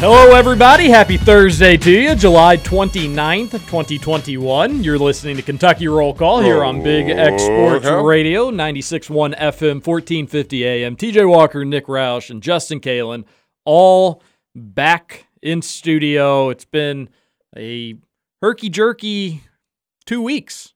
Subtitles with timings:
[0.00, 0.88] Hello, everybody.
[0.88, 4.82] Happy Thursday to you, July 29th, 2021.
[4.82, 10.64] You're listening to Kentucky Roll Call here on Big X Sports Radio, 96.1 FM, 1450
[10.66, 10.96] AM.
[10.96, 13.24] TJ Walker, Nick Roush, and Justin Kalen
[13.66, 14.22] all
[14.54, 16.48] back in studio.
[16.48, 17.10] It's been
[17.54, 17.96] a
[18.40, 19.42] herky jerky
[20.06, 20.72] two weeks.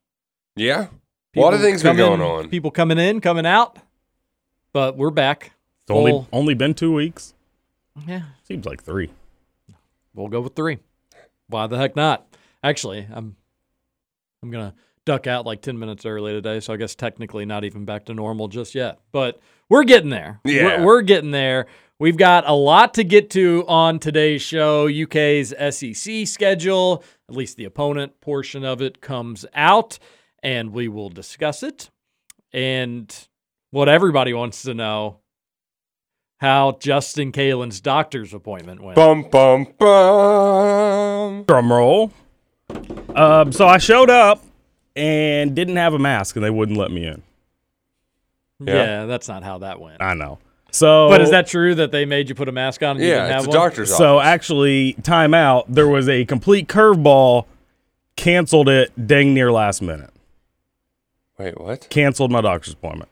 [0.55, 0.89] Yeah.
[1.35, 2.51] a lot of People things been going on.
[2.51, 3.79] People coming in, coming out,
[4.75, 5.53] but we're back.
[5.85, 7.34] It's only only been two weeks.
[8.07, 9.11] Yeah, Seems like three.
[10.15, 10.79] We'll go with three.
[11.49, 12.27] Why the heck not?
[12.63, 13.37] Actually, I'm
[14.43, 17.85] I'm gonna duck out like ten minutes early today, so I guess technically not even
[17.85, 18.99] back to normal just yet.
[19.13, 20.41] But we're getting there.
[20.45, 20.79] Yeah.
[20.79, 21.67] We're, we're getting there.
[21.99, 24.89] We've got a lot to get to on today's show.
[24.89, 29.99] UK's SEC schedule, at least the opponent portion of it, comes out,
[30.43, 31.91] and we will discuss it.
[32.53, 33.15] And
[33.71, 35.21] what everybody wants to know
[36.39, 38.97] how Justin Kalen's doctor's appointment went.
[38.97, 41.45] Bum bum bum.
[41.45, 42.13] Drum roll.
[43.15, 44.45] Um, so I showed up
[44.97, 47.23] and didn't have a mask, and they wouldn't let me in.
[48.61, 48.75] Yeah.
[48.75, 49.07] Yeah.
[49.07, 50.01] that's not how that went.
[50.03, 50.39] I know.
[50.71, 52.97] So, But is that true that they made you put a mask on?
[52.97, 53.59] And you didn't Yeah, have it's a one?
[53.59, 54.19] doctor's so?
[54.19, 54.27] office.
[54.29, 55.65] Actually, timeout.
[55.69, 57.47] There was a complete curveball.
[58.17, 60.11] Canceled it dang near last minute.
[61.39, 61.89] Wait, what?
[61.91, 63.09] Canceled my doctor's appointment.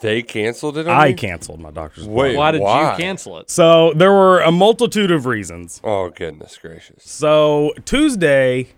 [0.00, 1.14] They canceled it on I you?
[1.14, 2.38] canceled my doctor's Wait, appointment.
[2.38, 2.92] Why did Why?
[2.92, 3.50] you cancel it?
[3.50, 5.80] So there were a multitude of reasons.
[5.84, 7.02] Oh, goodness gracious.
[7.04, 8.68] So Tuesday,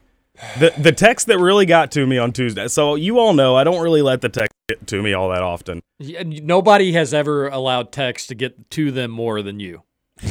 [0.59, 2.67] the the text that really got to me on Tuesday.
[2.67, 5.43] So you all know I don't really let the text get to me all that
[5.43, 5.81] often.
[6.01, 9.83] Yeah, Nobody has ever allowed text to get to them more than you.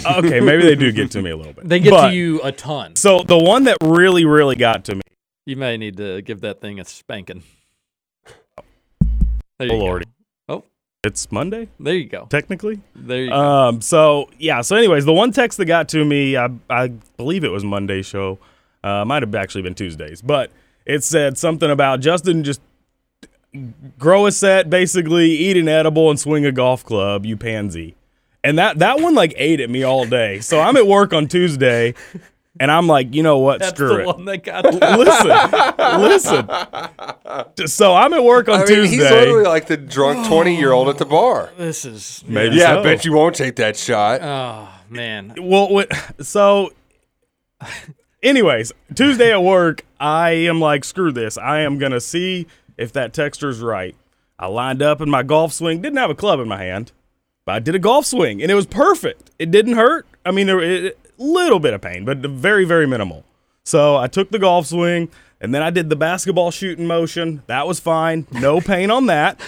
[0.06, 1.70] Okay, maybe they do get to me a little bit.
[1.70, 2.96] They get But- to you a ton.
[2.98, 5.02] So the one that really, really got to me.
[5.46, 7.44] You may need to give that thing a spanking.
[9.58, 10.00] There Oh you go.
[11.06, 12.28] It's Monday there you go.
[12.30, 12.82] technically.
[12.96, 13.36] There you go.
[13.36, 13.82] Um.
[13.82, 14.62] So yeah.
[14.62, 18.02] So anyways, the one text that got to me, I I believe it was Monday
[18.02, 18.40] show.
[18.84, 20.52] Uh, might have actually been Tuesdays, but
[20.86, 22.62] it said something about Justin just
[23.98, 27.26] grow a set, basically eat an edible and swing a golf club.
[27.26, 27.96] You pansy.
[28.44, 30.40] And that that one like ate at me all day.
[30.40, 31.96] So I'm at work on Tuesday,
[32.60, 33.60] and I'm like, you know what?
[33.60, 34.06] That's Screw the it.
[34.06, 34.64] one that got
[36.02, 37.68] listen, listen.
[37.68, 38.96] So I'm at work on I mean, Tuesday.
[38.98, 41.52] he's literally like the drunk 20 year old at the bar.
[41.58, 42.80] This is Maybe Yeah, so.
[42.80, 44.22] I bet you won't take that shot.
[44.22, 45.34] Oh man.
[45.38, 46.72] Well, what, so,
[48.24, 51.38] anyways, Tuesday at work, I am like, screw this.
[51.38, 53.96] I am gonna see if that texter's right.
[54.38, 55.82] I lined up in my golf swing.
[55.82, 56.92] Didn't have a club in my hand,
[57.46, 59.32] but I did a golf swing, and it was perfect.
[59.40, 60.06] It didn't hurt.
[60.26, 63.24] I mean, there a little bit of pain, but very, very minimal.
[63.64, 65.10] So I took the golf swing,
[65.42, 67.42] and then I did the basketball shooting motion.
[67.48, 68.28] That was fine.
[68.32, 69.40] No pain on that.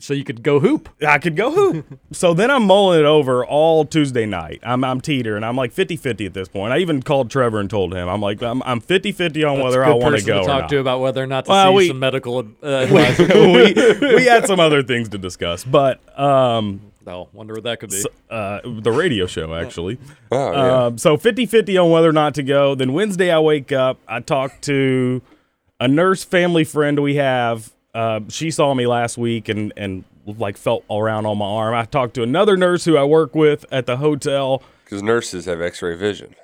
[0.00, 0.88] So you could go hoop.
[1.06, 1.86] I could go hoop.
[2.10, 4.58] so then I'm mulling it over all Tuesday night.
[4.64, 5.44] I'm I'm teetering.
[5.44, 6.72] I'm like 50-50 at this point.
[6.72, 9.88] I even called Trevor and told him I'm like I'm I'm 50-50 on whether That's
[9.88, 10.70] a I want to go to talk not.
[10.70, 13.18] to about whether or not to Well, see we- some medical uh, advice.
[13.20, 17.90] we we had some other things to discuss, but um oh, wonder what that could
[17.90, 17.96] be.
[17.98, 19.98] s- uh the radio show actually.
[20.32, 20.84] oh, yeah.
[20.86, 22.74] Um, so 50-50 on whether or not to go.
[22.74, 25.22] Then Wednesday I wake up, I talk to
[25.80, 27.72] a nurse family friend we have.
[27.94, 31.74] Uh, she saw me last week and and like felt around on my arm.
[31.74, 34.62] I talked to another nurse who I work with at the hotel.
[34.84, 36.34] Because nurses have x ray vision.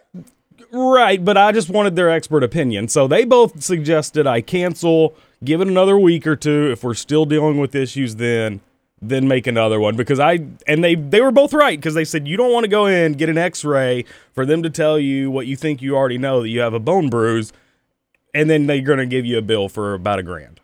[0.71, 2.89] Right, but I just wanted their expert opinion.
[2.89, 6.71] So they both suggested I cancel, give it another week or two.
[6.71, 8.61] If we're still dealing with issues, then
[9.02, 12.28] then make another one because I and they they were both right because they said
[12.28, 15.48] you don't want to go in get an X-ray for them to tell you what
[15.48, 17.52] you think you already know that you have a bone bruise,
[18.32, 20.60] and then they're to give you a bill for about a grand.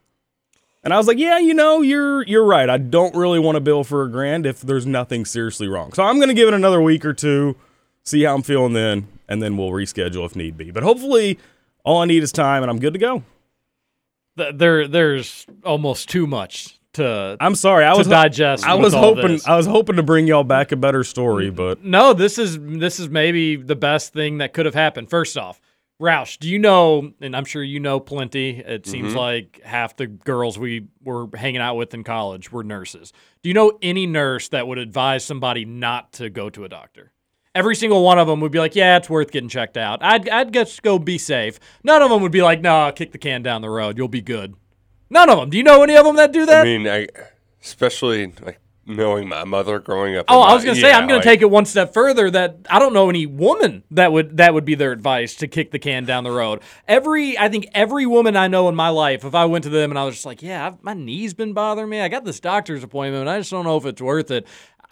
[0.85, 2.71] And I was like, yeah, you know, you're you're right.
[2.71, 5.93] I don't really want to bill for a grand if there's nothing seriously wrong.
[5.93, 7.57] So I'm to give it another week or two,
[8.05, 10.71] see how I'm feeling then, and then we'll reschedule if need be.
[10.71, 11.41] But hopefully,
[11.83, 13.25] all I need is time, and I'm good to go.
[14.37, 18.65] There, there's almost too much to I'm sorry, I was digest.
[18.65, 19.47] I was hoping this.
[19.47, 21.57] I was hoping to bring y'all back a better story, mm.
[21.57, 25.11] but No, this is this is maybe the best thing that could have happened.
[25.11, 25.61] First off,
[26.01, 27.13] Roush, do you know?
[27.21, 28.59] And I'm sure you know plenty.
[28.61, 29.19] It seems mm-hmm.
[29.19, 33.13] like half the girls we were hanging out with in college were nurses.
[33.43, 37.13] Do you know any nurse that would advise somebody not to go to a doctor?
[37.55, 40.29] Every single one of them would be like, "Yeah, it's worth getting checked out." I'd
[40.29, 41.59] I'd just go be safe.
[41.83, 43.99] None of them would be like, "No, kick the can down the road.
[43.99, 44.55] You'll be good."
[45.11, 45.51] None of them.
[45.51, 46.63] Do you know any of them that do that?
[46.63, 47.09] I mean, I,
[47.63, 50.25] especially like knowing my mother growing up.
[50.29, 52.31] Oh, I was gonna say yeah, I'm gonna take it one step further.
[52.31, 55.71] That I don't know any woman that would that would be their advice to kick
[55.71, 56.61] the can down the road.
[56.87, 59.91] Every I think every woman I know in my life, if I went to them
[59.91, 62.01] and I was just like, yeah, I've, my knee's been bothering me.
[62.01, 63.23] I got this doctor's appointment.
[63.23, 64.47] and I just don't know if it's worth it.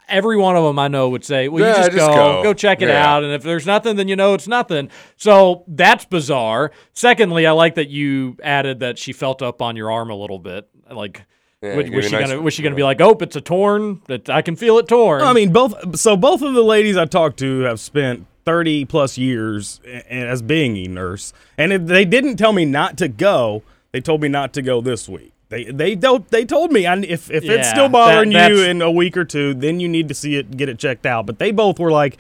[0.09, 2.43] Every one of them I know would say, well, you just, just go, go.
[2.45, 3.05] go check it Yeah.
[3.15, 4.89] out, and if there's nothing, then you know it's nothing.
[5.17, 6.71] So that's bizarre.
[6.93, 10.39] Secondly, I like that you added that she felt up on your arm a little
[10.39, 11.25] bit, like.
[11.63, 14.03] Yeah, was, was she nice- gonna was she gonna be like, oh, it's a torn?
[14.09, 15.23] That I can feel it torn.
[15.23, 15.99] I mean, both.
[15.99, 20.29] So both of the ladies I talked to have spent 30 plus years a- a-
[20.29, 23.63] as being a nurse, and they didn't tell me not to go.
[23.93, 25.33] They told me not to go this week.
[25.49, 26.29] They they don't.
[26.31, 29.17] They told me I, if if Yeah, it's still bothering that- you in a week
[29.17, 31.27] or two, then you need to see it, get it checked out.
[31.27, 32.19] But they both were like,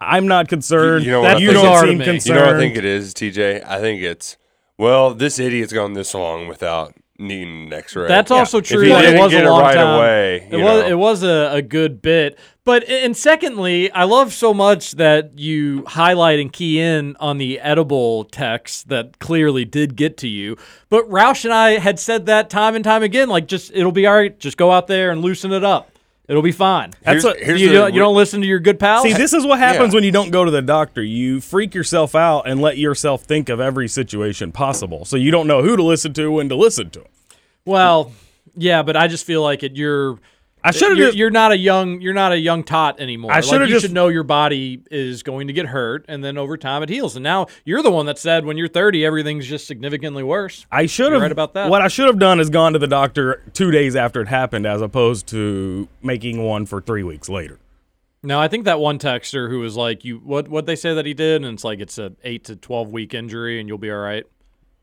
[0.00, 1.04] "I'm not concerned.
[1.04, 1.62] You know what I you think?
[1.62, 3.64] don't bizarre seem concerned." You know what I think it is, TJ?
[3.64, 4.36] I think it's
[4.76, 8.08] well, this idiot's gone this long without needing an X-ray.
[8.08, 8.82] That's also true.
[8.82, 9.96] he it didn't was get a it right time.
[9.96, 10.86] away, it was know.
[10.88, 15.84] it was a, a good bit, but and secondly, I love so much that you
[15.86, 20.56] highlight and key in on the edible text that clearly did get to you.
[20.88, 24.06] But Roush and I had said that time and time again, like just it'll be
[24.06, 24.38] all right.
[24.38, 25.90] Just go out there and loosen it up.
[26.26, 26.92] It'll be fine.
[27.02, 29.02] That's Here's- what- here's you, the- don't, you don't listen to your good pals.
[29.02, 29.98] See, this is what happens Yeah.
[29.98, 31.02] when you don't go to the doctor.
[31.02, 35.04] You freak yourself out and let yourself think of every situation possible.
[35.04, 37.04] So you don't know who to listen to when to listen to.
[37.66, 38.10] well,
[38.56, 39.76] yeah, but I just feel like it.
[39.76, 40.18] You're
[40.64, 43.30] I uh, should have you're, you're not a young you're not a young tot anymore.
[43.30, 46.38] I should've you just- should know your body is going to get hurt, and then
[46.38, 47.16] over time it heals.
[47.16, 50.66] And now you're the one that said when you're 30 everything's just significantly worse.
[50.72, 51.68] I should have right about that.
[51.70, 54.64] What I should have done is gone to the doctor two days after it happened,
[54.66, 57.60] as opposed to making one for three weeks later.
[58.22, 60.48] No, I think that one texter who was like, "You what?
[60.48, 63.12] What they say that he did?" And it's like it's a eight to 12 week
[63.12, 64.24] injury, and you'll be all right.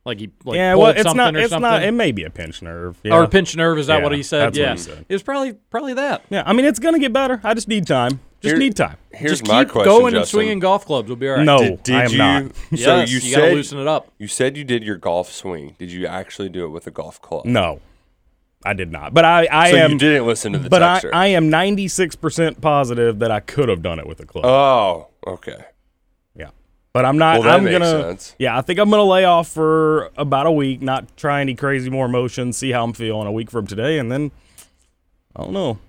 [0.04, 1.36] Like he like yeah, well, it's something not.
[1.36, 1.62] It's something.
[1.70, 1.84] not.
[1.84, 2.98] It may be a pinch nerve.
[3.04, 3.14] Yeah.
[3.14, 4.48] Or a pinched nerve is that Yeah, what he said?
[4.48, 5.06] that's yeah, he said.
[5.08, 6.24] it was probably probably that.
[6.32, 7.40] yeah, I mean, it's gonna get better.
[7.44, 8.20] I just need time.
[8.42, 8.98] Just Here- need time.
[9.12, 11.08] Here's just my keep question, going and swinging golf clubs.
[11.08, 11.44] We'll be all right.
[11.46, 12.18] No, Did, did I am you?
[12.18, 12.44] not.
[12.56, 14.12] So Yes, you, you gotta said loosen it up.
[14.18, 15.76] you said you did your golf swing.
[15.78, 17.46] Did you actually do it with a golf club?
[17.46, 17.80] No,
[18.66, 19.14] I did not.
[19.14, 19.92] But I, I so am.
[19.92, 21.02] you didn't listen to the but I.
[21.14, 24.46] I am 96% positive that I could have done it with a club.
[24.46, 25.66] oh, okay.
[26.94, 27.02] Yeah.
[27.02, 27.40] But I'm not.
[27.40, 28.04] Well, that I'm makes gonna.
[28.04, 28.36] sense.
[28.38, 31.90] Yeah, I think I'm gonna lay off for about a week, not try any crazy
[31.90, 34.32] more motions, see how I'm feeling a week from today, and then
[35.36, 35.80] I don't know.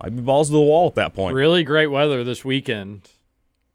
[0.00, 1.34] I'd be balls to the wall at that point.
[1.34, 3.02] Really great weather this weekend.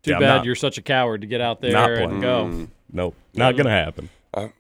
[0.01, 2.22] Too Yeah, bad not- you're such a coward to get out there Not and playing.
[2.22, 2.45] go.
[2.45, 2.68] Mm.
[2.92, 3.57] Nope, not mm.
[3.57, 4.10] gonna happen.
[4.33, 4.51] I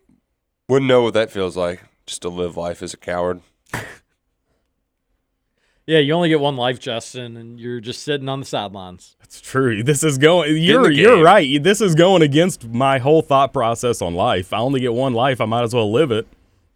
[0.69, 1.81] Wouldn't know what that feels like.
[2.05, 3.41] Just to live life as a coward.
[5.87, 9.15] Yeah, you only get one life, Justin, and you're just sitting on the sidelines.
[9.23, 9.83] It's true.
[9.83, 10.57] This is going.
[10.57, 11.61] You're you're right.
[11.61, 14.51] This is going against my whole thought process on life.
[14.51, 15.39] I only get one life.
[15.41, 16.27] I might as well live it.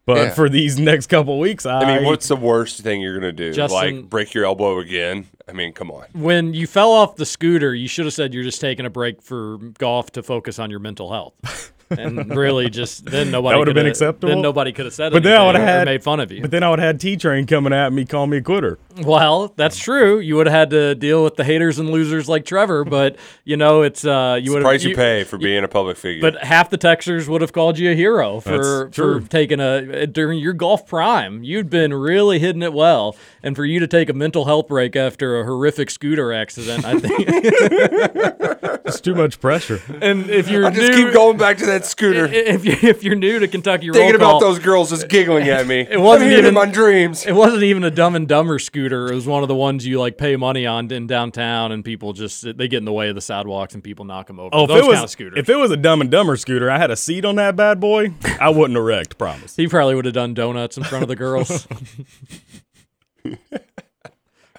[0.06, 0.30] But Yeah.
[0.32, 3.54] for these next couple weeks, I, I mean, what's the worst thing you're gonna do?
[3.54, 5.28] Justin- like break your elbow again?
[5.48, 6.06] I mean, come on.
[6.14, 9.22] When you fell off the scooter, you should have said you're just taking a break
[9.22, 11.74] for golf to focus on your mental health.
[11.90, 14.30] and really just then nobody That would've been coulda- acceptable?
[14.30, 16.32] Then nobody could have said it, But then I would've or had- made fun of
[16.32, 16.42] you.
[16.42, 18.78] But then I would have had T Train coming at me, calling me a quitter.
[19.04, 20.20] Well, that's true.
[20.20, 23.16] You would have had to deal with the haters and losers like Trevor, but
[23.46, 26.22] you know it's uh you would the price you, pay for being a public figure.
[26.22, 30.40] But half the Texers would have called you a hero for for taking a during
[30.40, 31.44] your golf prime.
[31.44, 34.96] You'd been really hitting it well, and for you to take a mental health break
[34.96, 37.28] after a horrific scooter accident, I think.
[38.86, 39.80] It's too much pressure.
[40.02, 42.26] and if you're I just new, keep going back to that scooter.
[42.26, 45.48] if you if you're new to Kentucky roll Thinking call, about those girls just giggling
[45.50, 45.80] at me.
[45.90, 47.26] It wasn't even- my dreams.
[47.26, 49.12] It wasn't even a Dumb and Dumber scooter.
[49.12, 52.14] It was one of the ones you like pay money on in downtown, and people
[52.14, 54.50] just they get in the way of the sidewalks, and people knock them over.
[54.54, 56.78] Oh, if it was kind of if it was a Dumb and Dumber scooter, I
[56.78, 58.14] had a seat on that bad boy.
[58.40, 59.18] I wouldn't have wrecked.
[59.18, 59.56] Promise.
[59.56, 61.68] He probably would have done donuts in front of the girls.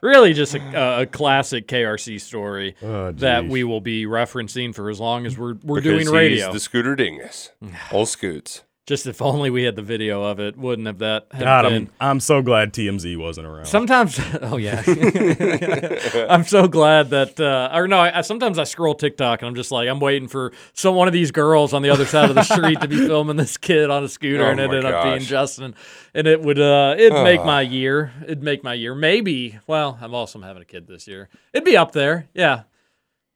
[0.02, 4.98] really, just a, a classic KRC story Oh, that we will be referencing for as
[5.00, 6.52] long as we're we're Because doing he's radio.
[6.52, 7.50] The scooter dingus.
[7.92, 8.62] Old scoots.
[8.90, 11.74] Just if only we had the video of it, wouldn't have that have God, been.
[12.00, 13.66] I'm, I'm so glad TMZ wasn't around.
[13.66, 14.82] Sometimes, oh yeah,
[16.28, 19.54] I'm so glad that, uh, or no, I, I- sometimes I scroll TikTok and I'm
[19.54, 22.34] just like, I'm waiting for some one of these girls on the other side of
[22.34, 24.92] the street to be filming this kid on a scooter, Oh and it my ended
[24.92, 25.20] up being.
[25.20, 25.76] Justin,
[26.12, 28.96] and it would, uh, it'd make my year, it'd make my year.
[28.96, 31.28] Maybe, well, I'm also having a kid this year.
[31.52, 32.64] It'd be up there, yeah.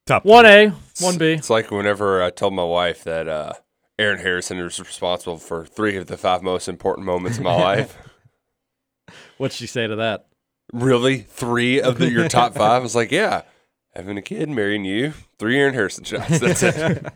[0.07, 1.33] Top One A, one B.
[1.33, 3.53] It's like whenever I told my wife that uh,
[3.99, 7.97] Aaron Harrison is responsible for three of the five most important moments in my life.
[9.39, 10.27] What'd she say to that?
[10.73, 11.19] Really?
[11.19, 12.73] Three of the, your top five?
[12.73, 13.43] I was like, yeah.
[13.95, 16.39] having a kid, marrying you, three Aaron Harrison shots.
[16.39, 17.07] That's it.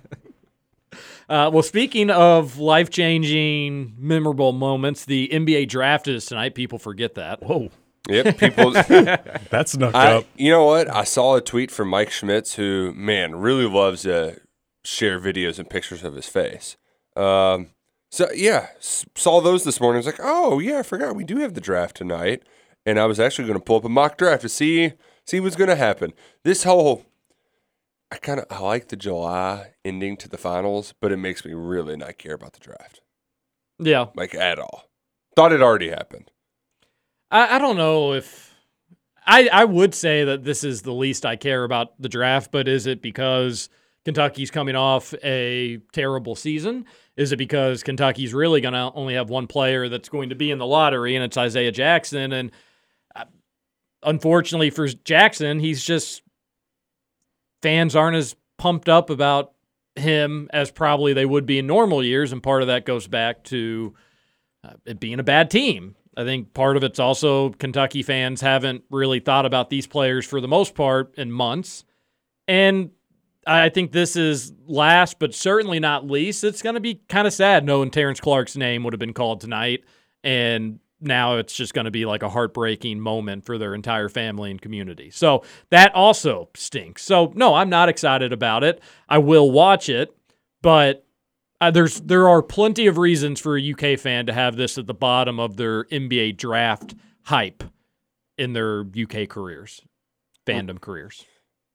[1.28, 6.54] Uh, well, speaking of life changing, memorable moments, the NBA draft is tonight.
[6.54, 7.42] People forget that.
[7.42, 7.68] Whoa,
[8.08, 8.38] yep.
[8.38, 8.70] People.
[9.50, 10.24] That's snuck I, up.
[10.36, 10.88] you know what?
[10.88, 14.40] I saw a tweet from Mike Schmitz, who man really loves to
[14.88, 16.76] share videos and pictures of his face.
[17.16, 17.70] Um,
[18.10, 19.96] so yeah, s- saw those this morning.
[19.96, 22.42] I was like, oh yeah, I forgot we do have the draft tonight,
[22.86, 24.92] and I was actually going to pull up a mock draft to see
[25.26, 26.12] see what's going to happen.
[26.42, 27.04] This whole,
[28.10, 31.52] I kind of I like the July ending to the finals, but it makes me
[31.52, 33.00] really not care about the draft,
[33.78, 34.06] Yeah.
[34.14, 34.84] like at all.
[35.36, 36.30] Thought it already happened.
[37.30, 38.54] I, I don't know if
[39.26, 42.66] I I would say that this is the least I care about the draft, but
[42.68, 43.68] is it because
[44.08, 46.86] Kentucky's coming off a terrible season?
[47.18, 50.50] Is it because Kentucky's really going to only have one player that's going to be
[50.50, 52.32] in the lottery, and it's Isaiah Jackson?
[52.32, 52.50] And
[53.14, 53.26] uh,
[54.02, 56.22] unfortunately for Jackson, he's just
[57.60, 59.52] fans aren't as pumped up about
[59.94, 63.44] him as probably they would be in normal years, and part of that goes back
[63.44, 63.92] to
[64.64, 65.96] uh, it being a bad team.
[66.16, 70.40] I think part of it's also Kentucky fans haven't really thought about these players for
[70.40, 71.84] the most part in months.
[72.46, 72.92] And
[73.48, 76.44] I think this is last, but certainly not least.
[76.44, 79.40] It's going to be kind of sad knowing Terrence Clarke's name would have been called
[79.40, 79.84] tonight.
[80.22, 84.50] And now it's just going to be like a heartbreaking moment for their entire family
[84.50, 85.10] and community.
[85.10, 87.02] So that also stinks.
[87.04, 88.82] So, no, I'm not excited about it.
[89.08, 90.14] I will watch it,
[90.60, 91.06] but
[91.60, 94.86] uh, there's there are plenty of reasons for a UK fan to have this at
[94.86, 97.64] the bottom of their NBA draft hype
[98.36, 99.80] in their UK careers,
[100.46, 101.24] fandom careers.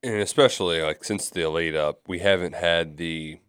[0.04, 3.40] And especially like since the lead up, we haven't had the.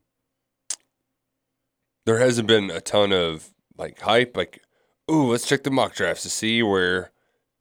[2.06, 4.36] There hasn't been a ton of like hype.
[4.36, 4.60] Like,
[5.10, 7.12] ooh, let's check the mock drafts to see where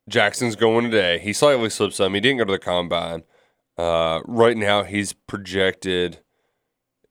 [0.10, 1.20] Jackson's going today.
[1.20, 2.14] He slightly slipped some.
[2.14, 3.24] He didn't go to the combine.
[3.78, 6.20] Uh, right now, he's projected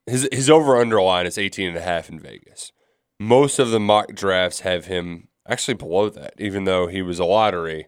[0.07, 2.73] his his over under line is 18 and a half in Vegas.
[3.21, 7.25] Most of the mock drafts have him actually below that, even though he was a
[7.25, 7.87] lottery.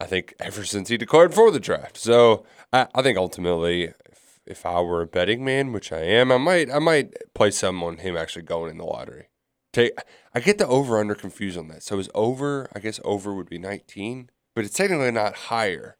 [0.00, 1.96] I think ever since he declared for the draft.
[1.98, 6.30] So I, I think ultimately, if, if I were a betting man, which I am,
[6.32, 9.28] I might I might play some on him actually going in the lottery.
[9.72, 9.92] Take
[10.34, 11.82] I get the over under confused on that.
[11.82, 15.96] So is over I guess over would be 19, but it's technically not higher.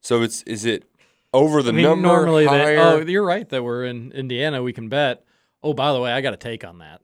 [0.00, 0.84] So it's is it
[1.32, 2.76] over the I mean, number normally higher?
[2.76, 2.82] that.
[2.82, 4.62] Oh, you're right that we're in Indiana.
[4.62, 5.24] We can bet.
[5.62, 7.00] Oh, by the way, I got a take on that.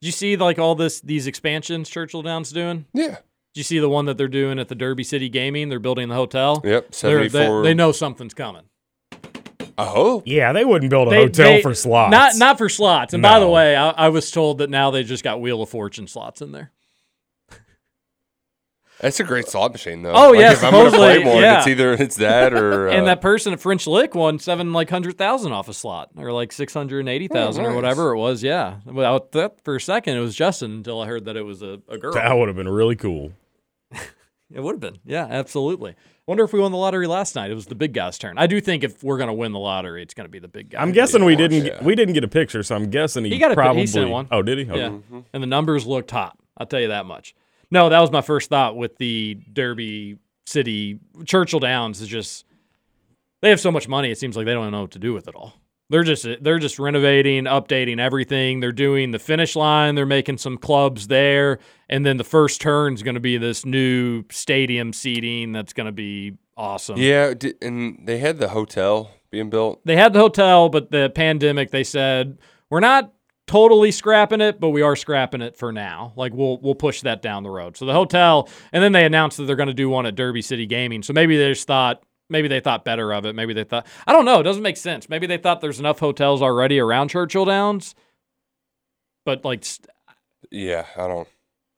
[0.00, 2.86] Did you see like all this these expansions Churchill Downs doing?
[2.92, 3.18] yeah.
[3.54, 5.68] Did you see the one that they're doing at the Derby City Gaming?
[5.68, 6.60] They're building the hotel.
[6.64, 6.90] Yep.
[6.90, 7.62] They're- 74.
[7.62, 8.62] They, they know something's coming.
[9.78, 10.24] I hope.
[10.26, 12.10] Yeah, they wouldn't build a They- hotel they- for slots.
[12.10, 13.14] Not not for slots.
[13.14, 15.68] And by the way, I, I was told that now they just got Wheel of
[15.68, 16.72] Fortune slots in there.
[19.00, 20.12] That's a great slot machine though.
[20.12, 21.58] Oh, Like, yeah, If I'm gonna play supposedly, one, yeah.
[21.58, 24.88] it's either it's that or and uh, that person at French Lick won seven like
[24.88, 28.12] hundred thousand off a slot, or like six hundred and eighty thousand, Oh, or whatever
[28.14, 28.42] it was.
[28.42, 31.60] Yeah, without that for a second, it was Justin until I heard that it was
[31.62, 32.14] a, a girl.
[32.14, 33.32] that would have been really cool.
[34.54, 34.98] It would have been.
[35.04, 35.96] Yeah, absolutely.
[36.26, 37.50] Wonder if we won the lottery last night.
[37.50, 38.38] It was the big guy's turn.
[38.38, 40.80] I do think if we're gonna win the lottery, it's gonna be the big guy.
[40.80, 41.72] I'm guessing we course, didn't yeah.
[41.74, 43.66] get, we didn't get a picture, so I'm guessing he, He got a pic- he
[43.66, 44.28] probably sent one.
[44.30, 44.70] Oh, did he?
[44.70, 44.78] Okay.
[44.78, 46.38] Yeah, and the numbers looked hot.
[46.56, 47.34] I'll tell you that much.
[47.70, 52.00] No, that was my first thought with the Derby City Churchill Downs.
[52.00, 52.46] Is just
[53.42, 54.10] they have so much money.
[54.12, 55.54] It seems like they don't know what to do with it all.
[55.90, 58.60] They're just they're just renovating, updating everything.
[58.60, 59.94] They're doing the finish line.
[59.94, 61.58] They're making some clubs there,
[61.90, 65.52] and then the first turn is going to be this new stadium seating.
[65.52, 66.96] That's going to be awesome.
[66.96, 69.84] Yeah, and they had the hotel being built.
[69.84, 72.38] They had the hotel, but the pandemic, they said
[72.70, 73.12] we're not
[73.46, 76.12] totally scrapping it, but we are scrapping it for now.
[76.16, 77.76] Like we'll we'll push that down the road.
[77.76, 80.42] So the hotel, and then they announced that they're going to do one at Derby
[80.42, 81.02] City Gaming.
[81.02, 83.34] So maybe they just thought maybe they thought better of it.
[83.34, 84.40] Maybe they thought I don't know.
[84.40, 85.08] It doesn't make sense.
[85.08, 87.94] Maybe they thought there's enough hotels already around Churchill Downs,
[89.24, 89.64] but like.
[90.50, 91.26] Yeah, I don't.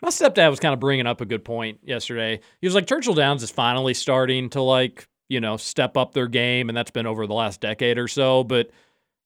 [0.03, 2.41] my stepdad was kind of bringing up a good point yesterday.
[2.61, 6.27] He was like, Churchill Downs is finally starting to like, you know, step up their
[6.29, 8.45] game, and that's been over the last decade or so.
[8.45, 8.71] But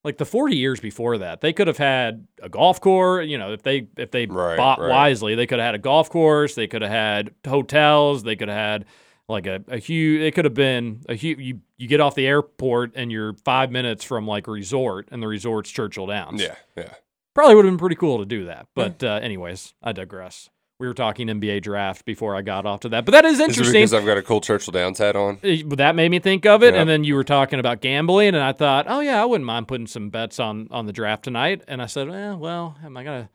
[0.05, 3.27] like the 40 years before that, they could have had a golf course.
[3.27, 4.89] You know, if they if they Right, bought right.
[4.91, 6.55] wisely, they could have had a golf course.
[6.55, 8.23] They could have had hotels.
[8.23, 8.85] They could have had
[9.31, 10.21] like a, a huge.
[10.23, 11.39] It could have been a huge.
[11.39, 15.23] You you get off the airport and you're five minutes from like a resort, and
[15.23, 16.43] the resort's Churchill Downs.
[16.43, 16.95] Yeah, yeah.
[17.35, 18.67] Probably would have been pretty cool to do that.
[18.75, 20.51] But uh, anyways, I digress.
[20.81, 23.41] We were talking NBA draft before I got off to that, but that is Is
[23.41, 23.73] it interesting.
[23.75, 25.39] because I've got a cool Churchill Downs hat on?
[25.45, 26.81] Uh, That made me think of it, Yeah.
[26.81, 29.69] and then you were talking about gambling, and I thought, oh yeah, I wouldn't mind
[29.69, 31.63] putting some bets on on the draft tonight.
[31.69, 33.29] And I said, eh, well, am I gonna?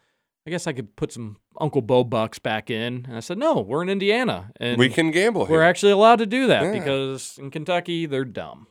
[0.48, 3.06] I guess I could put some Uncle Bo bucks back in.
[3.08, 5.58] And I said, no, we're in Indiana, and We can gamble here.
[5.58, 6.72] we're actually allowed to do that Yeah.
[6.74, 8.68] because in Kentucky they're dumb.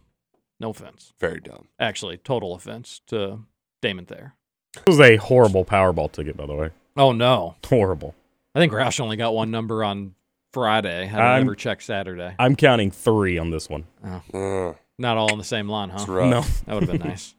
[0.61, 1.13] No offense.
[1.19, 1.67] Very dumb.
[1.81, 3.41] Actually, total offense to
[3.83, 4.35] Damon Thayer.
[4.77, 6.71] It was a horrible Powerball ticket, by the way.
[6.97, 7.57] Oh no.
[7.67, 8.15] Horrible.
[8.55, 10.15] I think Roush only got one number on
[10.53, 11.11] Friday.
[11.11, 12.37] I never checked Saturday.
[12.39, 13.85] I'm counting three on this one.
[14.33, 16.05] Uh, Not all on the same line, huh?
[16.07, 16.43] No.
[16.67, 17.35] That would have been nice.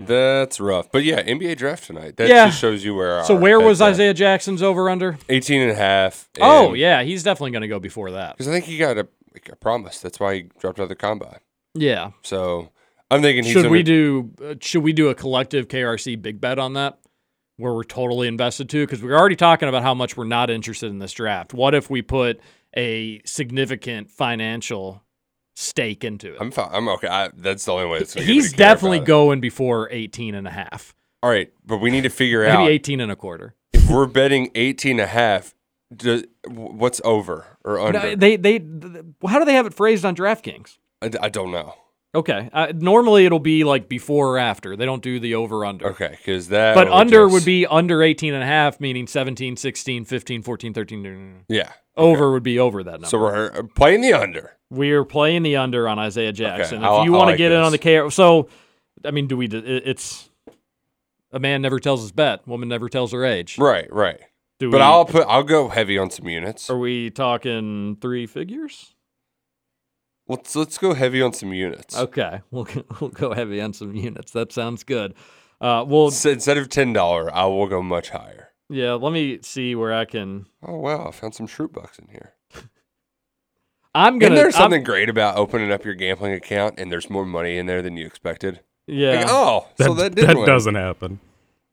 [0.00, 0.90] That's rough.
[0.90, 2.16] But yeah, NBA draft tonight.
[2.16, 2.46] That Yeah.
[2.46, 3.92] just shows you where so our where was head's at.
[3.92, 5.18] Isaiah Jackson's over under?
[5.28, 6.28] 18 and a half.
[6.40, 8.36] Oh yeah, he's definitely going to go before that.
[8.36, 10.00] Because I think he got a, like a promise.
[10.00, 11.38] That's why he dropped out of the combine.
[11.74, 12.10] Yeah.
[12.22, 12.70] So
[13.10, 14.30] I'm thinking he's Should gonna- we do?
[14.42, 16.98] Uh, should we do a collective KRC big bet on that,
[17.56, 18.86] where we're totally invested too?
[18.86, 21.52] Because we're already talking about how much we're not interested in this draft.
[21.54, 22.40] What if we put
[22.76, 25.02] a significant financial
[25.60, 26.38] stake into it?
[26.40, 26.70] I'm fine.
[26.72, 27.08] I'm okay.
[27.08, 27.98] I, that's the only way.
[27.98, 29.04] It's gonna get me He's definitely it.
[29.04, 30.94] going before 18 and a half.
[31.22, 33.54] All right, but we need to figure Maybe out 18 and a quarter.
[33.72, 35.54] if we're betting 18 and a half.
[35.94, 37.98] Do, what's over or under?
[37.98, 40.78] No, they they th- how do they have it phrased on DraftKings?
[41.02, 41.74] I, I don't know.
[42.14, 42.50] Okay.
[42.52, 44.76] Uh, normally it'll be like before or after.
[44.76, 45.88] They don't do the over under.
[45.90, 46.74] Okay, because that.
[46.74, 50.74] But under just- would be under 18 and a half, meaning 17, 16, 15, 14,
[50.74, 51.44] 13.
[51.48, 51.72] yeah.
[51.96, 53.06] Over would be over that number.
[53.08, 54.56] So we're uh, playing the under.
[54.70, 56.82] We're playing the under on Isaiah Jackson.
[56.82, 57.82] I- if you want to like get in on the this.
[58.04, 58.48] K, so
[59.04, 59.46] I mean, do we?
[59.46, 60.30] It's
[61.32, 63.58] a man never tells his bet, woman never tells her age.
[63.58, 64.20] Right, right.
[64.58, 65.26] Do But we, I'll put.
[65.28, 66.70] I'll go heavy on some units.
[66.70, 68.94] Are we talking three figures?
[70.30, 71.96] Let's let's go heavy on some units.
[71.96, 72.68] Okay, we'll
[73.00, 74.32] we'll go heavy on some units.
[74.32, 75.14] That sounds good.
[75.60, 78.50] Uh, well, S- Instead of ten dollar, I will go much higher.
[78.68, 78.92] yeah.
[78.94, 80.46] Let me see where I can.
[80.62, 82.34] Oh wow, I found some Shroot bucks in here.
[83.94, 84.34] I'm Isn't gonna.
[84.36, 87.66] there I'm- something great about opening up your gambling account and there's more money in
[87.66, 88.60] there than you expected?
[88.86, 89.16] yeah.
[89.20, 90.46] Like, oh, so that did that win.
[90.46, 91.20] doesn't happen.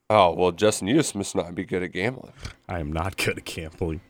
[0.09, 2.33] Oh well, Justin, you just must not be good at gambling.
[2.69, 4.01] I am not good at gambling.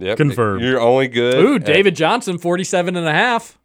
[0.00, 0.62] Yep, Confirmed.
[0.62, 1.36] You're only good.
[1.36, 3.58] Ooh, at- David Johnson, 47 and a half.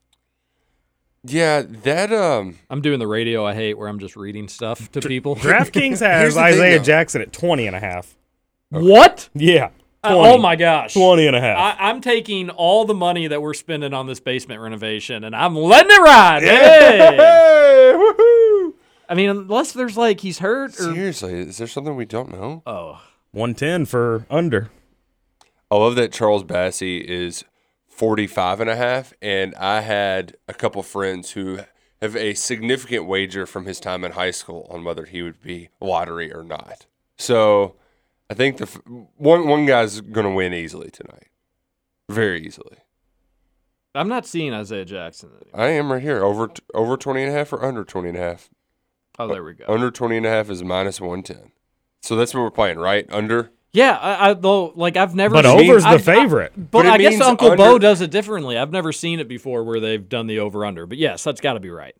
[1.23, 2.57] Yeah, that um.
[2.69, 5.35] I'm doing the radio I hate where I'm just reading stuff to people.
[5.37, 6.83] DraftKings Here's has the thing, Isaiah though.
[6.85, 8.15] Jackson at 20 and a half.
[8.69, 9.29] What?
[9.33, 9.71] Yeah.
[10.01, 10.29] Uh, 20.
[10.29, 10.93] oh my gosh.
[10.93, 11.57] 20 and a half.
[11.57, 15.55] I, I'm taking all the money that we're spending on this basement renovation and I'm
[15.55, 16.43] letting it ride.
[16.43, 17.17] Hey!
[17.17, 18.73] Hey, woohoo!
[19.09, 20.93] I mean, unless there's like he's hurt or.
[20.93, 22.63] Seriously, is there something we don't know?
[22.65, 23.01] Oh.
[23.31, 24.69] 110 for under.
[25.71, 27.43] I love that Charles Bassey is
[27.99, 31.59] 45 and a half, and I had a couple friends who
[32.01, 35.67] have a significant wager from his time in high school on whether he would be
[35.81, 36.85] lottery or not.
[37.17, 37.75] So
[38.29, 38.67] I think the
[39.17, 41.27] one one guy's going to win easily tonight,
[42.07, 42.77] very easily.
[43.93, 45.31] I'm not seeing Isaiah Jackson.
[45.31, 45.61] anymore.
[45.61, 48.21] I am right here over over 20 and a half or under 20 and a
[48.21, 48.49] half.
[49.19, 49.65] Oh, there we go.
[49.67, 51.51] Under 20 and a half is minus 110.
[52.01, 53.05] So that's what we're playing, right?
[53.11, 53.51] Under.
[53.71, 55.33] Yeah, I, I though like I've never.
[55.33, 56.53] But seen, over's the I- I- favorite.
[56.55, 58.57] but But I guess Uncle under- Bo does it differently.
[58.57, 60.85] I've never seen it before where they've done the over under.
[60.87, 61.95] But yes, that's got to be right.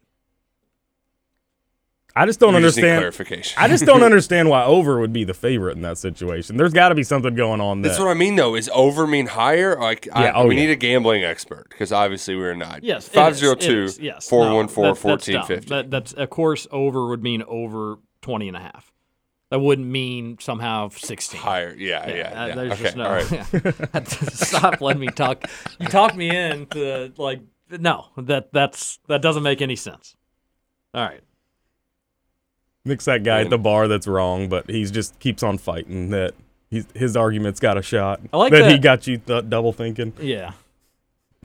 [2.16, 3.00] I just don't We just understand.
[3.02, 3.56] clarification.
[3.62, 6.58] I just don't understand why over would be the favorite in that situation.
[6.58, 7.92] There's got to be something going on there.
[7.92, 8.56] That's what I mean, though.
[8.56, 9.80] Is over mean higher?
[9.80, 10.62] Like, I, Yeah, oh, we yeah.
[10.62, 12.84] need a gambling expert because obviously we're not.
[12.84, 14.28] Yes, it is, five zero it two yes.
[14.28, 15.36] four No, one four that's fourteen
[15.68, 15.90] dumb.
[15.90, 18.92] that's of course over would mean over 20 and a half.
[19.50, 21.42] That wouldn't mean somehow 16.
[21.42, 22.16] Higher, yeah, yeah.
[22.16, 23.06] yeah, uh, there's Okay, just no.
[23.06, 24.08] all right.
[24.08, 25.44] Stop letting me talk.
[25.80, 28.06] You talk me into like no.
[28.18, 30.16] That that's that doesn't make any sense.
[30.94, 31.22] All right.
[32.86, 36.34] Nick's that guy at the bar that's wrong, but he's just keeps on fighting that
[36.70, 38.22] he's, his argument's got a shot.
[38.32, 40.14] I like that, he got you th- double thinking.
[40.20, 40.54] Yeah.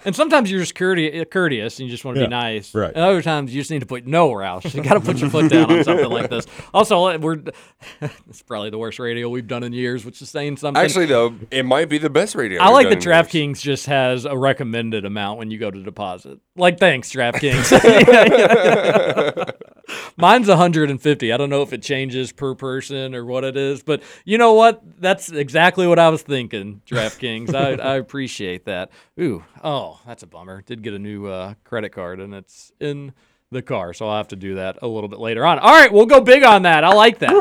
[0.04, 2.74] And sometimes you're just courteous, uh, courteous and you just want to Yeah, be nice.
[2.74, 2.88] right.
[2.94, 4.74] And other times you just need to put no Roush.
[4.74, 6.46] You got to put your foot down on something like this.
[6.74, 7.38] Also, uh, we're
[8.00, 10.83] it's probably the worst radio we've done in years, which is saying something.
[10.83, 12.61] Actually, though, it might be the best radio.
[12.61, 13.52] I we've like done that in.
[13.52, 16.40] DraftKings just has a recommended amount when you go to deposit.
[16.57, 17.70] Like, thanks, DraftKings.
[20.16, 21.33] Mine's 150.
[21.33, 24.54] I don't know if it changes per person or what it is, but you know
[24.54, 24.83] what?
[25.00, 27.54] That's exactly what I was thinking, DraftKings.
[27.54, 28.90] I, I appreciate that.
[29.20, 30.62] Ooh, oh, that's a bummer.
[30.62, 33.12] Did get a new uh, credit card and it's in
[33.50, 35.59] the car, so I'll have to do that a little bit later on.
[35.59, 36.85] All right, we'll go big on that.
[36.85, 37.33] I like that.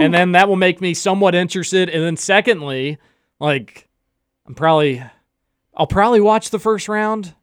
[0.00, 1.88] And then that will make me somewhat interested.
[1.88, 2.98] And then secondly,
[3.38, 3.88] like
[4.46, 5.02] I'm probably
[5.74, 7.34] I'll probably watch the first round.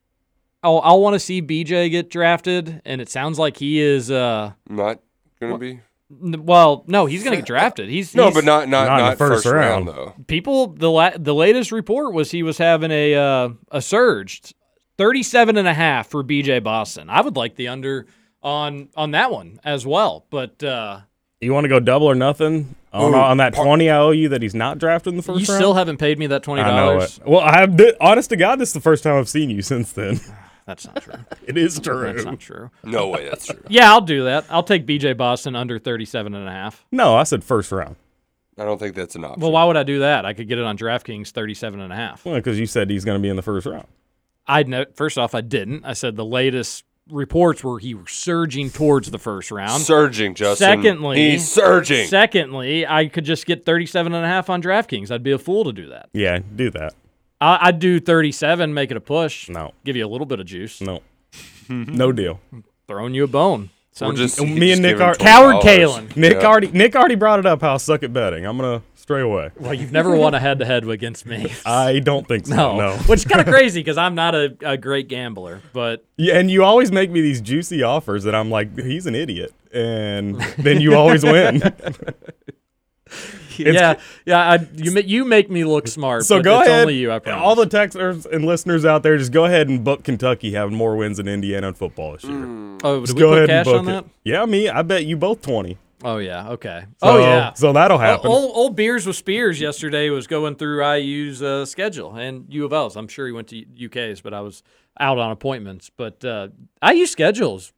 [0.64, 4.12] I'll I'll want to see BJ get drafted, and it sounds like he is.
[4.12, 5.00] uh Not
[5.40, 5.80] gonna be.
[6.12, 7.88] n- Well, no, he's gonna get drafted.
[7.90, 9.88] He's No, he's- but not not Not not, in the first first, round.
[9.88, 9.98] round.
[9.98, 10.14] though.
[10.28, 10.68] people.
[10.68, 14.54] The la- the latest report was he was having a uh, a surge,
[14.98, 17.10] 37 and a half for BJ Boston.
[17.10, 18.06] I would like the under
[18.44, 20.62] on on that one as well, but.
[20.64, 21.02] uh
[21.42, 24.12] You want to go double or nothing on, Ooh, on that par- 20 I owe
[24.12, 25.58] you that he's not drafted in the first You round?
[25.60, 27.20] still haven't paid me that twenty dollars.
[27.26, 27.78] Well, I have.
[27.78, 30.20] th- honest to God, this is the first time I've seen you since then.
[30.70, 31.14] That's not true.
[31.48, 32.04] It is true.
[32.04, 32.32] That's true.
[32.32, 32.72] not true.
[32.84, 33.64] No way, that's true.
[33.70, 34.46] Yeah, I'll do that.
[34.52, 36.86] I'll take BJ Boston under 37 and a half.
[36.92, 37.96] No, I said first round.
[38.56, 39.42] I don't think that's an option.
[39.42, 40.26] Well, why would I do that?
[40.26, 42.24] I could get it on DraftKings 37 and a half.
[42.24, 43.88] Well, because you said he's going to be in the first round.
[44.46, 44.86] I know.
[44.94, 45.86] First off, I didn't.
[45.86, 49.82] I said the latest reports were he was surging towards the first round.
[49.82, 50.68] surging, Justin.
[50.68, 52.06] Secondly, he's surging.
[52.08, 55.10] Secondly, I could just get 37 and a half on DraftKings.
[55.10, 56.10] I'd be a fool to do that.
[56.14, 56.94] Yeah, do that.
[57.42, 59.50] I, I'd do 37, make it a push.
[59.50, 60.82] No, Give you a little bit of juice.
[60.82, 61.02] no,
[61.70, 62.40] no deal.
[62.88, 63.70] Throwing you a bone.
[64.02, 65.62] We're Sounds just, Me he's and Nick are- Coward $20.
[65.62, 66.16] Kalen.
[66.16, 66.48] Nick Yeah.
[66.48, 68.46] already Nick already brought it up how I suck at betting.
[68.46, 69.50] I'm gonna stray away.
[69.60, 71.52] Well, you've never won a head to head against me.
[71.66, 72.56] I don't think so.
[72.56, 72.78] no.
[72.78, 72.98] No.
[73.08, 75.62] Which is kind of crazy because I'm not a, a great gambler.
[75.74, 79.16] But Yeah, and you always make me these juicy offers that I'm like, he's an
[79.16, 81.62] idiot, and then you always win.
[83.58, 86.24] yeah, yeah, I, you, you make me look smart.
[86.26, 86.82] So go it's ahead.
[86.82, 87.44] only you, I promise.
[87.44, 90.96] All the texters and listeners out there, just go ahead and book Kentucky having more
[90.96, 92.78] wins than Indiana in football this year.
[92.84, 94.06] oh, Just did we go put ahead cash and book on it.
[94.06, 94.12] that?
[94.24, 94.70] Yeah, me.
[94.70, 95.78] I bet you both twenty.
[96.02, 96.52] Oh, yeah.
[96.52, 96.84] Okay.
[97.04, 97.52] So, oh, yeah.
[97.56, 98.28] So that'll Oh, happen.
[98.32, 102.72] Old, old Beers with Spears yesterday was going through IU's uh, schedule and U of
[102.72, 102.96] L's.
[102.96, 104.64] I'm sure he went to UK's, but I was
[104.98, 105.92] out on appointments.
[105.98, 106.48] But uh,
[106.90, 107.74] IU schedules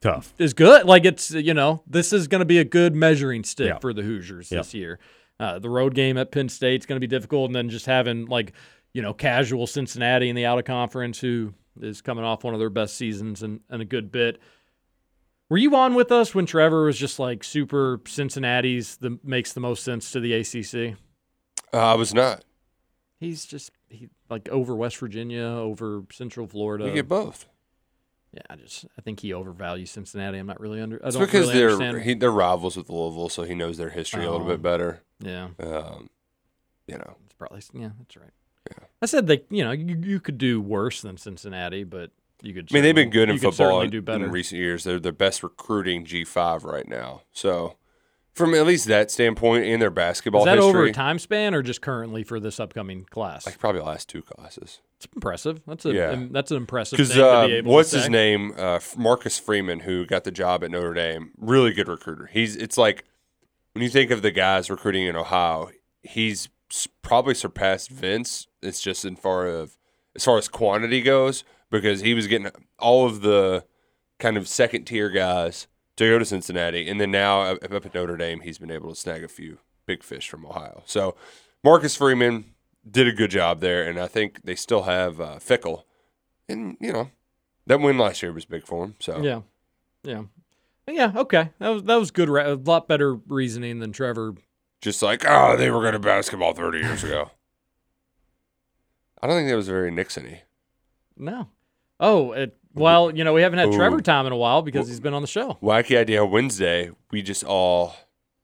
[0.00, 0.32] Tough.
[0.38, 0.86] is good.
[0.86, 3.78] Like it's you know this is going to be a good measuring stick Yeah.
[3.78, 4.58] for the Hoosiers Yeah.
[4.58, 4.98] this year.
[5.40, 8.26] Uh, the road game at Penn State's going to be difficult, and then just having
[8.26, 8.52] like
[8.92, 12.60] you know casual Cincinnati in the out of conference, who is coming off one of
[12.60, 14.40] their best seasons and, and a good bit.
[15.50, 19.60] Were you on with us when Trevor was just like super Cincinnati's the makes the
[19.60, 20.96] most sense to the ACC?
[21.72, 22.44] Uh, I was not.
[23.20, 26.86] He's just he like over West Virginia, over Central Florida.
[26.86, 27.46] You get both.
[28.32, 30.38] Yeah, I just I think he overvalues Cincinnati.
[30.38, 31.00] I'm not really under.
[31.02, 32.02] I It's don't because really they're understand.
[32.02, 35.02] he, they're rivals with Louisville, so he knows their history a little bit better.
[35.20, 35.48] yeah.
[35.60, 36.10] Um,
[36.86, 38.30] you know, It's probably yeah, that's right.
[38.70, 38.84] Yeah.
[39.02, 42.10] I said that you know you, you could do worse than Cincinnati, but
[42.42, 42.68] you could.
[42.70, 44.24] I mean they've been good in football in, do better.
[44.26, 44.84] in recent years.
[44.84, 47.22] They're the best recruiting G five right now.
[47.32, 47.76] So
[48.34, 51.62] from at least that standpoint, in their basketball Is that over a time span or
[51.62, 53.46] just currently for this upcoming class?
[53.46, 54.80] like probably the last two classes.
[54.98, 55.60] It's impressive.
[55.66, 56.10] That's a Yeah.
[56.10, 58.52] um, that's an impressive Because to uh, be able what's to his name?
[58.56, 62.26] Uh, Marcus Freeman, who got the job at Notre Dame, really good recruiter.
[62.26, 63.04] He's it's like
[63.74, 65.70] when you think of the guys recruiting in Ohio,
[66.02, 66.48] he's
[67.02, 68.48] probably surpassed Vince.
[68.60, 69.78] It's just in far of
[70.16, 73.64] as far as quantity goes because he was getting all of the
[74.18, 78.16] kind of second tier guys to go to Cincinnati, and then now up at Notre
[78.16, 80.82] Dame, he's been able to snag a few big fish from Ohio.
[80.86, 81.14] So
[81.64, 82.54] Marcus Freeman
[82.90, 85.84] did a good job there, and I think they still have uh, Fickell,
[86.48, 87.10] and you know
[87.66, 88.94] that win last year was big for him.
[89.00, 89.42] So Yeah,
[90.02, 90.22] yeah,
[90.86, 91.12] yeah.
[91.14, 92.28] Okay, that was that was good.
[92.28, 94.34] Re- a lot better reasoning than Trevor.
[94.80, 97.30] just like oh, they were good at basketball thirty years ago.
[99.20, 100.42] I don't think that was very Nixon-y.
[101.16, 101.48] No.
[101.98, 103.76] Oh, it, well, you know we haven't had Ooh.
[103.76, 105.58] Trevor time in a while because he's been on the show.
[105.62, 107.96] Wacky idea Wednesday, we just all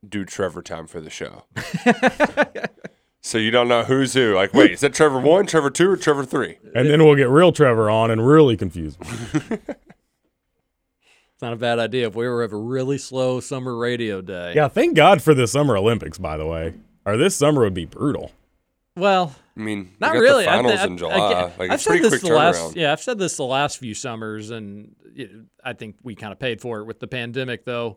[0.06, 1.44] do Trevor time for the show.
[3.26, 4.34] so you don't know who's who.
[4.34, 6.58] Like, wait, is that Trevor one, Trevor two, or Trevor three?
[6.74, 9.06] and then we'll get real Trevor on and really confuse me.
[11.34, 14.52] It's not a bad idea if we ever have a really slow summer radio day.
[14.54, 16.74] Yeah, thank God for the Summer Olympics, by the way.
[17.04, 18.30] Or this summer would be brutal.
[18.96, 20.44] Well, I mean, Not got really.
[20.44, 21.14] The I finals thi- I- in July.
[21.16, 22.76] I- like, I've it's said this quick the last.
[22.76, 26.32] Yeah, I've said this the last few summers, and you know, I think we kind
[26.32, 27.64] of paid for it with the pandemic.
[27.64, 27.96] Though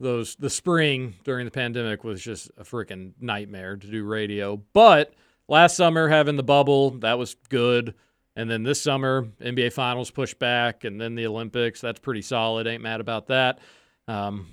[0.00, 4.56] those the spring during the pandemic was just a freaking nightmare to do radio.
[4.72, 5.14] But
[5.48, 7.94] last summer having the bubble that was good,
[8.36, 11.80] and then this summer NBA Finals pushed back, and then the Olympics.
[11.80, 12.66] That's pretty solid.
[12.66, 13.58] Ain't mad about that.
[14.06, 14.48] Um,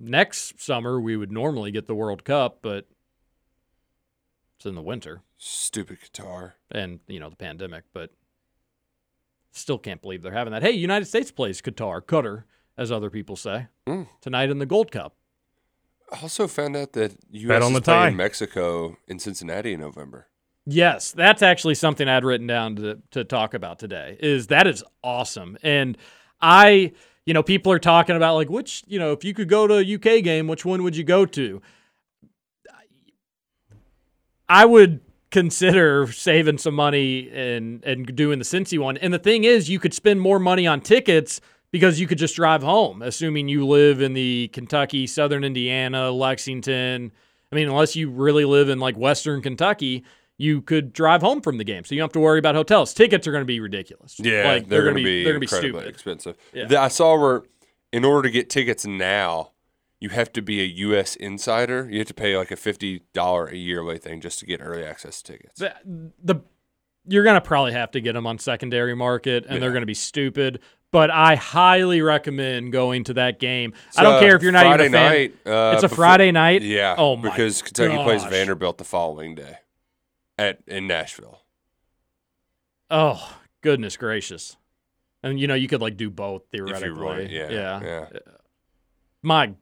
[0.00, 2.86] next summer we would normally get the World Cup, but
[4.56, 6.54] it's in the winter Stupid Qatar.
[6.70, 8.10] and you know the pandemic, but
[9.52, 10.62] still can't believe they're having that.
[10.62, 12.44] Hey, United States plays Qatar, Qatar,
[12.78, 14.08] as other people say, Mm.
[14.22, 15.14] tonight in the Gold Cup.
[16.10, 17.62] I also found out that U.S.
[17.62, 18.16] on is the playing tie.
[18.16, 20.26] Mexico in Cincinnati in November.
[20.64, 24.16] Yes, that's actually something I'd written down to to talk about today.
[24.20, 25.98] Is that is awesome, and
[26.40, 26.92] I,
[27.26, 29.74] you know, people are talking about like which, you know, if you could go to
[29.78, 31.60] a UK game, which one would you go to?
[34.48, 38.96] I would consider saving some money and and doing the Cincy one.
[38.98, 42.36] And the thing is, you could spend more money on tickets because you could just
[42.36, 47.12] drive home, assuming you live in the Kentucky, Southern Indiana, Lexington.
[47.52, 50.04] I mean, unless you really live in like Western Kentucky,
[50.36, 52.94] you could drive home from the game, so you don't have to worry about hotels.
[52.94, 54.16] Tickets are going to be ridiculous.
[54.18, 55.88] Yeah, like, they're, gonna going to be they're going to be stupid.
[55.88, 56.36] expensive.
[56.52, 56.80] Yeah.
[56.80, 57.42] I saw where,
[57.92, 59.52] in order to get tickets now,
[60.00, 61.16] you have to be a U.S.
[61.16, 61.88] insider.
[61.90, 64.60] You have to pay like a fifty dollar a year late thing just to get
[64.62, 65.58] early access to tickets.
[65.58, 65.74] the,
[66.22, 66.36] the
[67.08, 70.60] you're gonna probably have to get them on secondary market, and they're gonna be stupid.
[70.90, 73.74] But I highly recommend going to that game.
[73.96, 75.10] I don't uh, care if you're not Friday even a fan.
[75.10, 75.34] night.
[75.44, 76.62] Uh, it's a before- Friday night.
[76.62, 76.94] Yeah.
[76.96, 78.24] Oh my Because Kentucky plays.
[78.24, 79.58] Vanderbilt the following day,
[80.38, 81.42] at in Nashville.
[82.90, 84.56] Oh goodness gracious!
[85.22, 87.28] And you know you could like do both theoretically.
[87.30, 87.80] yeah, yeah.
[87.82, 88.06] yeah.
[89.22, 89.52] My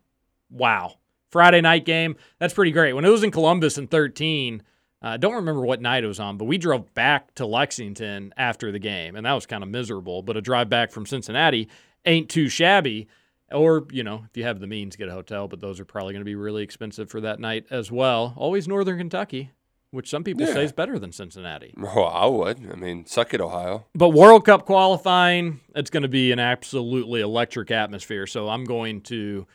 [0.49, 0.95] wow!
[1.31, 2.17] Friday night game.
[2.39, 2.93] That's pretty great.
[2.93, 4.63] When it was in Columbus in 13, uh,
[5.03, 8.73] I don't remember what night it was on, but we drove back to Lexington after
[8.73, 10.23] the game, and that was kind of miserable.
[10.23, 11.69] But a drive back from Cincinnati
[12.05, 13.09] ain't too shabby.
[13.53, 16.13] Or, you know, if you have the means, get a hotel, but those are probably
[16.15, 18.35] going to be really expensive for that night as well.
[18.37, 19.53] Always Northern Kentucky,
[19.93, 21.73] which some people say is better than Cincinnati.
[21.77, 22.69] Well, I would.
[22.73, 23.87] I mean, suck it, Ohio.
[23.95, 28.27] But World Cup qualifying, it's going to be an absolutely electric atmosphere.
[28.27, 29.47] So I'm going to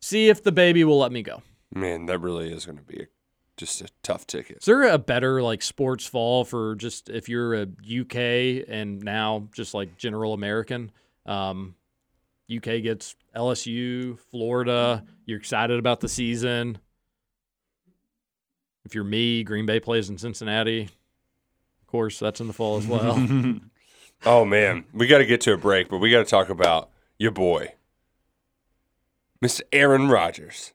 [0.00, 1.42] see if the baby will let me go.
[1.74, 3.06] Man, that really is going to be a,
[3.56, 4.58] just a tough ticket.
[4.58, 9.48] Is there a better like sports fall for just if you're a UK and now
[9.52, 10.90] just like general American?
[11.26, 11.74] Um,
[12.54, 15.04] UK gets LSU, Florida.
[15.26, 16.78] You're excited about the season.
[18.84, 20.82] If you're me, Green Bay plays in Cincinnati.
[20.82, 23.16] Of course, that's in the fall as well.
[24.26, 26.88] Oh man, we got to get to a break, but we got to talk about
[27.18, 27.74] your boy,
[29.44, 29.60] Mr.
[29.70, 30.72] Aaron Rodgers.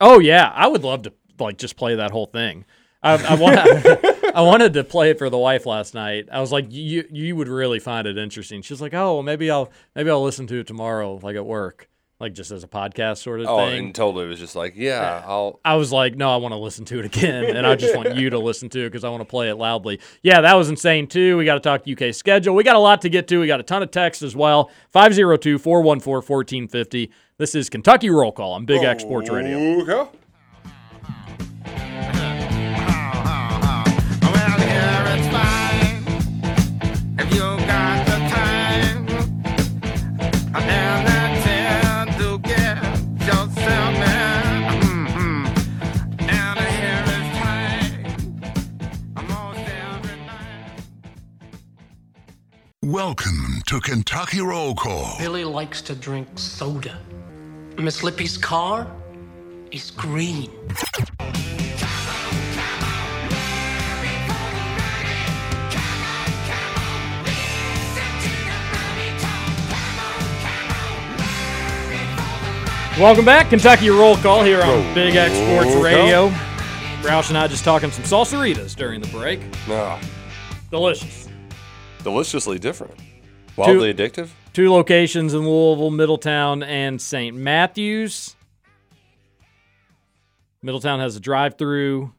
[0.00, 2.64] Oh yeah, I would love to like just play that whole thing.
[3.02, 3.58] I, I want
[4.34, 6.28] I wanted to play it for the wife last night.
[6.30, 8.60] I was like, you you would really find it interesting.
[8.62, 11.88] She's like, oh, maybe I'll maybe I'll listen to it tomorrow, like at work,
[12.20, 13.66] like just as a podcast sort of oh, thing.
[13.66, 13.84] Oh, thing.
[13.86, 15.60] and totally was just like, yeah, I'll.
[15.64, 18.16] I was like, no, I want to listen to it again, and I just want
[18.16, 19.98] you to listen to it because I want to play it loudly.
[20.22, 21.38] Yeah, that was insane too.
[21.38, 22.54] We got to talk UK schedule.
[22.54, 23.40] We got a lot to get to.
[23.40, 24.70] We got a ton of text as well.
[24.94, 27.10] 502-414-1450.
[27.38, 29.80] This is Kentucky Roll Call on Big X Sports Radio.
[29.80, 30.10] Okay.
[52.90, 55.16] Welcome to Kentucky Roll Call.
[55.16, 56.98] Billy likes to drink soda.
[57.78, 58.84] Miss Lippy's car
[59.70, 60.50] is green.
[72.98, 75.82] Welcome back, Kentucky Roll Call here on Big X Sports Call.
[75.84, 76.28] Radio.
[77.02, 79.38] Roush and I just talking some salsaritas during the break.
[79.68, 80.00] Ah,
[80.72, 81.29] Delicious.
[82.02, 82.94] Deliciously different.
[83.56, 84.28] Wildly addictive.
[84.52, 87.36] Two locations in Louisville, Middletown, and St.
[87.36, 88.34] Matthews.
[90.62, 92.12] Middletown has a drive-through.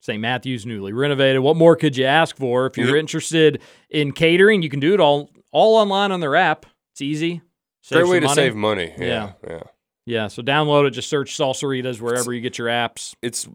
[0.00, 0.20] St.
[0.20, 1.42] Matthews newly renovated.
[1.42, 2.66] What more could you ask for?
[2.66, 6.66] If you're interested in catering, you can do it all all online on their app.
[6.92, 7.40] It's easy.
[7.82, 8.34] Save Great way to money.
[8.34, 8.94] save money.
[8.98, 9.32] Yeah, Yeah.
[9.48, 9.62] yeah.
[10.04, 10.90] Yeah, so download it.
[10.90, 13.14] Just search Salsaritas wherever you get your apps.
[13.22, 13.48] It's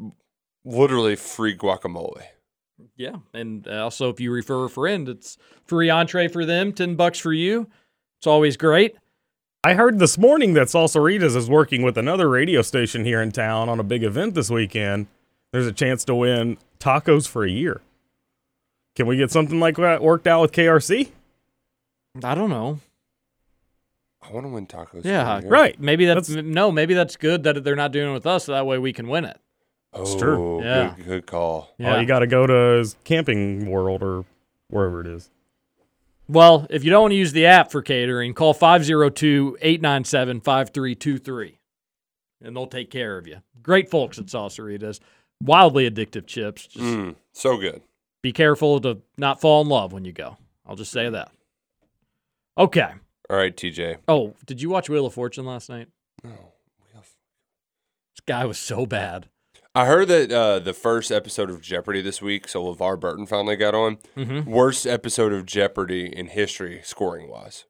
[0.63, 2.23] literally free guacamole.
[2.97, 6.95] Yeah, and uh, also if you refer a friend, it's free entree for them, ten
[6.95, 7.67] bucks for you.
[8.19, 8.95] It's always great.
[9.63, 13.69] I heard this morning that Salsaritas is working with another radio station here in town
[13.69, 15.07] on a big event this weekend.
[15.51, 17.81] There's a chance to win tacos for a year.
[18.95, 21.11] Can we get something like that worked out with KRC?
[22.23, 22.79] I don't know.
[24.21, 25.05] I want to win tacos.
[25.05, 25.51] Yeah, for you.
[25.51, 25.79] Right.
[25.79, 26.71] Maybe that's, That's- no.
[26.71, 28.45] Maybe that's good that they're not doing it with us.
[28.45, 29.39] So that way we can win it.
[29.99, 30.63] Oh, true.
[30.63, 30.93] Yeah.
[30.97, 31.73] Good, good call.
[31.77, 31.95] Yeah.
[31.95, 34.25] Oh, you got to go to Camping World or
[34.69, 35.29] wherever it is.
[36.27, 41.53] well, if you don't want to use the app for catering, call 502-897-5323.
[42.41, 43.37] And they'll take care of you.
[43.61, 44.99] Great folks at Salsaritas.
[45.43, 46.67] Wildly addictive chips.
[46.67, 47.81] Just Mm, so good.
[48.21, 50.37] be careful to not fall in love when you go.
[50.65, 51.31] I'll just say that.
[52.57, 52.89] Okay.
[53.29, 53.97] All right, TJ.
[54.07, 55.87] Oh, did you watch Wheel of Fortune last night?
[56.23, 56.31] No.
[56.95, 59.27] This guy was so bad.
[59.77, 63.55] I heard that uh, the first episode of Jeopardy this week, so LeVar Burton finally
[63.55, 63.97] got on.
[64.15, 64.49] Mm-hmm.
[64.49, 67.65] Worst episode of Jeopardy in history, scoring wise.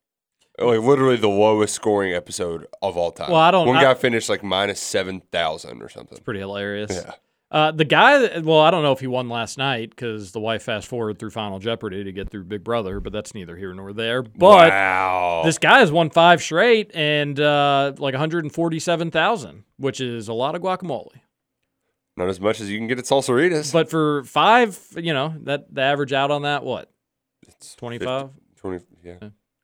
[0.57, 3.29] Like literally the lowest scoring episode of all time.
[3.29, 6.13] Well, I don't- One I- guy finished like minus seven thousand or something.
[6.15, 6.91] It's Pretty hilarious.
[6.93, 7.11] Yeah.
[7.51, 10.39] Uh, the guy, that, well, I don't know if he won last night because the
[10.39, 13.73] wife fast forward through Final Jeopardy to get through Big Brother, but that's neither here
[13.73, 14.21] nor there.
[14.23, 15.41] But wow.
[15.45, 20.61] this guy has won five straight and uh, like 147,000, which is a lot of
[20.61, 21.11] guacamole.
[22.17, 23.71] Not as much as you can get at Salsaritas.
[23.71, 26.91] But for five, you know, that the average out on that, what?
[27.47, 28.29] it's 25?
[28.57, 29.15] 20, yeah.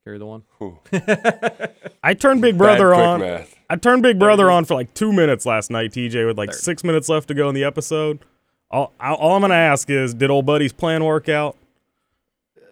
[0.04, 0.44] Carry the one.
[2.04, 3.20] I turned Big Brother Bad on.
[3.22, 3.56] math.
[3.70, 6.62] I turned Big Brother on for like two minutes last night, TJ, with like Thirty.
[6.62, 8.20] six minutes left to go in the episode.
[8.70, 11.56] All, all I'm going to ask is, did old buddy's plan work out?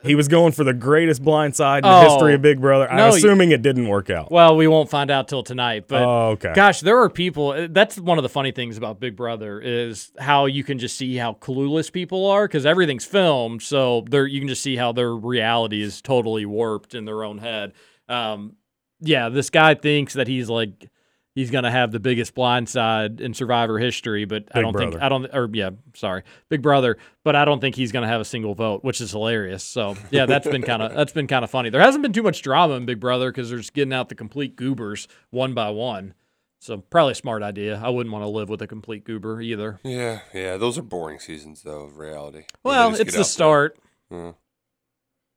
[0.04, 2.04] He was going for the greatest blind side in Oh.
[2.04, 2.90] the history of Big Brother.
[2.90, 4.32] I'm No, assuming it didn't work out.
[4.32, 5.86] Well, we won't find out till tonight.
[5.88, 6.54] But Oh, okay.
[6.56, 7.52] gosh, there are people.
[7.52, 10.98] uh, That's one of the funny things about Big Brother is how you can just
[10.98, 13.62] see how clueless people are because everything's filmed.
[13.62, 17.38] So there, you can just see how their reality is totally warped in their own
[17.38, 17.74] head.
[18.10, 18.56] Um,
[19.02, 20.90] yeah, this guy thinks that he's like
[21.36, 25.10] he's gonna have the biggest blind side in Survivor history, but I don't think I
[25.10, 28.54] don't or yeah, sorry, Big Brother, but I don't think he's gonna have a single
[28.54, 29.64] vote, which is hilarious.
[29.64, 31.70] So yeah, that's been kind of that's been kind of funny.
[31.70, 34.16] There hasn't been too much drama in Big Brother because they're just getting out the
[34.16, 36.14] complete goobers one by one.
[36.60, 37.82] So probably a smart idea.
[37.84, 39.80] I wouldn't want to live with a complete goober either.
[39.84, 40.58] Yeah, yeah.
[40.58, 42.44] Those are boring seasons though of reality.
[42.64, 43.78] Well, it's the start.
[44.12, 44.34] Yeah.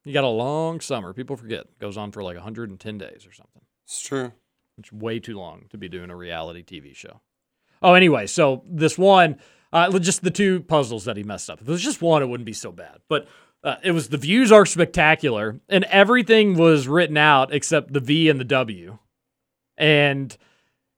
[0.04, 1.14] You got a long summer.
[1.14, 3.62] People forget it goes on for like 110 days or something.
[3.86, 4.32] It's true.
[4.78, 7.20] It's way too long to be doing a reality TV show.
[7.82, 9.38] Oh, anyway, so this one,
[9.72, 11.60] uh, just the two puzzles that he messed up.
[11.60, 12.98] If it was just one, it wouldn't be so bad.
[13.08, 13.28] But
[13.62, 18.28] uh, it was the views are spectacular, and everything was written out except the V
[18.28, 18.98] and the W.
[19.76, 20.36] And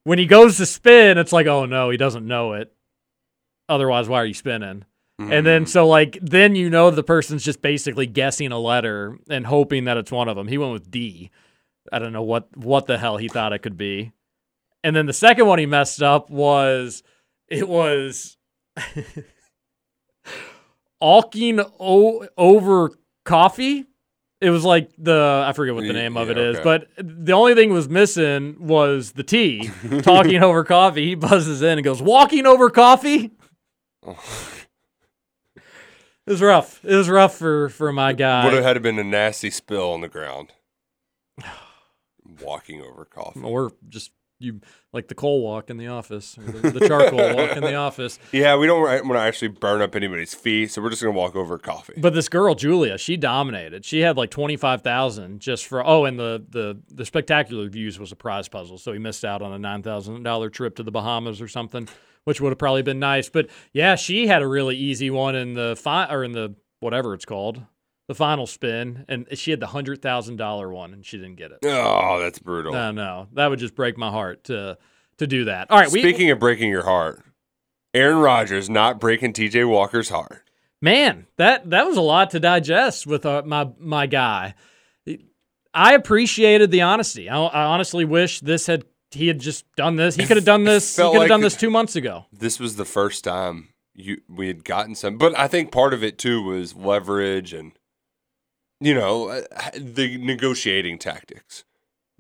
[0.04, 2.72] when he goes to spin, it's like, oh no, he doesn't know it.
[3.68, 4.84] Otherwise, why are you spinning?
[5.18, 9.46] And then so like then you know the person's just basically guessing a letter and
[9.46, 10.46] hoping that it's one of them.
[10.46, 11.30] He went with D.
[11.92, 14.12] I don't know what what the hell he thought it could be.
[14.84, 17.02] And then the second one he messed up was
[17.48, 18.36] it was
[21.00, 22.92] alking o- over
[23.24, 23.86] coffee.
[24.40, 26.62] It was like the I forget what the name of it is, okay.
[26.62, 29.70] but the only thing was missing was the T.
[30.02, 31.06] talking over coffee.
[31.06, 33.32] He buzzes in and goes, "Walking over coffee."
[36.28, 36.84] It was rough.
[36.84, 38.44] It was rough for for my guy.
[38.44, 40.52] Would have had been a nasty spill on the ground.
[42.42, 43.40] Walking over coffee.
[43.42, 44.60] or just you
[44.92, 48.18] like the coal walk in the office, or the, the charcoal walk in the office.
[48.32, 51.34] Yeah, we don't want to actually burn up anybody's feet, so we're just gonna walk
[51.36, 51.94] over coffee.
[51.96, 53.84] But this girl Julia, she dominated.
[53.86, 57.98] She had like twenty five thousand just for oh, and the the the spectacular views
[57.98, 60.82] was a prize puzzle, so he missed out on a nine thousand dollar trip to
[60.82, 61.88] the Bahamas or something,
[62.24, 63.30] which would have probably been nice.
[63.30, 67.14] But yeah, she had a really easy one in the fi- or in the whatever
[67.14, 67.62] it's called,
[68.08, 71.50] the final spin, and she had the hundred thousand dollar one, and she didn't get
[71.50, 71.58] it.
[71.64, 72.72] Oh, that's brutal.
[72.72, 74.78] No, no, that would just break my heart to
[75.18, 75.70] to do that.
[75.70, 77.22] All right, we Speaking of breaking your heart,
[77.94, 80.42] Aaron Rodgers not breaking TJ Walker's heart.
[80.80, 84.54] Man, that that was a lot to digest with uh, my my guy.
[85.74, 87.28] I appreciated the honesty.
[87.28, 90.16] I, I honestly wish this had he had just done this.
[90.16, 90.96] He could have done this.
[90.96, 92.26] He could have like done this two months ago.
[92.32, 96.04] This was the first time you we had gotten some, but I think part of
[96.04, 97.72] it too was leverage and
[98.80, 99.42] you know
[99.74, 101.64] the negotiating tactics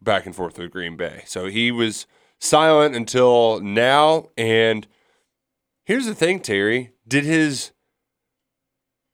[0.00, 1.22] back and forth with Green Bay.
[1.26, 2.06] So he was
[2.38, 4.28] silent until now.
[4.36, 4.86] And
[5.84, 7.72] here's the thing, Terry: did his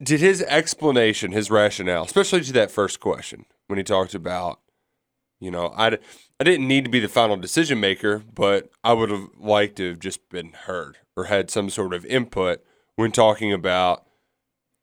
[0.03, 4.61] did his explanation, his rationale, especially to that first question when he talked about,
[5.41, 5.99] you know, I,
[6.41, 9.91] I didn't need to be the final decision maker, but I would have liked to
[9.91, 12.65] have just been heard or had some sort of input
[12.97, 14.05] when talking about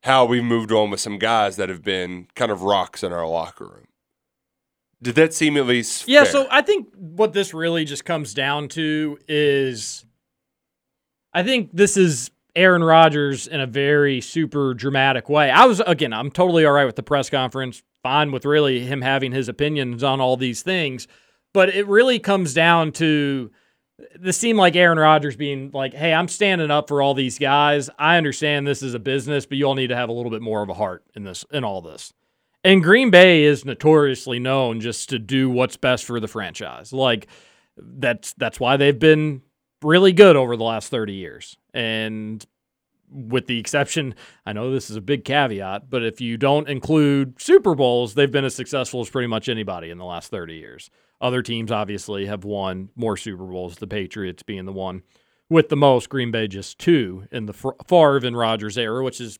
[0.02, 3.26] how we've moved on with some guys that have been kind of rocks in our
[3.26, 3.86] locker room.
[5.02, 6.32] Did that seem at least Yeah, fair?
[6.32, 10.04] so I think what this really just comes down to is
[11.32, 15.50] I think this is Aaron Rodgers in a very super dramatic way.
[15.50, 19.00] I was again, I'm totally all right with the press conference, fine with really him
[19.02, 21.06] having his opinions on all these things,
[21.54, 23.50] but it really comes down to
[24.18, 27.90] this seemed like Aaron Rodgers being like, "Hey, I'm standing up for all these guys.
[27.98, 30.42] I understand this is a business, but you all need to have a little bit
[30.42, 32.12] more of a heart in this in all this."
[32.62, 36.92] And Green Bay is notoriously known just to do what's best for the franchise.
[36.92, 37.26] Like
[37.76, 39.42] that's that's why they've been
[39.82, 41.56] really good over the last 30 years.
[41.72, 42.44] And
[43.10, 44.14] with the exception,
[44.46, 48.30] I know this is a big caveat, but if you don't include Super Bowls, they've
[48.30, 50.90] been as successful as pretty much anybody in the last 30 years.
[51.20, 55.02] Other teams obviously have won more Super Bowls, the Patriots being the one
[55.48, 59.38] with the most, Green Bay just two in the Favre and Rodgers era, which is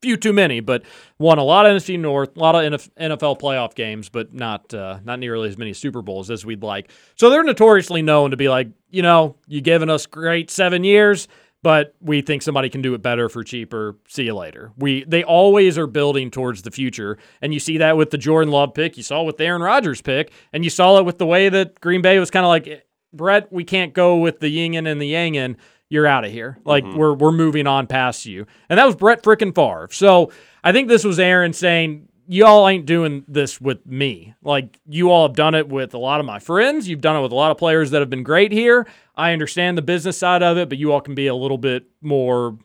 [0.00, 0.82] few too many, but
[1.18, 4.98] won a lot of NFC North, a lot of NFL playoff games, but not uh,
[5.04, 6.90] not nearly as many Super Bowls as we'd like.
[7.16, 11.28] So they're notoriously known to be like, you know, you given us great seven years,
[11.62, 13.96] but we think somebody can do it better for cheaper.
[14.08, 14.72] See you later.
[14.76, 18.52] We they always are building towards the future, and you see that with the Jordan
[18.52, 21.18] Love pick, you saw it with the Aaron Rodgers pick, and you saw it with
[21.18, 24.56] the way that Green Bay was kind of like, Brett, we can't go with the
[24.56, 25.56] yingin and the yangin
[25.90, 26.58] you're out of here.
[26.64, 26.96] Like mm-hmm.
[26.96, 28.46] we're we're moving on past you.
[28.68, 29.88] And that was Brett frickin' Favre.
[29.90, 30.32] So
[30.64, 34.36] I think this was Aaron saying, Y'all ain't doing this with me.
[34.40, 36.88] Like you all have done it with a lot of my friends.
[36.88, 38.86] You've done it with a lot of players that have been great here.
[39.16, 41.86] I understand the business side of it, but you all can be a little bit
[42.00, 42.56] more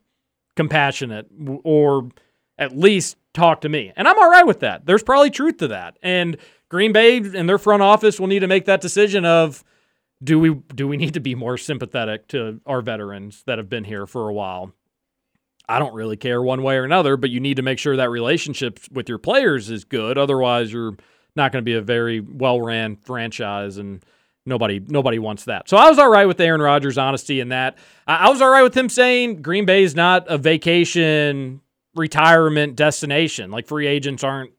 [0.56, 1.32] compassionate
[1.64, 2.10] or
[2.60, 3.92] at least talk to me.
[3.96, 4.86] And I'm all right with that.
[4.86, 5.98] There's probably truth to that.
[6.04, 6.38] And
[6.70, 9.64] Green Bay and their front office will need to make that decision of
[10.24, 13.86] do we do we need to be more sympathetic to our veterans that have been
[13.86, 14.74] here for a while?
[15.68, 18.10] I don't really care one way or another, but you need to make sure that
[18.10, 20.18] relationship with your players is good.
[20.18, 20.96] Otherwise, you're
[21.36, 24.04] not going to be a very well-ran franchise and
[24.46, 25.68] nobody nobody wants that.
[25.68, 27.78] So I was all right with Aaron Rodgers' honesty in that.
[28.08, 31.62] I, I was all right with him saying Green Bay is not a vacation
[31.96, 33.52] retirement destination.
[33.52, 34.52] Like free agents aren't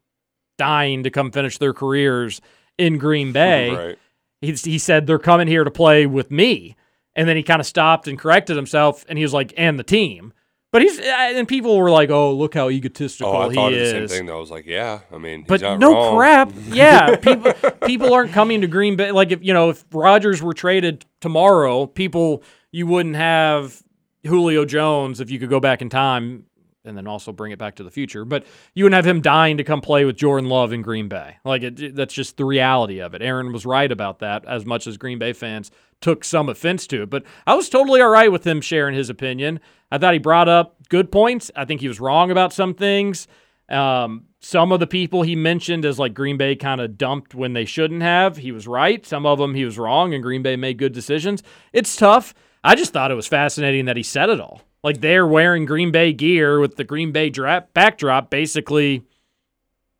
[0.58, 2.40] dying to come finish their careers
[2.78, 3.70] in Green Bay.
[3.70, 3.98] Right.
[4.40, 6.76] He, he said they're coming here to play with me.
[7.14, 9.84] And then he kind of stopped and corrected himself and he was like, and the
[9.84, 10.32] team.
[10.72, 13.72] But he's, uh, and people were like, oh, look how egotistical Oh, I he thought
[13.72, 13.92] is.
[13.92, 14.26] the same thing.
[14.26, 15.00] Though I was like, yeah.
[15.12, 16.16] I mean, he's But no wrong.
[16.16, 16.52] crap.
[16.68, 17.52] Yeah, people
[17.86, 19.12] people aren't coming to Green Bay.
[19.12, 22.42] Like if you know if Rodgers were traded tomorrow, people
[22.72, 23.80] you wouldn't have
[24.26, 26.45] Julio Jones if you could go back in time
[26.86, 28.24] and then also bring it back to the future.
[28.24, 31.36] But you wouldn't have him dying to come play with Jordan Love in Green Bay.
[31.44, 33.22] Like it, that's just the reality of it.
[33.22, 34.44] Aaron was right about that.
[34.46, 35.70] As much as Green Bay fans
[36.00, 39.08] took some offense to it, but I was totally all right with him sharing his
[39.08, 39.60] opinion.
[39.90, 41.50] I thought he brought up good points.
[41.56, 43.26] I think he was wrong about some things.
[43.68, 47.52] Um, some of the people he mentioned as like Green Bay kind of dumped when
[47.52, 49.04] they shouldn't have, he was right.
[49.04, 51.42] Some of them he was wrong, and Green Bay made good decisions.
[51.72, 52.32] It's tough.
[52.62, 54.62] I just thought it was fascinating that he said it all.
[54.86, 59.02] Like they're wearing Green Bay gear with the Green Bay dra- backdrop, basically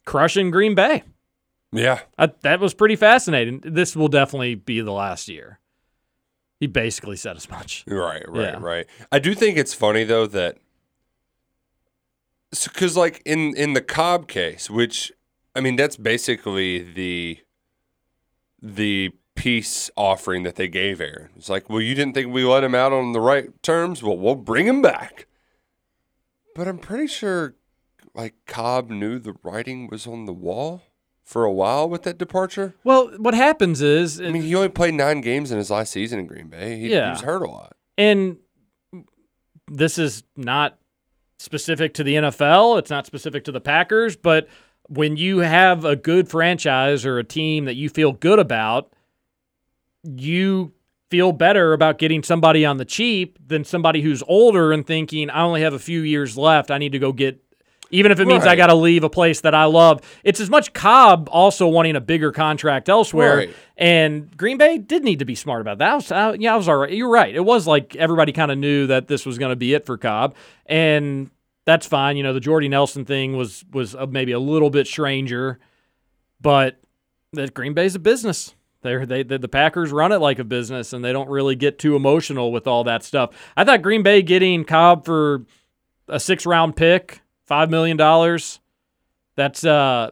[0.05, 1.03] crushing Green Bay.
[1.73, 2.03] Yeah.
[2.17, 3.63] I, that was pretty fascinating.
[3.65, 5.59] This will definitely be the last year.
[6.61, 7.83] He basically said as much.
[7.89, 8.59] Right, right, Yeah.
[8.61, 8.87] right.
[9.11, 10.59] I do think it's funny though that
[12.53, 15.11] because like in in the Cobb case, which
[15.57, 17.39] I mean that's basically the
[18.63, 21.29] the peace offering that they gave Aaron.
[21.37, 24.03] It's like, well, you didn't think we let him out on the right terms.
[24.03, 25.27] Well, we'll bring him back.
[26.57, 27.55] But I'm pretty sure
[28.15, 30.83] like Cobb knew the writing was on the wall
[31.23, 32.75] for a while with that departure.
[32.83, 36.19] Well, what happens is, I mean, he only played nine games in his last season
[36.19, 36.79] in Green Bay.
[36.79, 37.07] He, Yeah.
[37.07, 37.77] he was hurt a lot.
[37.99, 38.39] and
[39.69, 40.79] this is not
[41.39, 44.49] specific to the NFL, it's not specific to the Packers, but
[44.89, 48.93] when you have a good franchise or a team that you feel good about,
[50.07, 50.73] you
[51.11, 55.43] feel better about getting somebody on the cheap than somebody who's older and thinking, I
[55.43, 56.71] only have a few years left.
[56.71, 57.41] I need to go get,
[57.91, 60.01] even if it means I got to leave a place that I love.
[60.25, 63.37] It's as much Cobb also wanting a bigger contract elsewhere.
[63.37, 63.57] Right.
[63.77, 65.91] And Green Bay did need to be smart about that.
[65.91, 66.93] I was, I, yeah, I was all right.
[66.93, 67.33] You're right.
[67.33, 69.97] It was like everybody kind of knew that this was going to be it for
[69.97, 70.35] Cobb.
[70.67, 71.31] And
[71.67, 72.17] that's fine.
[72.17, 75.61] You know, the Jordy Nelson thing was was maybe a little bit stranger,
[76.41, 76.81] but
[77.33, 78.56] that Green Bay's a business.
[78.83, 81.79] They're, they the, the Packers run it like a business, and they don't really get
[81.79, 83.31] too emotional with all that stuff.
[83.57, 85.45] I thought Green Bay getting Cobb for
[86.09, 88.61] a six round pick, five million dollars.
[89.35, 90.11] That's uh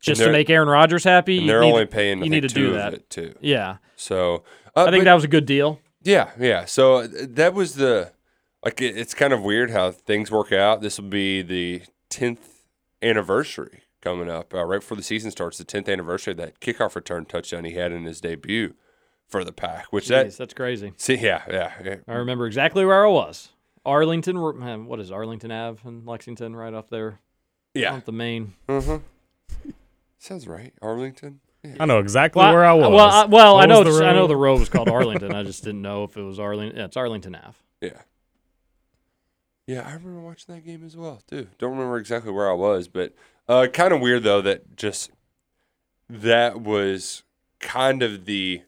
[0.00, 1.44] just to make Aaron Rodgers happy.
[1.46, 3.08] They're need- only paying you need to do that.
[3.10, 3.34] too.
[3.40, 4.44] Yeah, So
[4.76, 5.80] uh, I think but- that was a good deal.
[6.02, 6.64] Yeah, yeah.
[6.66, 8.12] So uh, that was the
[8.64, 8.80] like.
[8.80, 10.80] It, it's kind of weird how things work out.
[10.80, 12.64] This will be the tenth
[13.02, 15.58] anniversary coming up uh, right before the season starts.
[15.58, 18.74] The tenth anniversary of that kickoff return touchdown he had in his debut
[19.26, 19.86] for the pack.
[19.92, 20.92] Which Jeez, that that's crazy.
[20.96, 21.96] see, yeah, yeah, yeah.
[22.06, 23.50] I remember exactly where I was.
[23.84, 24.40] Arlington,
[24.86, 27.20] what is Arlington Ave in Lexington, right off there
[27.74, 27.94] yeah.
[27.94, 28.54] off the main.
[28.68, 29.70] Mm-hmm.
[30.18, 31.40] Sounds right, Arlington.
[31.64, 31.76] Yeah.
[31.80, 32.90] I know exactly Well, where I was.
[32.90, 34.26] Well, I, well, I know the I know road?
[34.28, 35.32] the road was called Arlington.
[35.34, 36.78] I just didn't know if it was Arlington.
[36.78, 37.56] Yeah, it's Arlington Ave.
[37.80, 38.02] Yeah.
[39.66, 41.48] Yeah, I remember watching that game as well, too.
[41.58, 43.14] Don't remember exactly where I was, but
[43.48, 45.10] uh, kind of weird though that just
[46.08, 47.22] that was
[47.60, 48.62] kind of the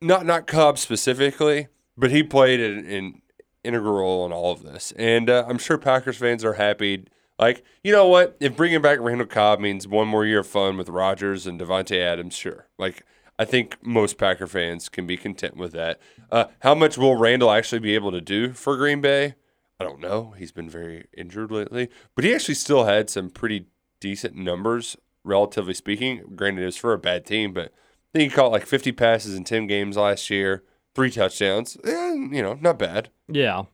[0.00, 3.22] not not Cobb specifically, but he played an, an
[3.64, 7.04] integral role in all of this, and uh, I'm sure Packers fans are happy.
[7.38, 8.36] Like, you know what?
[8.38, 11.98] If bringing back Randall Cobb means one more year of fun with Rodgers and Davante
[11.98, 12.68] Adams, sure.
[12.78, 13.04] Like,
[13.38, 16.00] I think most Packer fans can be content with that.
[16.30, 19.34] Uh, how much will Randall actually be able to do for Green Bay?
[19.82, 20.34] I don't know.
[20.38, 23.66] He's been very injured lately, but he actually still had some pretty
[23.98, 26.22] decent numbers, relatively speaking.
[26.36, 27.72] Granted, it was for a bad team, but
[28.14, 30.62] I think he caught like 50 passes in 10 games last year,
[30.94, 31.76] three touchdowns.
[31.84, 33.08] You know, not bad.
[33.26, 33.64] Yeah,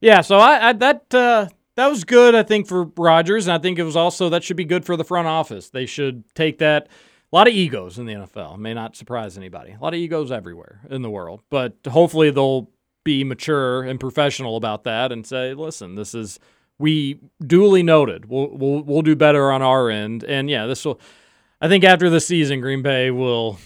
[0.00, 0.20] yeah.
[0.20, 2.36] So I, I that uh, that was good.
[2.36, 4.96] I think for Rodgers, and I think it was also that should be good for
[4.96, 5.70] the front office.
[5.70, 6.88] They should take that.
[7.30, 8.56] A lot of egos in the NFL.
[8.58, 9.72] May not surprise anybody.
[9.72, 12.70] A lot of egos everywhere in the world, but hopefully they'll
[13.08, 16.38] be mature and professional about that and say, "Listen, this is
[16.78, 18.26] we duly noted.
[18.28, 21.00] We'll we'll we'll do better on our end." And yeah, this will.
[21.58, 23.58] I think after the season, Green Bay will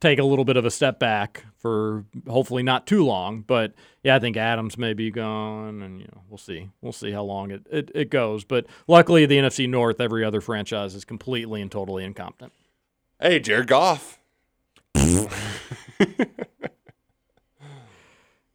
[0.00, 3.42] take a little bit of a step back for hopefully not too long.
[3.42, 6.70] But yeah, I think Adams may be gone, and you know we'll see.
[6.80, 8.42] We'll see how long it, it, it goes.
[8.42, 12.54] But luckily, the NFC North, every other franchise is completely and totally incompetent.
[13.20, 14.18] Hey, Jared Goff.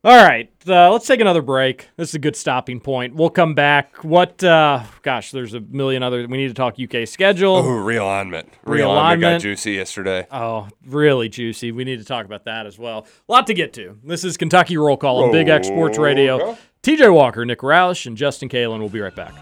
[0.03, 1.89] All right, uh, let's take another break.
[1.97, 3.15] This is a good stopping point.
[3.15, 4.03] We'll come back.
[4.03, 4.41] What?
[4.43, 6.25] Uh, gosh, there's a million other.
[6.27, 7.55] We need to talk UK schedule.
[7.57, 8.45] Oh, realignment.
[8.65, 9.21] Realignment.
[9.21, 10.27] got juicy yesterday.
[10.31, 11.71] Oh, really juicy.
[11.71, 13.07] We need to talk about that as well.
[13.27, 13.97] A lot to get to.
[14.03, 16.55] This is Kentucky Roll Call on Big X Sports Radio.
[16.83, 19.33] TJ Walker, Nick Roush, and Justin Kalen will be right back.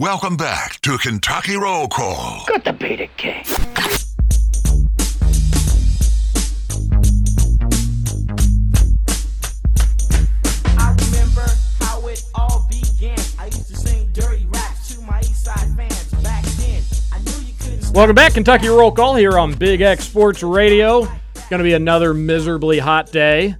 [0.00, 2.46] Welcome back to Kentucky Roll Call.
[2.48, 3.44] Got the beta king.
[10.78, 11.46] I remember
[11.80, 13.18] how it all began.
[13.38, 16.82] I used to sing dirty raps to my East Side fans back then.
[17.12, 21.02] I knew you couldn't Welcome back, Kentucky Roll Call here on Big X Sports Radio.
[21.50, 23.54] Going to be another miserably hot day.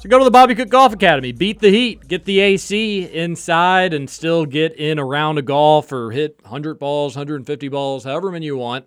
[0.00, 3.92] So go to the Bobby Cook Golf Academy, beat the heat, get the AC inside,
[3.92, 8.30] and still get in a round of golf or hit 100 balls, 150 balls, however
[8.30, 8.86] many you want.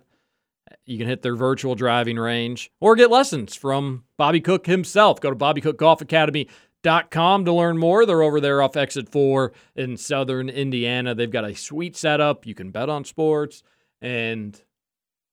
[0.86, 5.20] You can hit their virtual driving range or get lessons from Bobby Cook himself.
[5.20, 8.06] Go to BobbyCookGolfAcademy.com to learn more.
[8.06, 11.14] They're over there off exit four in southern Indiana.
[11.14, 12.46] They've got a sweet setup.
[12.46, 13.62] You can bet on sports
[14.00, 14.58] and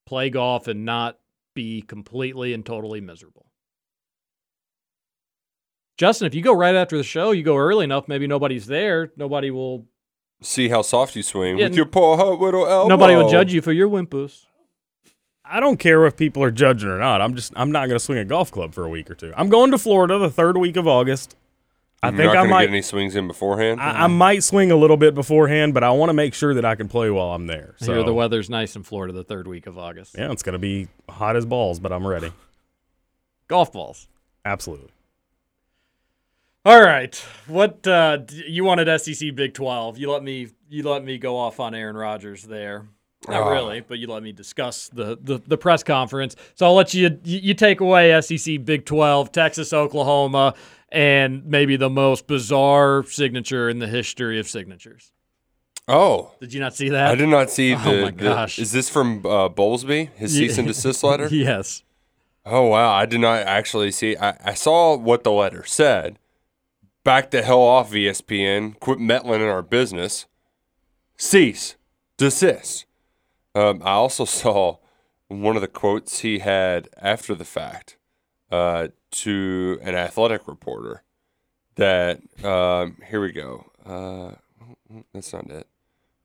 [0.05, 1.19] play golf and not
[1.53, 3.48] be completely and totally miserable.
[5.99, 9.11] Justin, if you go right after the show, you go early enough, maybe nobody's there.
[9.17, 9.85] Nobody will
[10.41, 12.87] See how soft you swing Yeah, with your poor hot little elbow.
[12.87, 14.45] nobody will judge you for your wimpus.
[15.43, 17.21] I don't care if people are judging or not.
[17.21, 19.33] I'm just I'm not going to swing a golf club for a week or two.
[19.35, 21.35] I'm going to Florida the third week of August.
[22.01, 23.81] I You're think not I gonna might get any swings in beforehand.
[23.81, 26.63] I, I might swing a little bit beforehand, but I want to make sure that
[26.63, 27.75] I can play while I'm there.
[27.79, 30.15] So hear the weather's nice in Florida the third week of August.
[30.17, 32.31] yeah, it's going to be hot as balls, but I'm ready.
[33.49, 34.07] Golf balls.
[34.45, 34.91] Absolutely.
[36.65, 37.15] All right.
[37.47, 39.97] What uh, you wanted SEC Big 12.
[39.97, 42.87] You let me you let me go off on Aaron Rodgers there.
[43.27, 43.49] Not Ah.
[43.49, 46.35] really, but you let me discuss the, the, the press conference.
[46.55, 50.53] So I'll let you you take away SEC Big 12, Texas, Oklahoma,
[50.89, 55.11] and maybe the most bizarre signature in the history of signatures.
[55.87, 57.11] oh, Did you not see that?
[57.11, 58.01] I did not see Oh the.
[58.03, 58.59] my the- gosh.
[58.59, 60.09] is this from uh, Bowlesby?
[60.15, 61.27] His cease and desist letter?
[61.27, 61.83] yes.
[62.45, 64.15] Oh wow, I did not actually see.
[64.17, 66.17] I, I saw what the letter said.
[67.03, 68.79] Back the hell off, ESPN.
[68.79, 70.25] Quit meddling in our business.
[71.17, 71.75] Cease,
[72.17, 72.85] desist.
[73.55, 74.77] Um, I also saw
[75.27, 77.97] one of the quotes he had after the fact
[78.51, 81.03] uh, to an athletic reporter.
[81.75, 83.71] That um, here we go.
[83.85, 84.35] Uh,
[85.13, 85.67] that's not it.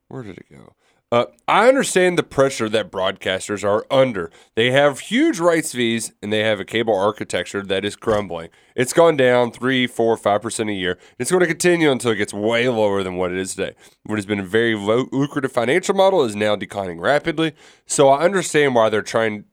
[0.09, 0.75] Where did it go?
[1.15, 4.33] Uh, I understand the pressure that broadcasters are under.
[4.57, 8.49] They have huge rights fees and they have a cable architecture that is crumbling.
[8.75, 10.99] It's gone down three, four, five percent a year.
[11.21, 13.77] It's going to continue until it gets way lower than what it is today.
[14.03, 17.53] What has been a very lo- lucrative financial model is now declining rapidly.
[17.87, 19.45] So I understand why they're trying,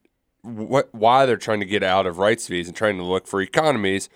[0.42, 3.40] what why they're trying to get out of rights fees and trying to look for
[3.40, 4.08] economies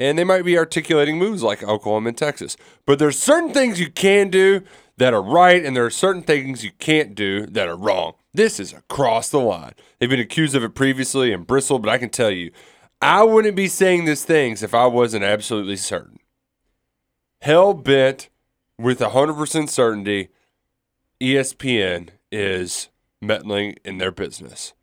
[0.00, 2.56] and they might be articulating moves like Oklahoma and Texas.
[2.86, 4.62] But there's certain things you can do
[4.98, 8.14] that are right, and there are certain things you can't do that are wrong.
[8.34, 9.72] This is across the line.
[9.98, 12.50] They've been accused of it previously in Bristol, but I can tell you,
[13.00, 16.18] I wouldn't be saying these things if I wasn't absolutely certain.
[17.40, 18.28] Hell bent
[18.78, 20.28] with 100% certainty,
[21.20, 22.88] ESPN is
[23.20, 24.74] meddling in their business.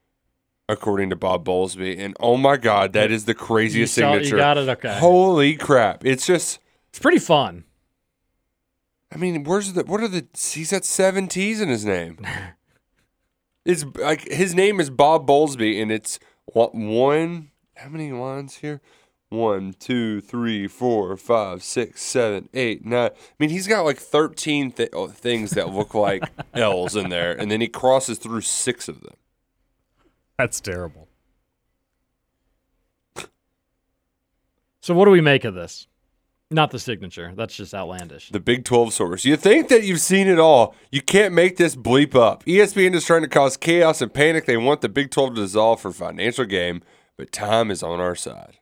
[0.68, 4.36] According to Bob Bowlesby, and oh my God, that is the craziest You saw- you
[4.36, 4.68] got it?
[4.68, 4.98] Okay.
[4.98, 6.04] Holy crap!
[6.04, 6.58] It's just,
[6.90, 7.66] It's pretty fun.
[9.16, 9.86] I mean, where's the?
[9.86, 10.28] What are the?
[10.38, 12.20] He's got seven T's in his name.
[13.68, 17.50] It's like his name is Bob Bowlesby, and it's what one?
[17.76, 18.80] How many lines here?
[19.30, 23.10] One, two, three, four, five, six, seven, eight, nine.
[23.10, 27.32] I mean, he's got like thirteen th- oh, things that look like L's in there,
[27.32, 29.16] and then he crosses through six of them.
[30.38, 31.08] That's terrible.
[34.80, 35.88] So what do we make of this?
[36.52, 37.34] Not the signature.
[37.36, 38.30] That's just outlandish.
[38.30, 39.26] The Big 12 source.
[39.26, 40.76] You think that you've seen it all.
[40.92, 42.44] You can't make this bleep up.
[42.46, 44.46] ESPN is trying to cause chaos and panic.
[44.46, 46.84] They want the Big 12 to dissolve for financial game,
[47.18, 48.60] but time is on our side.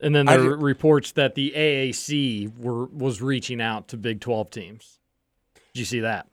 [0.00, 4.50] And then there are reports that the AAC were was reaching out to Big 12
[4.50, 4.98] teams.
[5.72, 6.26] Did you see that?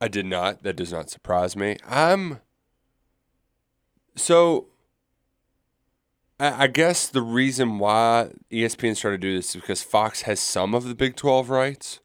[0.00, 0.62] I did not.
[0.62, 1.76] That does not surprise me.
[1.84, 2.40] I'm
[4.14, 4.68] so.
[6.42, 10.74] I guess the reason why ESPN trying to do this is because Fox has some
[10.74, 12.00] of the Big 12 rights,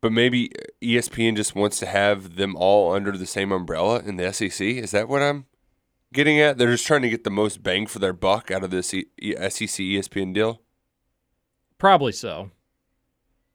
[0.00, 4.32] but maybe ESPN just wants to have them all under the same umbrella in the
[4.32, 4.60] SEC.
[4.60, 5.46] Is that what I'm
[6.12, 6.58] getting at?
[6.58, 9.04] They're just trying to get the most bang for their buck out of this SEC
[9.20, 10.62] ESPN deal.
[11.76, 12.52] Probably so.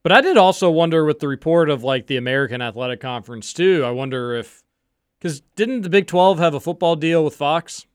[0.03, 3.86] But I did also wonder with the report of like the American Athletic Conference too.
[3.86, 4.62] I wonder if
[5.20, 7.86] because didn't the Big Twelve have a football deal with Fox?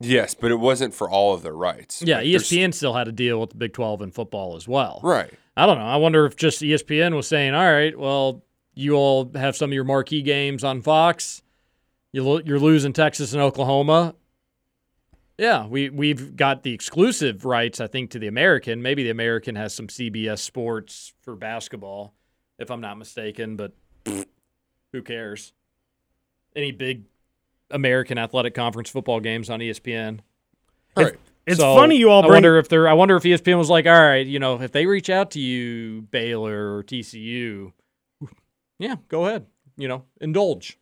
[0.00, 2.02] Yes, but it wasn't for all of their rights.
[2.02, 4.66] Yeah, Like, there's- ESPN still had a deal with the Big Twelve in football as
[4.68, 5.00] well.
[5.02, 5.32] Right.
[5.56, 5.84] I don't know.
[5.86, 8.42] I wonder if just ESPN was saying, "All right, well,
[8.74, 11.42] you all have some of your marquee games on Fox.
[12.12, 14.16] You lo- you're losing Texas and Oklahoma.
[15.38, 18.82] Yeah, we we've got the exclusive rights, I think, to the American.
[18.82, 22.14] Maybe the American has some CBS Sports for basketball,
[22.58, 23.56] if I'm not mistaken.
[23.56, 23.72] But
[24.92, 25.52] who cares?
[26.56, 27.04] Any big
[27.74, 30.20] American Athletic Conference football games on ESPN?
[30.96, 31.14] Right.
[31.46, 32.88] It's So, funny you all I wonder if they're.
[32.88, 35.40] I wonder if ESPN was like, all right, you know, if they reach out to
[35.40, 37.72] you, Baylor or TCU,
[38.78, 39.46] yeah, go ahead.
[39.76, 40.78] You know, indulge.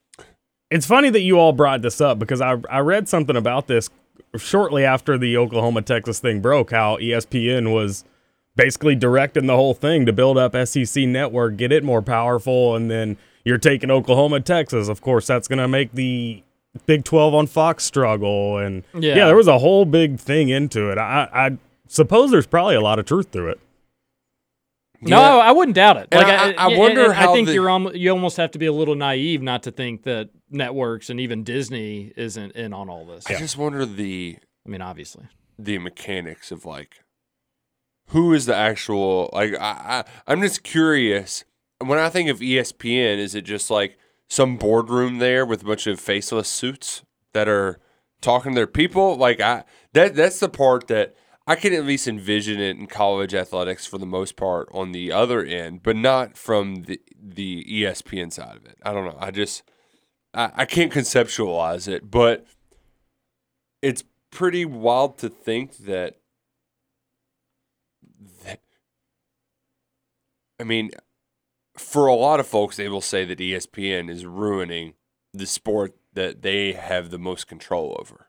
[0.71, 3.91] It's funny that you all brought this up because I I read something about this
[4.37, 6.71] shortly after the Oklahoma Texas thing broke.
[6.71, 8.05] How ESPN was
[8.55, 12.91] basically directing the whole thing to build up SEC network, get it more powerful, and
[12.91, 14.89] then you're taking Oklahoma Texas.
[14.89, 16.43] Of course, that's going to make the
[16.87, 19.15] Big Twelve on Fox struggle, and Yeah.
[19.17, 20.99] yeah, there was a whole big thing into it.
[20.99, 21.59] I I
[21.89, 23.61] suppose there's probably a lot of truth to it.
[25.01, 25.37] No, Yeah.
[25.45, 26.09] I wouldn't doubt it.
[26.13, 28.37] And Like, I- I yeah, wonder and how I think the- you're almo- you almost
[28.37, 32.53] have to be a little naive not to think that networks and even Disney isn't
[32.53, 33.27] in on all this.
[33.27, 35.25] I just wonder the I mean, obviously.
[35.59, 37.01] the mechanics of like
[38.09, 41.45] who is the actual like I, I I'm just curious.
[41.85, 43.99] When I think of ESPN, is it just like
[44.33, 47.03] some boardroom there with a bunch of faceless suits
[47.35, 47.79] that are
[48.23, 49.15] talking to their people?
[49.15, 51.15] Like I that that's the part that
[51.47, 55.13] I can at least envision it in college athletics for the most part on the
[55.13, 58.79] other end, but not from the the ESPN side of it.
[58.83, 59.19] I don't know.
[59.21, 59.65] I just
[60.33, 62.47] I, I can't conceptualize it, but
[63.83, 66.17] it's pretty wild to think that,
[68.45, 68.61] that
[70.59, 70.91] I mean,
[71.83, 74.95] for a lot of folks, they will say that ESPN is ruining
[75.33, 78.29] the sport that they have the most control over.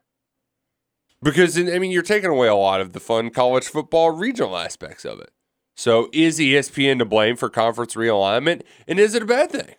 [1.22, 5.04] Because I mean, you're taking away a lot of the fun college football regional aspects
[5.04, 5.30] of it.
[5.76, 9.74] So, is ESPN to blame for conference realignment, and is it a bad thing?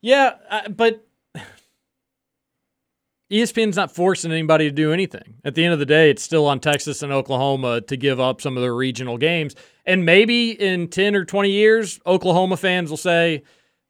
[0.00, 1.05] Yeah, uh, but
[3.30, 5.34] ESPN's not forcing anybody to do anything.
[5.44, 8.40] At the end of the day, it's still on Texas and Oklahoma to give up
[8.40, 9.54] some of their regional games.
[9.84, 13.42] And maybe in 10 or 20 years, Oklahoma fans will say,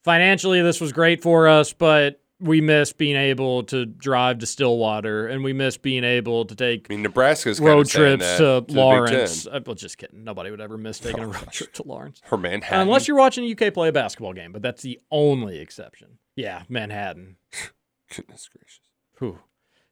[0.04, 5.26] financially, this was great for us, but we miss being able to drive to Stillwater
[5.26, 9.44] and we miss being able to take I mean, Nebraska's road trips that to Lawrence.
[9.44, 9.54] Ten.
[9.54, 10.24] Uh, well, just kidding.
[10.24, 12.20] Nobody would ever miss taking a road trip to Lawrence.
[12.30, 12.80] or Manhattan.
[12.80, 16.18] Unless you're watching UK play a basketball game, but that's the only exception.
[16.36, 17.36] Yeah, Manhattan.
[18.14, 18.80] goodness gracious.
[19.18, 19.38] Whew.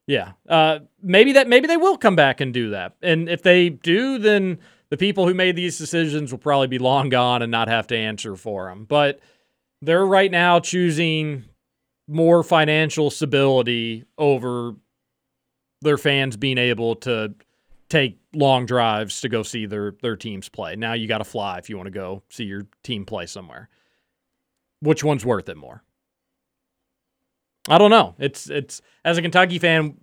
[0.06, 0.32] Yeah.
[0.48, 2.96] Uh, maybe that maybe they will come back and do that.
[3.02, 4.58] And if they do, then
[4.90, 7.96] the people who made these decisions will probably be long gone and not have to
[7.96, 8.84] answer for them.
[8.84, 9.20] But
[9.80, 11.44] they're right now choosing
[12.06, 14.74] more financial stability over
[15.80, 17.34] their fans being able to
[17.88, 20.76] take long drives to go see their their teams play.
[20.76, 23.68] Now you got to fly if you want to go see your team play somewhere.
[24.80, 25.82] Which one's worth it more?
[27.68, 28.14] I don't know.
[28.18, 29.96] It's it's as a Kentucky fan,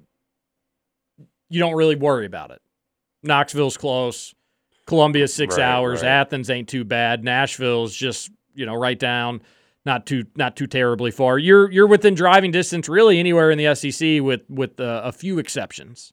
[1.49, 2.61] you don't really worry about it.
[3.23, 4.33] Knoxville's close.
[4.87, 6.01] Columbia's six Right, hours.
[6.01, 6.09] right.
[6.09, 7.23] Athens ain't too bad.
[7.23, 9.41] Nashville's just you know right down,
[9.85, 11.37] not too not too terribly far.
[11.37, 15.37] You're you're within driving distance really anywhere in the SEC with with uh, a few
[15.39, 16.11] exceptions.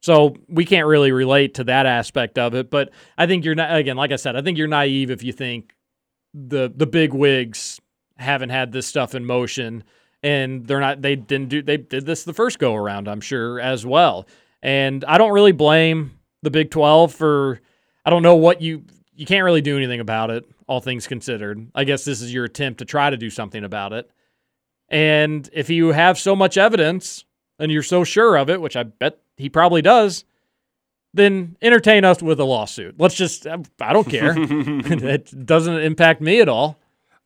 [0.00, 2.70] So we can't really relate to that aspect of it.
[2.70, 5.32] But I think you're not again, like I said, I think you're naive if you
[5.32, 5.74] think
[6.32, 7.80] the the big wigs
[8.16, 9.84] haven't had this stuff in motion
[10.22, 13.60] and they're not they didn't do they did this the first go around i'm sure
[13.60, 14.26] as well.
[14.62, 17.60] And i don't really blame the big 12 for
[18.04, 21.66] i don't know what you you can't really do anything about it all things considered.
[21.74, 24.10] I guess this is your attempt to try to do something about it.
[24.90, 27.24] And if you have so much evidence
[27.58, 30.24] and you're so sure of it which i bet he probably does
[31.14, 32.96] then entertain us with a lawsuit.
[32.98, 34.34] Let's just i don't care.
[34.38, 36.78] It doesn't impact me at all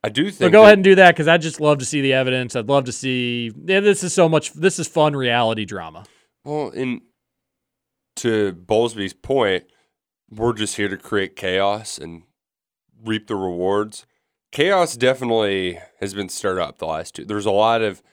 [0.03, 0.35] I do think.
[0.35, 2.55] so go that- ahead and do that because I'd just love to see the evidence.
[2.55, 3.51] I'd love to see.
[3.65, 4.53] Yeah, this is so much.
[4.53, 6.05] This is fun reality drama.
[6.43, 7.01] Well, in
[8.17, 9.63] to Bowlesby's point,
[10.29, 12.23] we're just here to create chaos and
[13.03, 14.05] reap the rewards.
[14.51, 17.25] chaos definitely has been stirred up the last two.
[17.25, 18.03] There's a lot of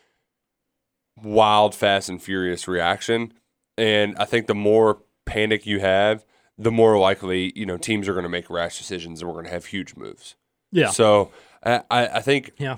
[1.22, 3.32] wild, fast, and furious reaction,
[3.76, 6.24] and I think the more panic you have,
[6.56, 9.46] the more likely you know teams are going to make rash decisions, and we're going
[9.46, 10.36] to have huge moves.
[10.72, 10.90] Yeah.
[10.90, 11.30] So
[11.62, 12.76] I, I think Yeah.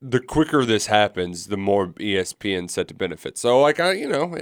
[0.00, 3.38] the quicker this happens, the more ESPN set to benefit.
[3.38, 4.36] So like I, you know,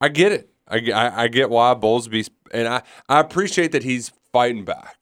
[0.00, 0.50] I get it.
[0.68, 4.96] I, I, I get why Bowlesby's, and I, I appreciate that he's fighting back.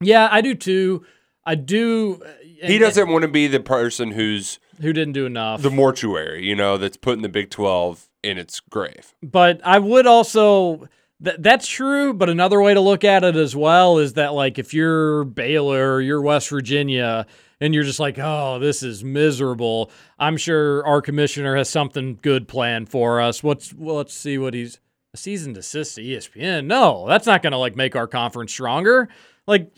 [0.00, 1.04] Yeah, I do too.
[1.46, 2.20] I do.
[2.24, 5.62] Uh, he doesn't want to be the person who's Who didn't do enough.
[5.62, 9.14] the mortuary, you know, that's putting the Big Twelve in its grave.
[9.22, 10.88] but I would also
[11.22, 14.58] th- that's true, but another way to look at it as well is that like
[14.58, 17.26] if you're Baylor or you're West Virginia
[17.60, 22.48] and you're just like, "Oh, this is miserable." I'm sure our commissioner has something good
[22.48, 23.42] planned for us.
[23.42, 24.80] What's well, let's see what he's
[25.12, 26.66] a season desist to ESPN.
[26.66, 29.08] No, that's not going to like make our conference stronger.
[29.46, 29.72] Like,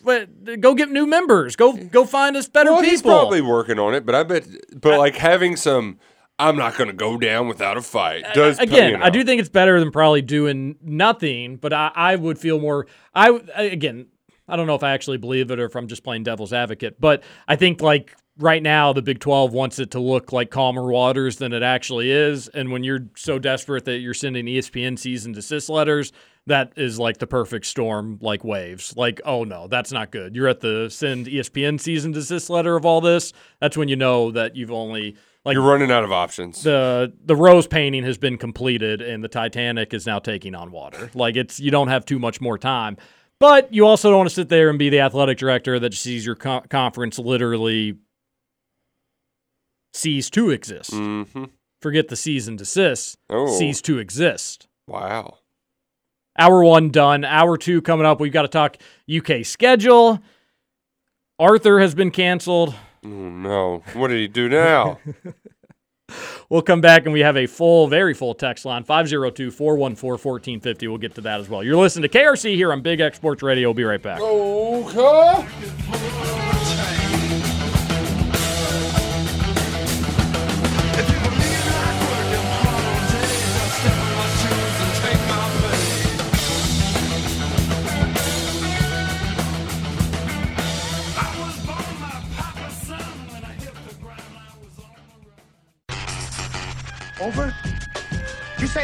[0.61, 1.57] go get new members.
[1.57, 2.91] Go go find us better Well, people.
[2.93, 4.47] he's probably working on it, but I bet,
[4.81, 5.99] but like having some,
[6.39, 8.25] I'm not going to go down without a fight.
[8.25, 9.05] Uh, Does again, you know.
[9.05, 12.87] I do think it's better than probably doing nothing, but I, I would feel more.
[13.15, 14.09] I again,
[14.49, 17.01] I don't know if I actually believe it or if I'm just playing devil's advocate,
[17.01, 20.87] but I think like right now the Big 12 wants it to look like calmer
[20.91, 25.33] waters than it actually is, and when you're so desperate that you're sending ESPN season
[25.33, 26.13] desist letters,
[26.47, 28.95] that is like the perfect storm, like waves.
[28.95, 30.37] Like, oh no, that's not good.
[30.37, 33.33] You're at the send ESPN season desist letter of all this.
[33.61, 35.17] That's when you know that you've only
[35.47, 36.63] like You're running out of options.
[36.63, 41.11] the the rose painting has been completed and the Titanic is now taking on water.
[41.15, 42.99] Like it's you don't have too much more time.
[43.39, 46.25] But you also don't want to sit there and be the athletic director that sees
[46.27, 47.97] your co- conference literally
[49.95, 50.91] cease to exist.
[50.93, 51.23] hmm
[51.83, 53.17] Forget the cease and desist.
[53.29, 53.47] Oh.
[53.59, 54.67] Cease to exist.
[54.89, 55.39] Wow.
[56.39, 57.25] Hour one done.
[57.25, 58.19] Hour two coming up.
[58.19, 58.79] We've got to talk
[59.15, 60.21] UK schedule.
[61.39, 62.75] Arthur has been canceled.
[63.07, 63.83] Oh, no.
[63.95, 64.99] What did he do now?
[66.49, 70.87] We'll come back and we have a full, very full text line 502 414 1450.
[70.87, 71.65] We'll get to that as well.
[71.65, 73.67] You're listening to KRC here on Big X Sports Radio.
[73.69, 74.21] We'll be right back.
[74.21, 76.46] okay.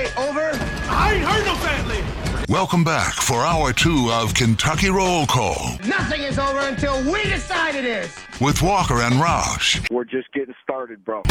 [0.06, 0.50] Say over?
[0.88, 2.02] I ain't heard no family.
[2.48, 7.74] Welcome back for hour two of Kentucky Roll Call Nothing is over until we decide
[7.74, 8.14] it is.
[8.40, 9.88] with Walker and Roush.
[9.90, 11.22] We're just getting started, bro.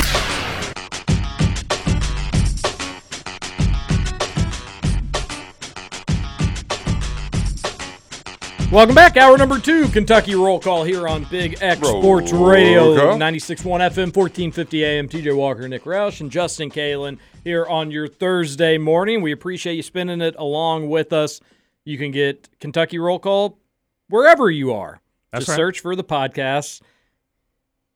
[8.71, 9.17] Welcome back.
[9.17, 13.17] Hour number two, Kentucky Roll Call here on Big X Roll Sports Radio, call.
[13.17, 15.09] 96.1 FM, 1450 AM.
[15.09, 19.21] TJ Walker, Nick Roush, and Justin Kalen here on your Thursday morning.
[19.21, 21.41] We appreciate you spending it along with us.
[21.83, 23.59] You can get Kentucky Roll Call
[24.07, 25.01] wherever you are.
[25.33, 25.63] That's Just right.
[25.63, 26.81] search for the podcast,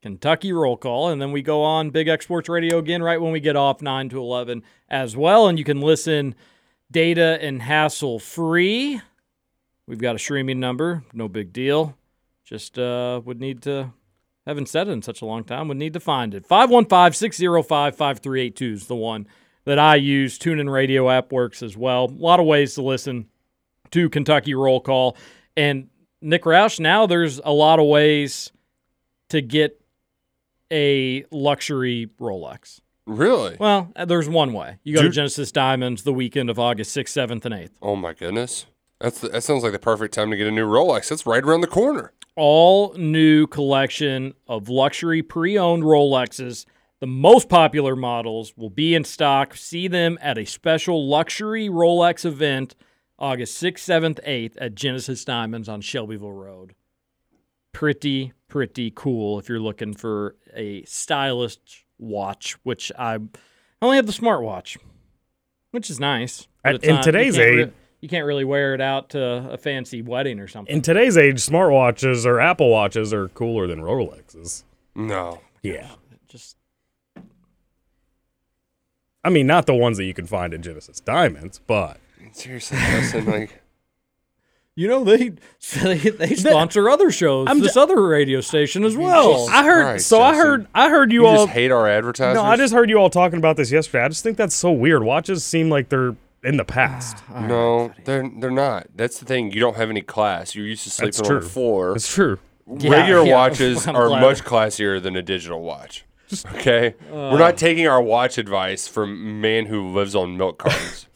[0.02, 3.32] Kentucky Roll Call, and then we go on Big X Sports Radio again right when
[3.32, 5.48] we get off 9 to 11 as well.
[5.48, 6.36] And you can listen
[6.92, 9.00] data and hassle free.
[9.88, 11.96] We've got a streaming number, no big deal.
[12.44, 13.92] Just uh, would need to,
[14.46, 16.46] haven't said it in such a long time, would need to find it.
[16.46, 19.28] 515 605 5382 is the one
[19.66, 20.40] that I use.
[20.40, 22.06] TuneIn Radio app works as well.
[22.06, 23.28] A lot of ways to listen
[23.92, 25.18] to Kentucky Roll Call.
[25.58, 25.90] And
[26.22, 28.52] Nick Roush, now there's a lot of ways
[29.30, 29.82] to get
[30.72, 32.80] a luxury Rolex.
[33.06, 33.56] Really?
[33.60, 34.80] Well, there's one way.
[34.84, 37.72] You go to Genesis Diamonds the weekend of August 6th, 7th, and 8th.
[37.82, 38.66] Oh my goodness.
[39.06, 41.10] That's that sounds like the perfect time to get a new Rolex.
[41.10, 42.12] That's right around the corner.
[42.36, 46.66] all new collection of luxury pre-owned Rolexes.
[47.02, 49.56] The most popular models will be in stock.
[49.56, 52.76] See them at a special luxury Rolex event
[53.20, 56.74] August 6th, 7th, 8th at Genesis Diamonds on Shelbyville Road.
[57.74, 61.58] Pretty, pretty cool if you're looking for a stylish
[62.00, 63.20] watch, which I
[63.82, 64.78] only have the smartwatch,
[65.72, 66.48] which is nice.
[66.64, 67.72] but At- in not- today's can't age-
[68.02, 69.22] you can't really wear it out to
[69.52, 70.74] a fancy wedding or something.
[70.76, 74.64] In today's age, smartwatches or Apple watches are cooler than Rolexes.
[74.96, 75.42] No.
[75.64, 75.90] Yeah.
[76.28, 76.58] Just
[79.24, 81.98] I mean, not the ones that you can find at Genesis Diamonds, but
[82.32, 83.62] Seriously, Justin, like
[84.76, 85.32] You know they
[85.74, 87.48] they, they sponsor other shows.
[87.50, 89.50] I'm this ju- other radio station as well.
[89.50, 89.84] I heard.
[89.84, 90.68] Christ, so I heard.
[90.76, 91.46] I heard you, you all.
[91.46, 92.36] just hate our advertisers.
[92.36, 94.04] no, I just heard you all talking about this yesterday.
[94.04, 95.04] I just think that's so weird.
[95.04, 96.16] Watches seem like they're
[96.46, 97.18] in the past.
[97.34, 98.88] No, they're they're not.
[98.96, 99.52] That's the thing.
[99.52, 100.56] You don't have any class.
[100.56, 101.50] You're used to That's sleeping on the true.
[101.50, 101.96] floor.
[101.96, 102.40] It's true.
[102.68, 104.22] Yeah, Regular yeah, watches I'm are glad.
[104.22, 106.06] much classier than a digital watch.
[106.56, 107.38] Okay, we're Uh.
[107.38, 111.08] not taking our watch advice from man who lives on milk cartons.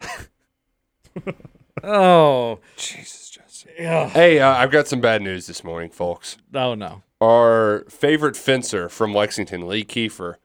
[1.82, 3.72] Oh, Jesus, Justin.
[3.78, 4.08] yeah.
[4.08, 6.36] Hey, uh, I've got some bad news this morning, folks.
[6.54, 7.02] Oh no.
[7.20, 10.36] Our favorite fencer from Lexington, Lee Kiefer,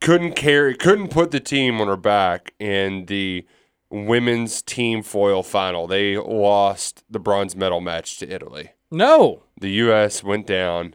[0.00, 3.46] couldn't carry, couldn't put the team on her back in the
[3.90, 5.86] women's team foil final.
[5.86, 8.70] They lost the bronze medal match to Italy.
[8.90, 9.42] No.
[9.60, 10.22] The U.S.
[10.22, 10.94] went down,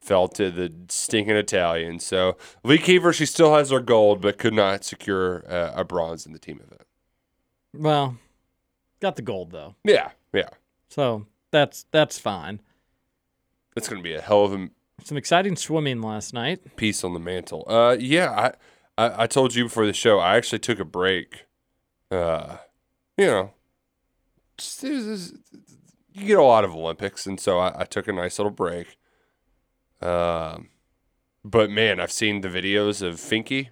[0.00, 2.04] fell to the stinking Italians.
[2.04, 6.24] So Lee Kiefer, she still has her gold, but could not secure uh, a bronze
[6.26, 6.82] in the team event.
[7.74, 8.16] Well,
[9.00, 9.74] got the gold though.
[9.84, 10.48] Yeah, yeah,
[10.88, 12.60] So that's that's fine.
[13.76, 14.70] it's gonna be a hell of a
[15.04, 16.76] Some exciting swimming last night.
[16.76, 17.64] piece on the mantle.
[17.68, 18.52] Uh, yeah,
[18.98, 20.18] I, I, I told you before the show.
[20.18, 21.44] I actually took a break.
[22.10, 22.56] Uh,
[23.16, 23.50] you know,
[24.58, 25.34] just, it was- it was-
[26.12, 28.96] you get a lot of Olympics, and so I, I took a nice little break.
[30.00, 30.70] Um,
[31.44, 33.68] but man, I've seen the videos of Finke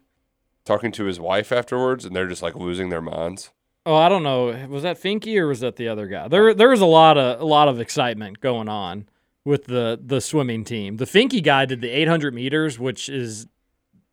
[0.67, 3.51] talking to his wife afterwards, and they're just like losing their minds.
[3.87, 4.67] Oh, I don't know.
[4.69, 6.29] Was that Finke or was that the other guy?
[6.29, 9.09] There, there was a lot of a lot of excitement going on
[9.45, 10.97] with the the swimming team.
[10.97, 13.47] The Finke guy did the 800 meters, which is,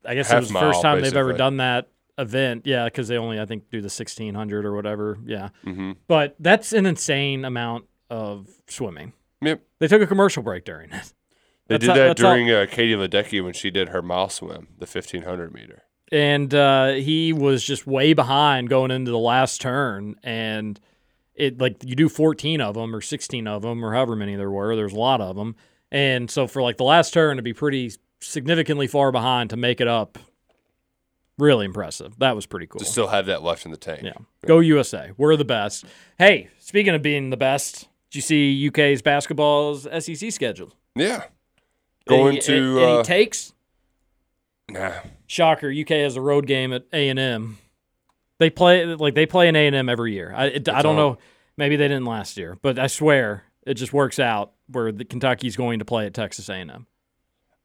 [0.05, 2.63] I guess, it was the first time they've ever done that event.
[2.65, 5.17] Yeah, because they only I think do the 1600 or whatever.
[5.25, 5.91] Yeah, Mm-hmm.
[6.07, 9.13] but that's an insane amount of swimming.
[9.41, 9.61] Yep.
[9.79, 11.13] They took a commercial break during it.
[11.67, 14.85] They That's did that during uh, Katie Ledecky when she did her mile swim, the
[14.85, 15.83] 1500 meter.
[16.11, 20.77] and uh, he was just way behind going into the last turn and
[21.41, 24.51] it like you do 14 of them or 16 of them or however many there
[24.51, 25.55] were there's a lot of them
[25.91, 29.81] and so for like the last turn to be pretty significantly far behind to make
[29.81, 30.17] it up
[31.37, 34.03] really impressive that was pretty cool To still have that left in the tank.
[34.03, 34.13] yeah
[34.45, 35.85] go usa we're the best
[36.19, 41.23] hey speaking of being the best did you see uk's basketball's sec schedule Yeah.
[42.07, 43.53] Going any, to any uh, takes
[44.69, 44.91] nah.
[45.27, 45.71] Shocker!
[45.71, 47.57] UK has a road game at A and M.
[48.39, 50.33] They play like they play an A and M every year.
[50.35, 51.11] I it, I don't all.
[51.11, 51.17] know.
[51.57, 55.55] Maybe they didn't last year, but I swear it just works out where the Kentucky's
[55.55, 56.87] going to play at Texas A and M.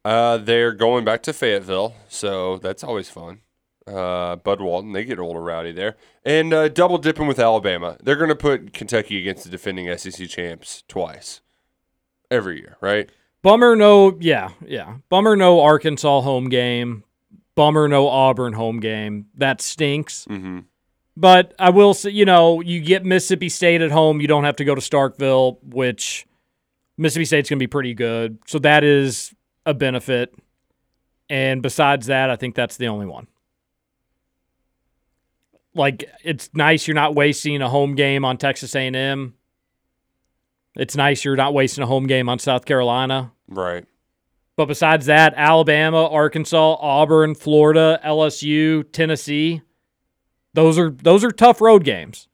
[0.04, 3.40] Uh, they're going back to Fayetteville, so that's always fun.
[3.86, 7.96] Uh, Bud Walton, they get a little rowdy there, and uh, double dipping with Alabama.
[8.02, 11.40] They're going to put Kentucky against the defending SEC champs twice
[12.30, 13.10] every year, right?
[13.42, 14.96] Bummer, no, yeah, yeah.
[15.08, 17.04] Bummer, no Arkansas home game.
[17.54, 19.26] Bummer, no Auburn home game.
[19.34, 20.26] That stinks.
[20.28, 20.60] Mm-hmm.
[21.16, 24.20] But I will say, you know, you get Mississippi State at home.
[24.20, 26.26] You don't have to go to Starkville, which
[26.98, 28.38] Mississippi State's going to be pretty good.
[28.46, 30.34] So that is a benefit.
[31.30, 33.26] And besides that, I think that's the only one.
[35.74, 39.34] Like it's nice you're not wasting a home game on Texas A&M.
[40.74, 43.32] It's nice you're not wasting a home game on South Carolina.
[43.48, 43.84] Right.
[44.56, 49.62] But besides that, Alabama, Arkansas, Auburn, Florida, LSU, Tennessee,
[50.56, 52.26] those are those are tough road games.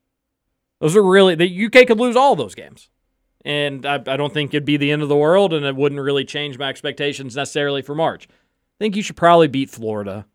[0.80, 2.88] Those are really the UK could lose all those games.
[3.44, 6.00] And I, I don't think it'd be the end of the world and it wouldn't
[6.00, 8.28] really change my expectations necessarily for March.
[8.30, 10.26] I think you should probably beat Florida.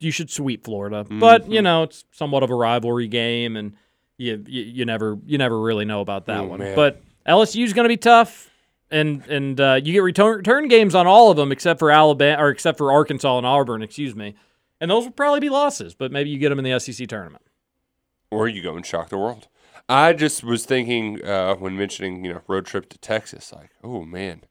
[0.00, 1.04] You should sweep Florida.
[1.08, 3.74] But, you know, it's somewhat of a rivalry game and
[4.16, 6.58] you you, you never you never really know about that Oh, one.
[6.60, 6.74] man.
[6.74, 8.50] But LSU's going to be tough
[8.90, 12.42] and and uh, you get return return games on all of them except for Alabama
[12.42, 14.34] or except for Arkansas and Auburn, excuse me.
[14.80, 17.44] And those will probably be losses, but maybe you get them in the SEC tournament.
[18.30, 19.48] Or you go and shock the world.
[19.88, 24.02] I just was thinking uh, when mentioning, you know, road trip to Texas, like, oh
[24.04, 24.42] man,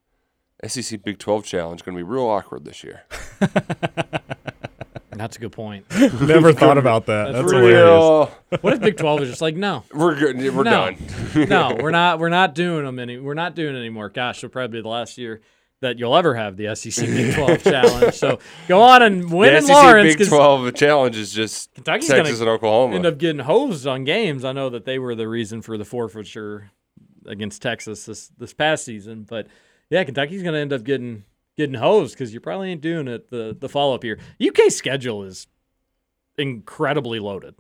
[0.65, 3.03] SEC Big 12 challenge going to be real awkward this year.
[5.17, 5.85] That's a good point.
[6.21, 7.31] Never thought about that.
[7.31, 7.81] That's, That's hilarious.
[7.81, 8.31] Real.
[8.61, 10.37] What if Big Twelve is just like no, We're good.
[10.37, 11.49] We're no, done.
[11.49, 12.19] no, we're not.
[12.19, 13.17] We're not doing them any.
[13.17, 14.09] We're not doing it anymore.
[14.09, 15.41] Gosh, it'll probably be the last year
[15.81, 18.15] that you'll ever have the SEC Big Twelve challenge.
[18.15, 21.73] So go on and win the in SEC Lawrence Big 'cause 12 challenge is just
[21.75, 22.95] Kentucky's Texas and Oklahoma.
[22.95, 24.43] end up getting hosed on games.
[24.43, 26.71] I know that they were the reason for the forfeiture
[27.27, 29.47] against Texas this this past season, but
[29.89, 31.23] yeah, Kentucky's going to end up getting
[31.57, 34.17] getting hosed because you probably ain't doing it the the follow up year.
[34.45, 35.45] UK schedule is
[36.37, 37.55] incredibly loaded,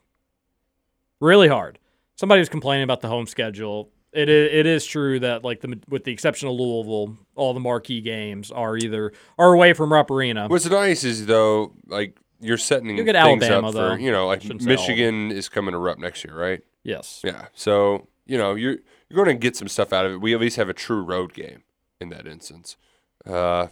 [1.19, 1.79] really hard.
[2.15, 3.89] Somebody was complaining about the home schedule.
[4.17, 7.59] It is, it is true that like the with the exception of Louisville, all the
[7.59, 10.47] marquee games are either are away from Rupp Arena.
[10.47, 13.93] What's nice is though, like you're setting You'll get things Alabama, up though.
[13.93, 16.61] you know, like Shouldn't say all of Michigan is coming to Rupp next year, right?
[16.83, 17.21] yes.
[17.23, 17.47] Yeah.
[17.53, 18.77] So you know you're
[19.09, 20.21] you're going to get some stuff out of it.
[20.21, 21.63] We at least have a true road game
[22.01, 22.75] in that instance.
[23.25, 23.67] Uh,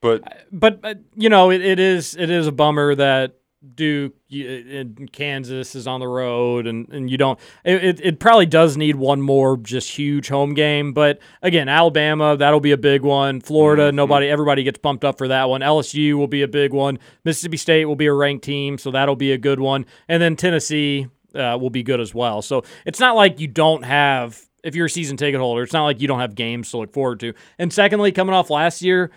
[0.00, 3.39] but but uh, you know it, it is it is a bummer that
[3.74, 7.38] Duke, and Kansas is on the road, and, and you don't.
[7.62, 10.94] It, it, probably does need one more just huge home game.
[10.94, 13.42] But again, Alabama, that'll be a big one.
[13.42, 15.60] Florida, nobody, everybody gets pumped up for that one.
[15.60, 16.98] LSU will be a big one.
[17.24, 19.84] Mississippi State will be a ranked team, so that'll be a good one.
[20.08, 22.40] And then Tennessee uh, will be good as well.
[22.40, 24.40] So it's not like you don't have.
[24.64, 26.92] If you're a season ticket holder, it's not like you don't have games to look
[26.92, 27.34] forward to.
[27.58, 29.10] And secondly, coming off last year,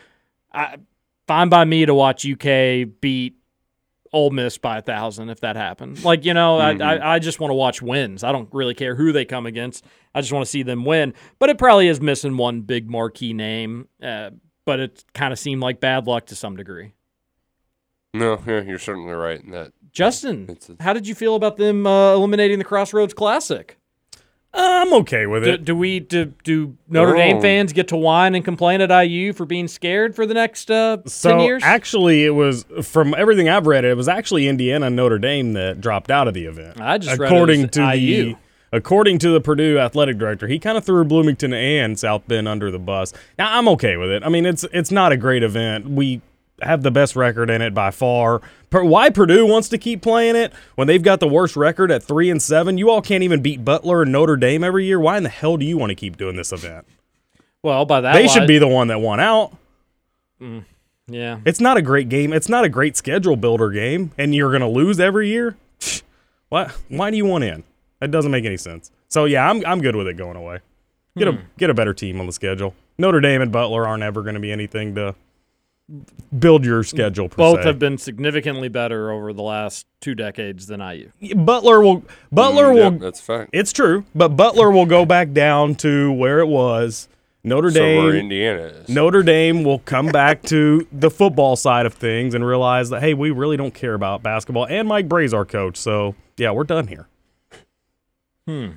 [0.53, 0.77] I,
[1.27, 3.37] fine by me to watch UK beat
[4.13, 6.03] Ole Miss by a thousand if that happened.
[6.03, 8.23] Like you know, I, I I just want to watch wins.
[8.23, 9.83] I don't really care who they come against.
[10.15, 11.13] I just want to see them win.
[11.39, 13.87] But it probably is missing one big marquee name.
[14.01, 14.29] Uh,
[14.65, 16.93] but it kind of seemed like bad luck to some degree.
[18.13, 19.73] No, yeah, you're certainly right in that.
[19.91, 23.77] Justin, how did you feel about them uh, eliminating the Crossroads Classic?
[24.55, 25.65] I'm okay with Do, it.
[25.65, 27.41] do we do, do Notre Dame Oh.
[27.41, 30.97] fans get to whine and complain at IU for being scared for the next uh,
[31.07, 31.63] So ten years?
[31.65, 33.83] actually, it was from everything I've read.
[33.85, 36.79] It was actually Indiana and Notre Dame that dropped out of the event.
[36.79, 38.23] I just read it according was to IU.
[38.25, 38.35] the
[38.71, 42.69] according to the Purdue athletic director, he kind of threw Bloomington and South Bend under
[42.69, 43.11] the bus.
[43.39, 44.23] Now I'm okay with it.
[44.23, 45.89] I mean, it's it's not a great event.
[45.89, 46.21] We
[46.61, 48.41] have the best record in it by far.
[48.71, 52.29] Why Purdue wants to keep playing it when they've got the worst record at three
[52.29, 52.77] and seven?
[52.77, 54.99] You all can't even beat Butler and Notre Dame every year.
[54.99, 56.85] Why in the hell do you want to keep doing this event?
[57.63, 59.55] well, by that They lo- should be the one that won out.
[61.07, 62.33] Yeah, It's not a great game.
[62.33, 65.55] It's not a great schedule builder game, and you're going to lose every year.
[66.49, 66.71] Why?
[66.89, 67.63] Why do you want in?
[67.99, 68.91] That doesn't make any sense.
[69.09, 70.59] So yeah, I'm I'm good with it going away.
[71.17, 71.35] Get Hmm.
[71.35, 72.73] a get a better team on the schedule.
[72.97, 75.15] Notre Dame and Butler aren't ever going to be anything to
[76.37, 77.29] build your schedule.
[77.29, 77.67] Per both se.
[77.67, 81.09] have been significantly better over the last two decades than IU.
[81.35, 82.91] Butler will Butler Mm, will.
[82.93, 83.49] yep, that's a fact.
[83.53, 87.07] It's true, but Butler will go back down to where it was.
[87.45, 88.15] Notre So Dame.
[88.15, 88.87] Indiana is.
[88.89, 93.13] Notre Dame will come back to the football side of things and realize that hey,
[93.13, 94.65] we really don't care about basketball.
[94.65, 97.07] And Mike Brey's our coach, so yeah, we're done here.
[98.47, 98.71] Hmm.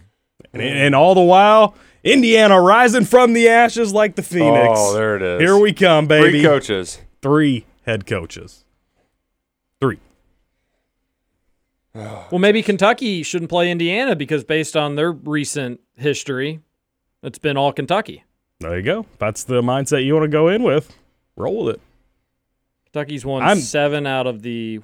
[0.52, 4.74] And, and all the while, Indiana rising from the ashes like the phoenix.
[4.76, 5.40] Oh, there it is.
[5.40, 6.30] Here we come, baby.
[6.30, 7.00] Three coaches.
[7.26, 8.64] Three head coaches.
[9.80, 9.98] Three.
[12.30, 16.60] Well, maybe Kentucky shouldn't play Indiana because based on their recent history,
[17.22, 18.22] it's been all Kentucky.
[18.60, 19.06] There you go.
[19.18, 20.94] That's the mindset you want to go in with.
[21.36, 21.80] Roll with it.
[22.92, 24.80] Kentucky's won I'm- seven out of the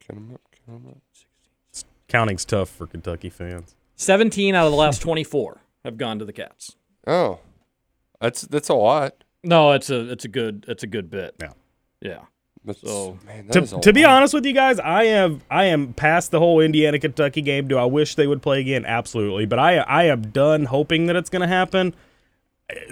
[0.00, 1.84] Count 'em up, count 'em up.
[2.08, 3.76] Counting's tough for Kentucky fans.
[3.94, 6.74] 17 out of the last 24 have gone to the Cats.
[7.10, 7.40] Oh,
[8.20, 9.24] that's that's a lot.
[9.42, 11.34] No, it's a it's a good it's a good bit.
[11.40, 11.52] Yeah.
[12.00, 12.20] Yeah.
[12.64, 15.40] That's, So- man, that is to, a to be honest with you guys, I am
[15.50, 17.66] I am past the whole Indiana Kentucky game.
[17.68, 18.84] Do I wish they would play again?
[18.84, 21.94] Absolutely, but I I am done hoping that it's going to happen,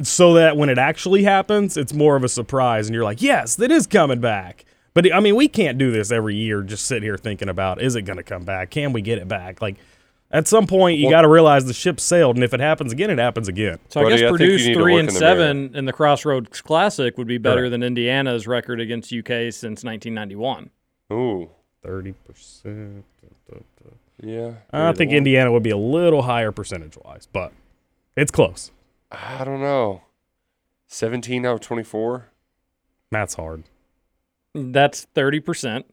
[0.02, 3.56] so that when it actually happens, it's more of a surprise, and you're like, yes,
[3.56, 4.64] that is coming back.
[4.94, 6.62] But I mean, we can't do this every year.
[6.62, 8.70] Just sit here thinking about is it going to come back?
[8.70, 9.60] Can we get it back?
[9.62, 9.76] Like
[10.30, 12.92] at some point, you Well- got to realize the ship sailed, and if it happens
[12.92, 13.78] again, it happens again.
[13.88, 15.70] So I Buddy, guess I think Purdue's you need to three and in the seven
[15.74, 17.70] in the Crossroads Classic would be better Correct.
[17.72, 20.70] than Indiana's record against UK since 1991.
[21.12, 21.50] Ooh,
[21.82, 23.04] Thirty percent.
[24.22, 24.52] yeah.
[24.72, 27.52] I think Indiana would be a little higher percentage wise, but
[28.16, 28.70] it's close.
[29.10, 30.02] I don't know.
[30.88, 32.26] Seventeen out of twenty-four.
[33.10, 33.64] That's hard.
[34.54, 35.86] That's 30 percent.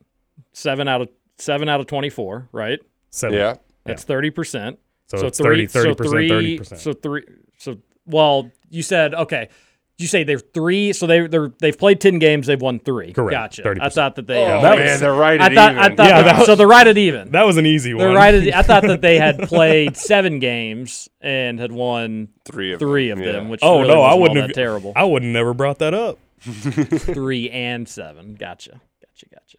[0.53, 2.79] Seven out of seven out of 24, right?
[3.11, 3.37] Seven.
[3.37, 3.55] Yeah.
[3.85, 4.79] That's 30 percent.
[5.07, 6.29] So it's 30, 30%, so three,
[6.59, 6.77] 30%.
[6.79, 7.23] So three.
[7.59, 7.77] So
[8.07, 9.49] well, you said okay.
[9.97, 13.13] You say they're three, so they they're they've played ten games, they've won three.
[13.13, 13.61] Correct, Gotcha.
[13.61, 13.77] 30%.
[13.81, 14.43] I thought that they.
[14.43, 15.71] Oh, that man, was- they're right I thought.
[15.71, 15.83] even.
[15.83, 16.07] I thought.
[16.09, 17.31] Yeah, that- that so they're right at even.
[17.31, 18.15] That was an easy They're one.
[18.17, 18.53] right at.
[18.55, 23.19] I thought that they had played seven games and had won Three of three them,
[23.21, 23.47] of yeah.
[23.47, 24.47] which oh really no, I wouldn't have.
[24.49, 24.91] that terrible.
[24.97, 26.19] I would have never brought that up.
[26.41, 28.35] three and seven.
[28.35, 28.81] Gotcha.
[29.01, 29.27] Gotcha.
[29.33, 29.57] Gotcha.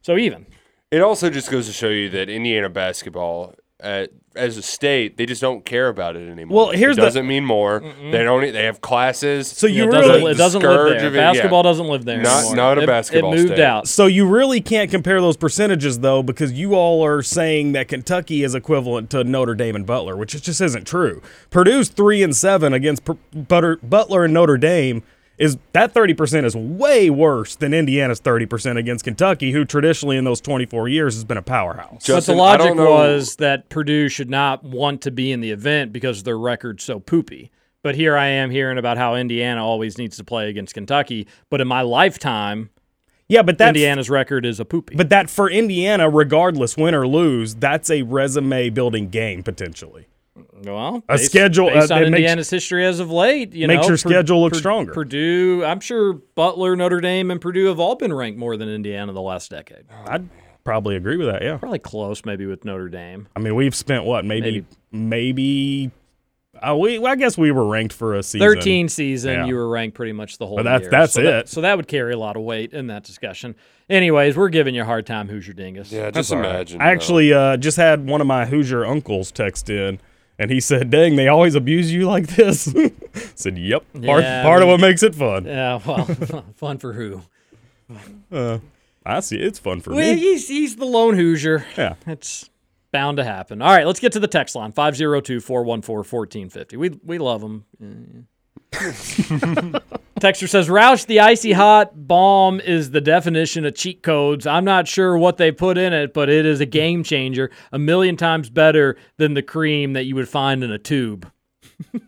[0.00, 0.46] So even.
[0.90, 5.24] It also just goes to show you that Indiana basketball, uh, as a state, they
[5.26, 6.56] just don't care about it anymore.
[6.66, 7.80] Well, here's it doesn't mean more.
[8.10, 8.44] They don't.
[8.44, 9.46] e, They have classes.
[9.48, 11.06] So you it really, doesn't, it doesn't live there.
[11.06, 11.32] of it, yeah.
[11.32, 12.56] Basketball doesn't live there Not- anymore.
[12.56, 13.60] not a It- basketball It moved state.
[13.60, 13.86] out.
[13.88, 18.42] so you really can't compare those percentages though, because you all are saying that Kentucky
[18.42, 21.22] is equivalent to Notre Dame and Butler, which it just isn't true.
[21.50, 25.02] Purdue's three and seven against Pur- Butter, Butler and Notre Dame.
[25.40, 30.16] Is that thirty percent is way worse than Indiana's thirty percent against Kentucky, who traditionally
[30.18, 32.06] in those twenty four years has been a powerhouse.
[32.06, 36.22] but the logic was that Purdue should not want to be in the event because
[36.24, 37.50] their record's so poopy.
[37.82, 41.26] But here I am hearing about how Indiana always needs to play against Kentucky.
[41.48, 42.68] But in my lifetime,
[43.26, 44.94] Yeah, but that's Indiana's record is a poopy.
[44.94, 50.08] But that for Indiana, regardless, win or lose, that's a resume building game potentially.
[50.64, 53.52] Well, A schedule, based uh, on it makes- Indiana's history as of late.
[53.54, 54.92] You makes know, your Pur- schedule look Pur- stronger.
[54.92, 59.12] Purdue, I'm sure Butler, Notre Dame, and Purdue have all been ranked more than Indiana
[59.12, 59.84] the last decade.
[60.06, 60.28] I'd
[60.64, 61.42] probably agree with that.
[61.42, 61.56] Yeah.
[61.56, 63.28] Probably close, maybe with Notre Dame.
[63.34, 65.90] I mean, we've spent what maybe maybe.
[66.62, 68.46] uh, we well, I guess we were ranked for a season.
[68.46, 69.46] 13 season, Yeah.
[69.46, 70.90] you were ranked pretty much the whole But that's- year.
[70.90, 71.48] that's so that- it.
[71.48, 73.54] so that would carry a lot of weight in that discussion.
[73.88, 75.90] Anyways, we're giving you a hard time, Hoosier Dingus.
[75.90, 76.50] Yeah, just all right.
[76.50, 76.80] imagine.
[76.80, 79.98] I actually uh, just had one of my Hoosier uncles text in,
[80.40, 82.74] and he said, "Dang, they always abuse you like this."
[83.36, 86.04] said, "Yep, part Yeah, part of what makes it fun." Yeah, well,
[86.56, 87.22] fun for who?
[88.32, 88.58] Uh,
[89.04, 90.18] I see, it's fun for Well, me.
[90.18, 91.66] he's, he's the lone Hoosier.
[91.76, 91.94] Yeah.
[92.06, 92.48] It's
[92.92, 93.60] bound to happen.
[93.62, 96.04] All right, let's get to the text line 502 414
[96.50, 96.76] 1450.
[96.76, 98.26] We we love them.
[100.20, 104.46] Texter says Roush the icy hot bomb is the definition of cheat codes.
[104.46, 107.78] I'm not sure what they put in it, but it is a game changer, a
[107.78, 111.30] million times better than the cream that you would find in a tube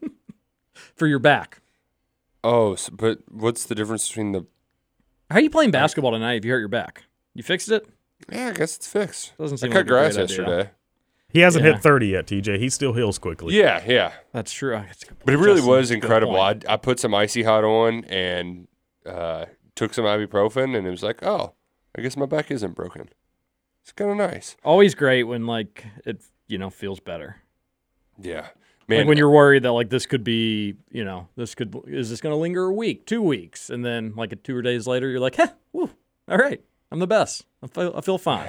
[0.75, 1.61] for your back.
[2.45, 4.47] Oh, so, but what's the difference between the?
[5.31, 7.05] How are you playing basketball tonight if you hurt your back?
[7.35, 7.87] You fixed it?
[8.31, 9.37] Yeah, I guess it's fixed.
[9.39, 10.71] Doesn't seem I cut like grass great idea.
[11.33, 11.39] Yesterday.
[11.39, 11.73] He hasn't Yeah.
[11.75, 12.59] hit 30 yet, TJ.
[12.59, 13.55] He still heals quickly.
[13.57, 14.13] Yeah, yeah.
[14.33, 14.73] That's true.
[14.73, 16.41] That's But it really Justin, was incredible.
[16.41, 16.57] I.
[16.69, 18.69] I put some icy hot on and
[19.07, 21.55] uh, took some ibuprofen, and it was like, oh,
[21.97, 23.09] I guess my back isn't broken.
[23.83, 24.57] It's kind of nice.
[24.65, 27.37] Always great when like it you know feels better.
[28.21, 28.51] Yeah, Man,
[28.89, 28.99] man.
[29.01, 32.21] like when you're worried that like this could be you know this could is this
[32.21, 35.19] going to linger a week, two weeks, and then like a two days later you're
[35.19, 35.91] like, huh, woo,
[36.29, 36.63] all right,
[36.93, 37.45] I'm the best.
[37.63, 38.49] I feel I feel fine.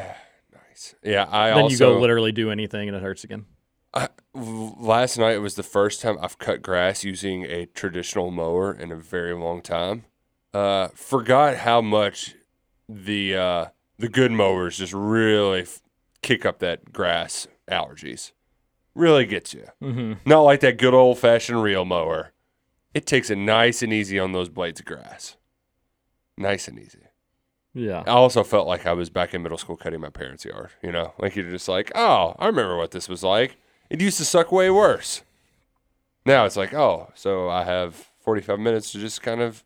[1.04, 3.46] Yeah, I then also you go literally do anything and it hurts again.
[3.94, 8.74] I, last night it was the first time I've cut grass using a traditional mower
[8.74, 10.06] in a very long time.
[10.54, 12.36] Uh, forgot how much
[12.90, 13.66] the uh,
[13.98, 15.82] the good mowers just really f-
[16.22, 18.32] kick up that grass allergies.
[18.96, 19.68] Really gets you.
[19.82, 20.14] Mm-hmm.
[20.30, 22.32] Not like that good old fashioned real mower.
[22.94, 25.38] It takes it nice and easy on those blades of grass.
[26.38, 27.03] Nice and easy.
[27.74, 28.04] Yeah.
[28.06, 30.70] I also felt like I was back in middle school cutting my parents' yard.
[30.82, 33.58] You know, like you're just like, oh, I remember what this was like.
[33.90, 35.24] It used to suck way worse.
[36.26, 39.64] Now it's like, oh, so I have 45 minutes to just kind of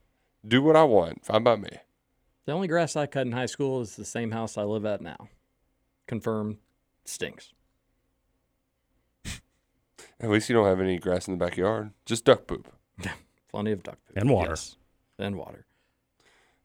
[0.48, 1.24] do what I want.
[1.26, 1.70] Fine by me.
[2.46, 5.02] The only grass I cut in high school is the same house I live at
[5.02, 5.28] now.
[6.08, 6.58] Confirmed,
[7.06, 7.52] stinks.
[10.20, 11.92] At least you don't have any grass in the backyard.
[12.06, 12.72] Just duck poop.
[13.52, 14.52] Plenty of duck poop And water.
[14.52, 14.78] Yes.
[15.20, 15.66] and water.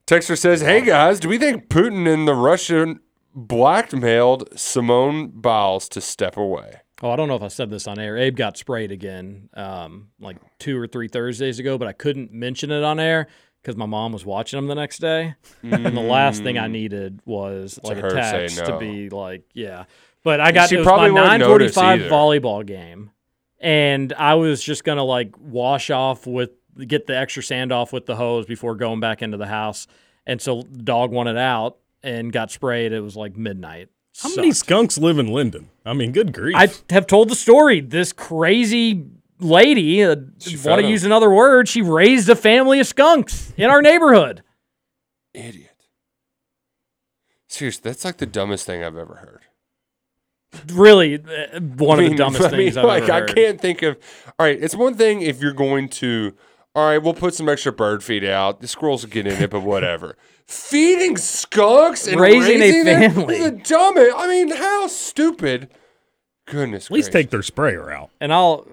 [0.07, 3.01] Texter says, hey guys, do we think Putin and the Russian
[3.35, 6.81] blackmailed Simone Biles to step away?
[7.03, 8.17] Oh, I don't know if I said this on air.
[8.17, 12.71] Abe got sprayed again, um, like two or three Thursdays ago, but I couldn't mention
[12.71, 13.27] it on air
[13.61, 17.21] because my mom was watching him the next day, and the last thing I needed
[17.25, 19.85] was like her a text to be like, "Yeah."
[20.23, 22.11] But I got She it was probably my wouldn't nine notice forty-five either.
[22.11, 23.11] volleyball game,
[23.61, 26.51] and I was just gonna like wash off with
[26.87, 29.87] get the extra sand off with the hose before going back into the house,
[30.27, 32.93] and so the dog wanted out and got sprayed.
[32.93, 33.89] It was like midnight.
[34.21, 35.71] How many skunks live in Linden?
[35.87, 36.55] I mean, good grief.
[36.57, 37.81] I have told the story.
[37.81, 39.07] This crazy
[39.41, 43.71] lady, uh, She want to use another word, she raised a family of skunks in
[43.71, 44.43] our neighborhood.
[45.35, 45.69] Idiot.
[47.49, 49.41] Seriously, that's like the dumbest thing I've ever heard.
[50.73, 53.61] Really, uh, one I of the dumbest I mean, things I've like, ever I can't
[53.61, 53.97] think of.
[54.39, 56.35] All right, it's one thing if you're going to.
[56.75, 58.61] All right, we'll put some extra bird feed out.
[58.61, 60.17] The squirrels will get in it, but whatever.
[60.47, 63.37] Feeding skunks and Raising a raising, them family.
[63.37, 64.15] is the dumbest.
[64.17, 65.69] I mean, how stupid.
[66.47, 66.87] Goodness.
[66.87, 67.13] At least gracious.
[67.27, 68.11] take their sprayer out.
[68.21, 68.67] And I'll.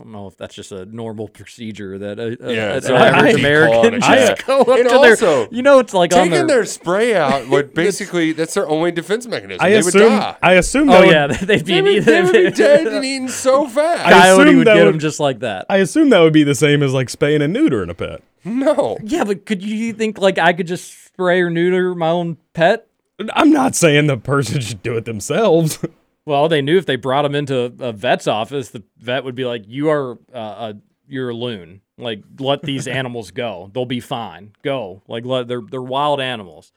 [0.00, 2.88] I don't know if that's just a normal procedure that a, a, Yeah, an it's
[2.88, 4.46] average average American call on a just cat.
[4.46, 5.48] go up And to also, their.
[5.50, 6.46] You know, it's like on taking their.
[6.46, 7.48] their spray out.
[7.48, 9.62] What basically that's their only defense mechanism.
[9.62, 10.02] I they assume.
[10.04, 10.36] would die.
[10.42, 10.88] I assume.
[10.88, 14.06] oh would- yeah, they'd be, They would, they would be dead and eaten so fast.
[14.06, 15.66] I Coyote assume would get would- them just like that.
[15.68, 18.22] I assume that would be the same as like spaying and neutering a pet.
[18.44, 18.96] no.
[19.04, 22.86] yeah, but could you think like I could just spray or neuter my own pet?
[23.34, 25.78] I'm not saying the person should do it themselves.
[26.30, 29.44] Well, they knew if they brought him into a vet's office, the vet would be
[29.44, 30.74] like, "You are uh, a
[31.08, 31.80] you're a loon.
[31.98, 33.68] Like, let these animals go.
[33.74, 34.52] They'll be fine.
[34.62, 35.02] Go.
[35.08, 36.70] Like, let they're they're wild animals."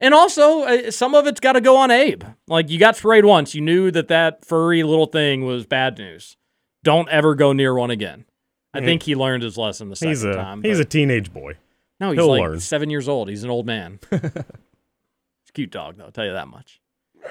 [0.00, 2.24] And also, uh, some of it's got to go on Abe.
[2.48, 3.54] Like, you got sprayed once.
[3.54, 6.38] You knew that that furry little thing was bad news.
[6.82, 8.24] Don't ever go near one again.
[8.72, 10.62] I think he learned his lesson the second he's a time.
[10.62, 11.58] he's a teenage boy.
[12.00, 12.60] no, he's he'll like learn.
[12.60, 13.28] seven years old.
[13.28, 14.00] He's an old man.
[14.10, 16.04] He's a cute dog, though.
[16.04, 16.80] I'll tell you that much.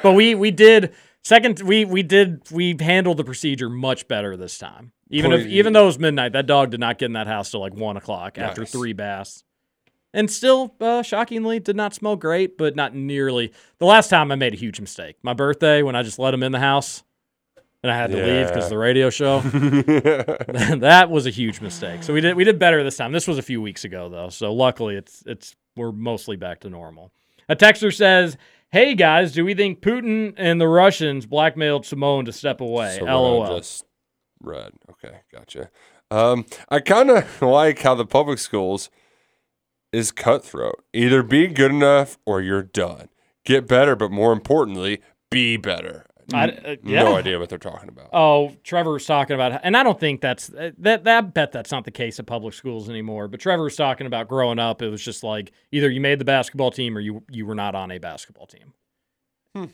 [0.03, 0.93] But we we did
[1.23, 1.61] second.
[1.61, 4.91] We we did we handled the procedure much better this time.
[5.09, 7.51] Even if even though it was midnight, that dog did not get in that house
[7.51, 9.43] till like one o'clock after three baths,
[10.13, 13.53] and still uh, shockingly did not smell great, but not nearly.
[13.77, 15.17] The last time I made a huge mistake.
[15.21, 17.03] My birthday when I just let him in the house.
[17.83, 19.39] and I had to leave because the radio show.
[19.41, 22.01] that was a huge mistake.
[22.03, 23.11] So we did we did better this time.
[23.11, 26.69] This was a few weeks ago though, so luckily it's it's we're mostly back to
[26.69, 27.11] normal.
[27.49, 28.37] A texter says,
[28.73, 33.05] "Hey guys, do we think Putin and the Russians blackmailed Simone to step away?" So
[33.05, 33.57] LOL.
[33.59, 33.85] just
[34.41, 34.71] read.
[34.89, 35.69] Okay, gotcha.
[36.09, 38.89] Um, I kind of like how the public schools
[39.91, 40.83] is cutthroat.
[40.91, 43.09] Either be good enough or you're done.
[43.45, 46.07] Get better, but more importantly, be better.
[46.35, 47.03] I- uh, yeah.
[47.03, 48.09] No idea what they're talking about.
[48.13, 51.03] Oh, Trevor's talking about, and I don't think that's uh, that.
[51.03, 53.27] That I bet that's not the case at public schools anymore.
[53.27, 54.81] But Trevor's talking about growing up.
[54.81, 57.75] It was just like either you made the basketball team or you you were not
[57.75, 58.73] on a basketball team.
[59.55, 59.65] Hmm.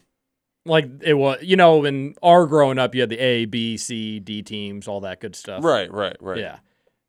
[0.66, 4.20] Like it was, you know, in our growing up, you had the A, B, C,
[4.20, 5.64] D teams, all that good stuff.
[5.64, 6.38] Right, right, right.
[6.38, 6.60] Yeah.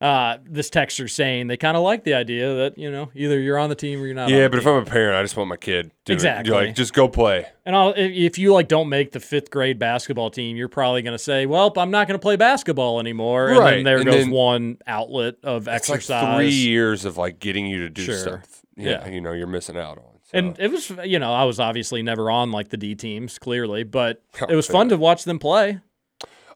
[0.01, 3.59] Uh, this texter saying they kind of like the idea that you know either you're
[3.59, 4.25] on the team or you're not.
[4.25, 4.67] on Yeah, but if.
[4.67, 6.51] I'm a parent, I just want my kid to Exactly.
[6.53, 7.45] like just go play.
[7.67, 11.13] And I'll, if- you like don't make the fifth grade basketball team, you're probably going
[11.13, 14.07] to say, "Well, I'm not going to play basketball anymore." And Right, then there and
[14.07, 16.09] goes then one outlet of exercise.
[16.23, 18.17] like three years of like getting you to do Sure.
[18.17, 18.63] stuff.
[18.77, 19.09] Yeah, Yeah.
[19.11, 20.05] you know, you're missing out on.
[20.33, 23.83] And it was, you know, I was obviously never on like the D teams, clearly,
[23.83, 25.81] but Oh, it was fun to watch them play.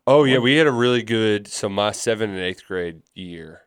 [0.07, 1.49] Oh yeah, we had a really good.
[1.49, 3.63] So my seventh and eighth grade year,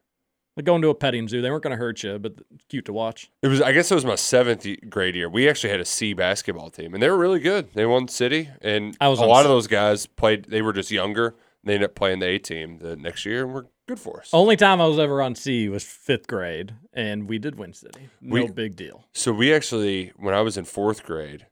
[0.55, 2.33] Like going to a petting zoo, they weren't going to hurt you, but
[2.69, 3.31] cute to watch.
[3.41, 3.61] It was.
[3.61, 5.29] I guess it was my seventh grade year.
[5.29, 7.73] We actually had a C basketball team, and they were really good.
[7.73, 10.45] They won city, and I was a lot of those guys played.
[10.45, 11.35] They were just younger.
[11.63, 14.29] They ended up playing the A team the next year, and were good for us.
[14.31, 18.09] Only time I was ever on C was fifth grade, and we did win city.
[18.21, 19.05] No We- big deal.
[19.13, 21.47] So we actually, when I was in fourth grade,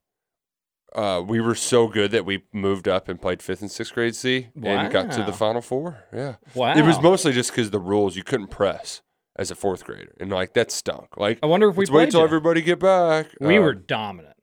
[0.95, 4.15] uh, we were so good that we moved up and played fifth and sixth grade
[4.15, 6.03] C and got to the final four.
[6.13, 6.73] Yeah, Wow.
[6.73, 9.01] It was mostly just because the rules you couldn't press
[9.37, 11.17] as a fourth grader, and like that stunk.
[11.17, 12.25] Like I wonder if we wait till you.
[12.25, 13.27] everybody get back.
[13.41, 14.35] We Uh, were dominant.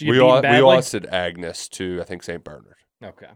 [0.00, 2.44] We all, we lost at Agnes to I think St.
[2.44, 2.76] Bernard.
[3.02, 3.28] Okay.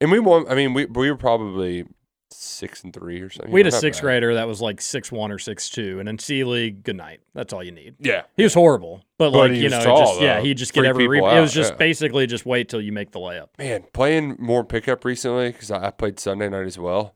[0.00, 0.46] And we won.
[0.48, 1.84] I mean, we we were probably
[2.30, 3.52] six and three or something.
[3.52, 6.18] We had a sixth grader that was like six one or six two, and in
[6.18, 7.20] C League, good night.
[7.34, 7.96] That's all you need.
[7.98, 8.22] Yeah.
[8.36, 11.08] he was horrible, but, But like you know, tall, just, yeah, he just get every.
[11.08, 11.78] Re- it was just yeah.
[11.78, 13.48] basically just wait till you make the layup.
[13.58, 17.14] Man, playing more pickup recently because I, I played Sunday night as well.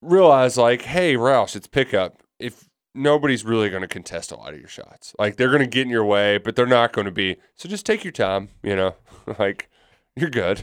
[0.00, 2.22] Realize like, hey, Roush, it's pickup.
[2.38, 5.66] If nobody's really going to contest a lot of your shots, like they're going to
[5.66, 7.36] get in your way, but they're not going to be.
[7.54, 8.48] So just take your time.
[8.62, 8.94] You know,
[9.38, 9.68] like
[10.16, 10.62] you're good.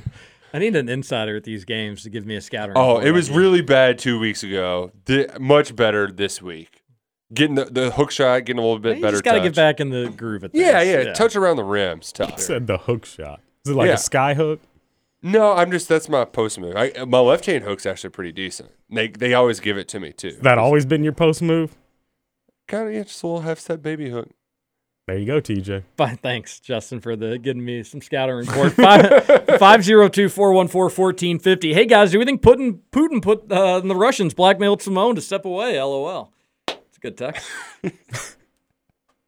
[0.53, 2.77] I need an insider at these games to give me a scattering.
[2.77, 4.91] Oh, it was really bad two weeks ago.
[5.05, 6.81] Th- much better this week.
[7.33, 9.13] Getting the, the hook shot, getting a little bit You better.
[9.13, 9.43] just got to touch.
[9.49, 10.61] get back in the groove at this.
[10.61, 12.39] Yeah, yeah, Touch around the rims, tough.
[12.39, 13.41] Said the hook shot.
[13.65, 13.93] Is it like Yeah.
[13.93, 14.61] a sky hook?
[15.21, 16.75] No, I'm just that's my post move.
[16.77, 18.71] I, my left hand hook's actually pretty decent.
[18.89, 20.37] They they always give it to me too.
[20.41, 21.75] That always been your post move?
[22.69, 24.29] kind of yeah, just a little half step baby hook.
[25.09, 25.85] There you go, TJ.
[25.97, 28.73] Fine, thanks, Justin, for the getting me some scattering report.
[29.59, 31.73] Five zero two four one four fourteen fifty.
[31.73, 35.45] Hey guys, do we think Putin Putin put uh, the Russians blackmailed Simone to step
[35.45, 35.81] away?
[35.81, 36.31] LOL.
[36.67, 37.49] It's a good text.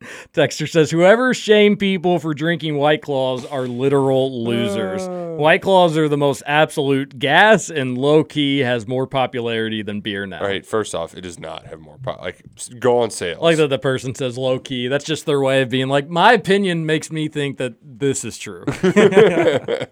[0.33, 5.07] Texter says, "Whoever shame people for drinking White Claws are literal losers.
[5.37, 10.25] White Claws are the most absolute gas, and low key has more popularity than beer
[10.25, 10.39] now.
[10.39, 12.41] All right, first off, it does not have more po- like
[12.79, 13.39] go on sale.
[13.41, 14.87] Like that the person says low key.
[14.87, 18.37] That's just their way of being like, my opinion makes me think that this is
[18.37, 18.65] true.
[18.83, 19.85] uh,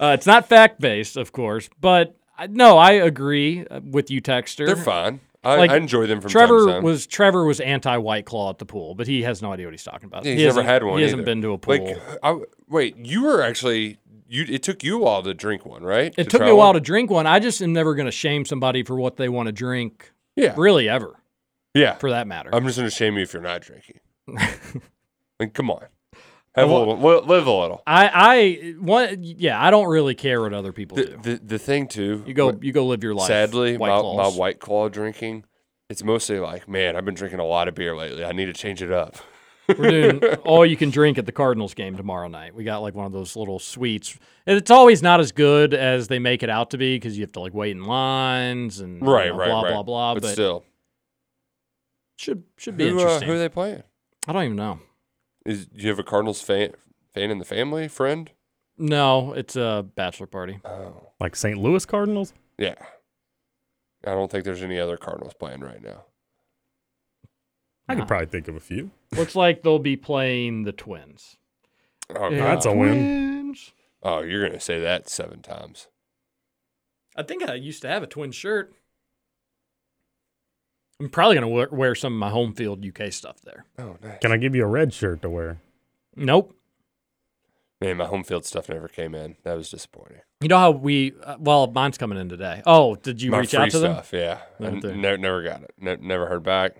[0.00, 2.16] it's not fact based, of course, but
[2.50, 4.66] no, I agree uh, with you, Texter.
[4.66, 5.20] They're fine.
[5.46, 6.82] I, Like, I enjoy them from Trevor time to time.
[6.82, 9.72] was Trevor was anti White Claw at the pool, but he has no idea what
[9.74, 10.24] he's talking about.
[10.24, 10.98] Yeah, he he's never had one.
[10.98, 11.84] He hasn't been to a pool.
[11.86, 13.98] Like, I, wait, you were actually
[14.28, 14.44] you.
[14.48, 16.12] It took you a while to drink one, right?
[16.18, 16.74] it To took me a while one?
[16.74, 17.26] to drink one.
[17.26, 20.12] I just am never going to shame somebody for what they want to drink.
[20.34, 20.52] Yeah.
[20.56, 21.16] really ever
[21.74, 22.50] Yeah, for that matter.
[22.52, 24.00] I'm just gonna shame you if you're not drinking.
[25.40, 25.84] like, come on,
[26.60, 27.82] have a little, li- live a little.
[27.86, 31.16] I I one yeah, I don't really care what other people The, do.
[31.22, 33.26] the the thing too, You go you go live your life.
[33.28, 35.44] Sadly, White my, my white claw drinking,
[35.90, 38.24] it's mostly like, man, I've been drinking a lot of beer lately.
[38.24, 39.16] I need to change it up.
[39.68, 42.54] We're doing all you can drink at the Cardinals game tomorrow night.
[42.54, 44.16] We got like one of those little suites.
[44.46, 47.22] And It's always not as good as they make it out to be because you
[47.24, 49.72] have to like wait in lines and you Right, know, right, blah right.
[49.72, 50.14] blah blah.
[50.14, 50.64] But, But, still,
[52.16, 53.28] should should be who, uh, interesting.
[53.28, 53.82] who are they playing?
[54.28, 54.78] I don't even know.
[55.46, 56.72] Is do you have a Cardinals fan
[57.14, 58.30] fan in the family, friend?
[58.76, 60.60] No, it's a bachelor party.
[60.64, 61.56] Oh, Like St.
[61.58, 62.34] Louis Cardinals?
[62.58, 62.74] yeah.
[64.04, 66.04] I don't think there's any other Cardinals playing right now.
[67.88, 68.00] I No.
[68.00, 68.90] could probably think of a few.
[69.16, 71.36] Looks like they'll be playing the Twins.
[72.14, 72.92] Oh, Yeah, That's a win.
[73.44, 73.72] Twins.
[74.02, 75.88] oh, you're gonna say that seven times.
[77.16, 78.74] I think I used to have a twin shirt.
[81.00, 83.64] I'm probably gonna wear, wear some of my home field UK stuff there.
[83.78, 84.18] Oh, nice.
[84.20, 85.58] Can I give you a red shirt to wear?
[86.14, 86.54] Nope.
[87.82, 89.36] Man, my home field stuff never came in.
[89.44, 90.20] That was disappointing.
[90.40, 91.12] You know how we?
[91.22, 92.62] Uh, well, mine's coming in today.
[92.64, 93.92] Oh, did you my reach out to them?
[93.94, 94.38] stuff, yeah.
[94.58, 95.74] I Right n- ne- never got it.
[95.78, 96.76] Ne- never heard back.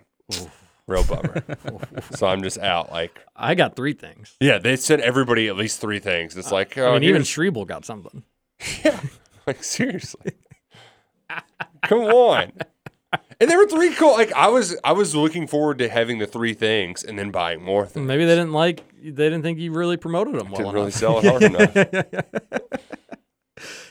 [0.86, 1.42] Real bummer.
[2.12, 2.90] so I'm just out.
[2.90, 4.36] Like, I got three things.
[4.40, 6.34] yeah, they sent everybody at least three things.
[6.36, 8.22] It's like, oh, I mean, even here's- Schrebel got something.
[8.82, 8.98] Yeah,
[9.46, 10.32] like seriously,
[11.84, 12.52] come on.
[13.40, 14.12] And there were three cool.
[14.12, 17.62] Like I was, I was looking forward to having the three things and then buying
[17.62, 18.06] more things.
[18.06, 18.82] Maybe they didn't like.
[18.98, 22.52] They didn't think you really promoted them well Didn't really sell it hard enough.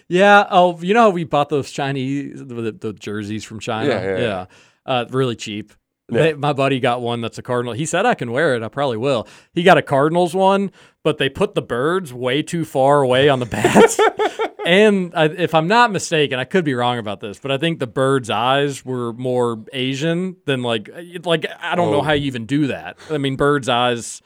[0.08, 0.46] Yeah.
[0.50, 3.90] Oh, you know how we bought those Chinese the, the jerseys from China?
[3.90, 4.46] Yeah, yeah, yeah.
[4.86, 5.74] Uh, really cheap.
[6.12, 6.22] Yeah.
[6.22, 7.74] They, my buddy got one that's a Cardinal.
[7.74, 8.62] He said I can wear it.
[8.62, 9.28] I probably will.
[9.54, 10.72] He got a Cardinals one,
[11.04, 14.00] but they put the birds way too far away on the bats.
[14.66, 17.80] and I, if I'm not mistaken, I could be wrong about this, but I think
[17.80, 22.04] the bird's eyes were more Asian than like uh, like I don't know Oh.
[22.04, 22.98] how you even do that.
[23.10, 24.22] I mean, bird's eyes.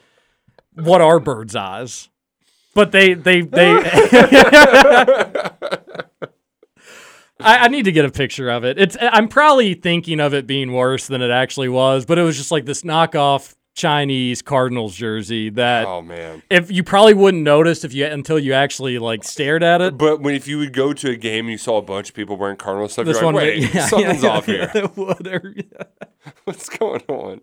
[0.74, 2.08] What are bird's eyes?
[2.74, 3.70] But they they they.
[7.42, 8.78] I, I need to get a picture of it.
[8.78, 12.36] It's I'm probably thinking of it being worse than it actually was, but it was
[12.36, 16.42] just like this knockoff Chinese Cardinals jersey that oh man.
[16.50, 19.96] if you probably wouldn't notice if you until you actually like stared at it.
[19.96, 22.14] But when if you would go to a game and you saw a bunch of
[22.14, 25.54] people wearing Cardinal stuff, This you're one, like, wait, yeah, something's yeah, off yeah, here.
[26.44, 27.40] What's going on?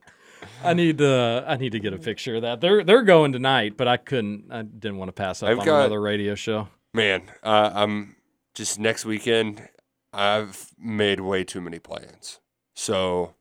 [0.64, 2.62] I need to I need to get a picture of that.
[2.62, 4.52] They're they're going tonight, but I couldn't.
[4.52, 6.68] I didn't want to pass up I've on got- another radio show.
[6.94, 8.16] Man, uh, I'm
[8.54, 9.68] just next weekend.
[10.14, 12.40] I've made way too many plans.
[12.76, 13.34] So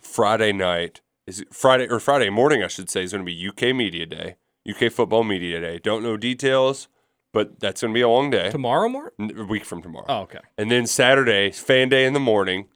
[0.00, 3.74] Friday night is Friday or Friday morning, I should say, is going to be UK
[3.74, 4.36] Media Day,
[4.68, 5.78] UK Football Media Day.
[5.82, 6.88] Don't know details,
[7.32, 8.50] but that's going to be a long day.
[8.50, 9.14] Tomorrow, Mark?
[9.18, 10.06] N- A week from tomorrow.
[10.08, 10.40] Oh, okay.
[10.58, 12.68] And then Saturday, fan day in the morning,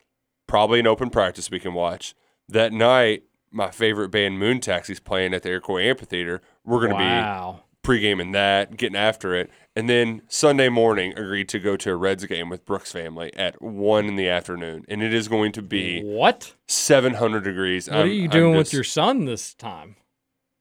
[0.46, 2.14] probably an open practice we can watch.
[2.48, 6.40] That night, my favorite band, Moon Taxi's playing at the Iroquois Amphitheater.
[6.64, 7.52] We're going to Wow.
[7.58, 9.50] be pre-gaming that, getting after it.
[9.78, 13.62] And then Sunday morning, agreed to go to a Reds game with Brooks family at
[13.62, 14.84] 1 in the afternoon.
[14.88, 16.54] And it is going to be What?
[16.66, 17.88] 700 degrees.
[17.88, 19.94] What are you doing with your son this time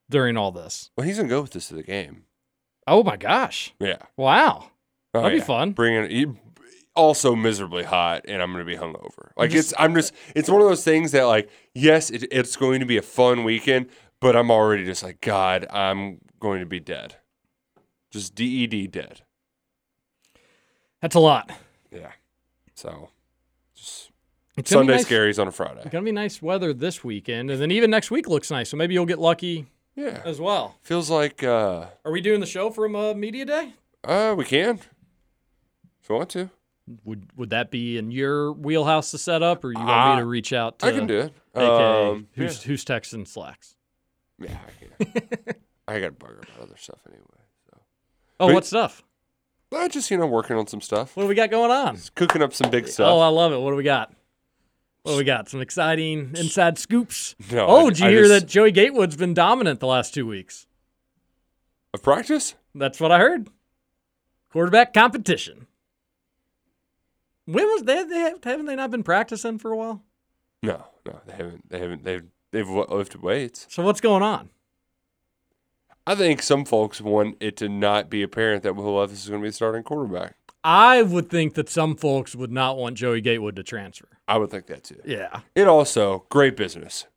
[0.08, 0.92] during all this?
[0.96, 2.26] Well, he's going to go with us to the game.
[2.86, 3.74] Oh my gosh.
[3.80, 3.98] Yeah.
[4.18, 4.70] Wow.
[5.16, 5.72] Oh, That'd be fun.
[5.72, 6.30] Bringing it
[6.96, 9.32] also miserably hot, and I'm going to be hungover.
[9.36, 12.82] Like it's, I'm just, it's one of those things that like, yes, it, it's going
[12.82, 13.88] to be a fun weekend,
[14.22, 17.16] but I'm already just like, God, I'm going to be dead,
[18.10, 19.22] just DED dead.
[21.02, 21.52] That's a lot.
[21.92, 22.12] Yeah.
[22.74, 23.10] So,
[23.76, 24.12] just
[24.58, 25.82] It's Sunday nice- scaries on a Friday.
[25.82, 28.70] It's gonna be nice weather this weekend, and then even next week looks nice.
[28.70, 30.22] So maybe you'll get lucky Yeah.
[30.26, 30.76] as well.
[30.82, 33.74] Feels like, uh, Are we doing the show from uh, media day?
[34.04, 34.80] uh, we can
[36.02, 36.50] if you want to.
[37.04, 40.22] Would would that be in your wheelhouse to set up, or you want Uh, me
[40.22, 40.86] to reach out to?
[40.86, 41.34] I can do it.
[41.54, 43.76] AK, Um, who's who's texting slacks?
[44.40, 45.26] Yeah, I can.
[45.88, 47.24] I got to bugger about other stuff anyway.
[48.40, 49.04] Oh, But- what stuff?
[49.76, 51.98] I just you know working on some stuff, What do we got going on?
[52.16, 53.08] cooking up some big oh, stuff.
[53.12, 53.58] Oh, I love it.
[53.60, 54.14] What do we got?
[55.04, 55.50] What do we got?
[55.50, 57.36] Some exciting inside scoops.
[57.52, 60.14] No, oh, I- did you I hear just- that Joey Gatewood's been dominant the last
[60.14, 60.68] two weeks?
[61.94, 62.56] Of practice?
[62.76, 63.50] That's what I heard.
[64.52, 65.68] Quarterback competition.
[67.46, 70.04] When was they, they haven't they not been practicing for a while?
[70.64, 71.70] No, no, they haven't.
[71.70, 72.04] They haven't.
[72.04, 73.68] They've they've wa- lifted weights.
[73.70, 74.50] So what's going on?
[76.08, 79.42] I think some folks want it to not be apparent that Will Levis is going
[79.42, 80.36] to be the starting quarterback.
[80.64, 84.08] I would think that some folks would not want Joey Gatewood to transfer.
[84.26, 85.02] I would think that too.
[85.04, 85.42] Yeah.
[85.54, 87.08] It also great business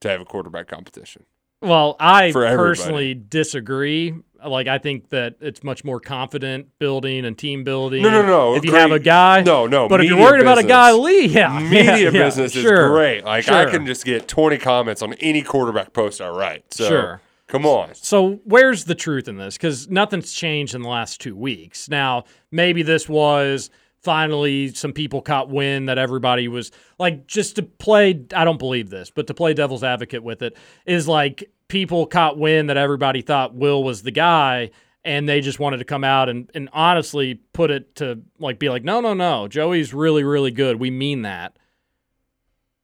[0.00, 1.24] to have a quarterback competition.
[1.60, 4.14] Well, I personally disagree.
[4.44, 8.02] Like I think that it's much more confident building and team building.
[8.02, 10.58] No, no, no, If you have a guy, no, no, But if you're worried about
[10.58, 13.24] a guy, Lee, yeah, Media yeah, yeah, business sure, is great.
[13.24, 16.72] Like I can just get 20 comments on any quarterback post I write.
[16.72, 17.20] So Sure.
[17.46, 17.94] Come on.
[17.94, 19.56] So where's the truth in this?
[19.56, 21.88] Because nothing's changed in the last two weeks.
[21.88, 23.70] Now, maybe this was
[24.02, 28.24] finally some people caught wind that everybody was like just to play.
[28.34, 30.56] I don't believe this, but to play devil's advocate with it
[30.86, 34.70] is like people caught wind that everybody thought Will was the guy.
[35.04, 38.68] And they just wanted to come out and, and honestly put it to like be
[38.68, 40.80] like, no, no, no, Joey's really, really good.
[40.80, 41.56] We mean that.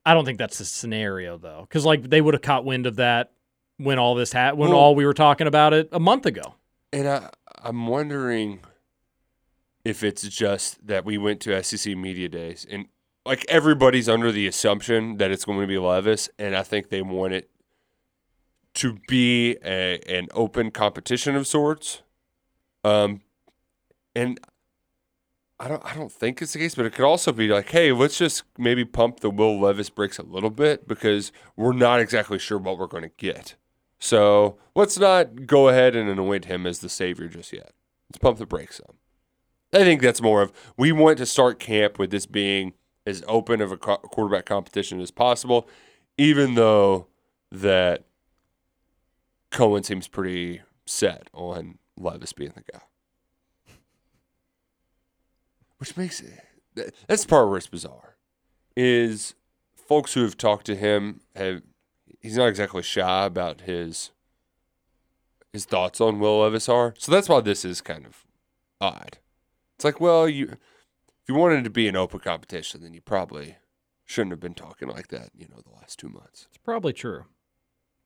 [0.06, 2.96] I don't think that's the scenario though, because like they would have caught wind of
[2.96, 3.32] that
[3.78, 6.54] when all this happened, when Well- all we were talking about it a month ago.
[6.92, 7.30] And I,
[7.62, 8.60] I'm wondering
[9.84, 12.86] if it's just that we went to SEC Media Days and
[13.24, 17.02] like everybody's under the assumption that it's going to be Levis, and I think they
[17.02, 17.50] want it
[18.74, 22.02] to be a, an open competition of sorts.
[22.84, 23.20] Um,
[24.16, 24.40] and
[25.60, 27.92] I don't, I don't think it's the case, but it could also be like, hey,
[27.92, 32.38] let's just maybe pump the Will Levis brakes a little bit because we're not exactly
[32.40, 33.54] sure what we're going to get.
[34.02, 37.70] So let's not go ahead and anoint him as the savior just yet.
[38.10, 38.96] Let's pump the brakes on.
[39.72, 42.74] I think that's more of we want to start camp with this being
[43.06, 45.68] as open of a quarterback competition as possible,
[46.18, 47.06] even though
[47.52, 48.02] that
[49.52, 52.82] Coen seems pretty set on Levis being the guy.
[55.78, 56.40] Which makes it
[56.74, 58.16] that- that's the part where it's bizarre.
[58.76, 59.36] Is
[59.76, 61.62] folks who have talked to him have
[62.22, 64.10] he's not exactly shy about his
[65.52, 66.94] his thoughts on Will Levis are.
[66.96, 68.24] So that's why this is kind of
[68.80, 69.18] odd.
[69.76, 73.56] It's like, well, you if you wanted to be an open competition, then you probably
[74.04, 76.46] shouldn't have been talking like that, you know, the last two months.
[76.48, 77.24] It's probably true.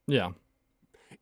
[0.07, 0.33] Yeah.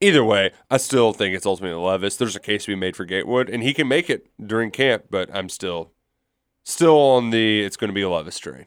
[0.00, 2.16] Either way, I still think it's ultimately Levis.
[2.16, 5.04] There's a case to be made for Gatewood, and he can make it during camp,
[5.10, 5.92] but I'm still
[6.64, 8.66] still on the it's going to be a Levis train.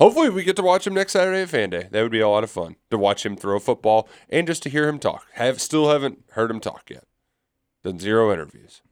[0.00, 1.88] Hopefully, we get to watch him next Saturday at Fan Day.
[1.90, 4.68] That would be a lot of fun to watch him throw football and just to
[4.68, 5.26] hear him talk.
[5.34, 7.04] Have still haven't heard him talk yet.
[7.84, 8.82] Done zero interviews,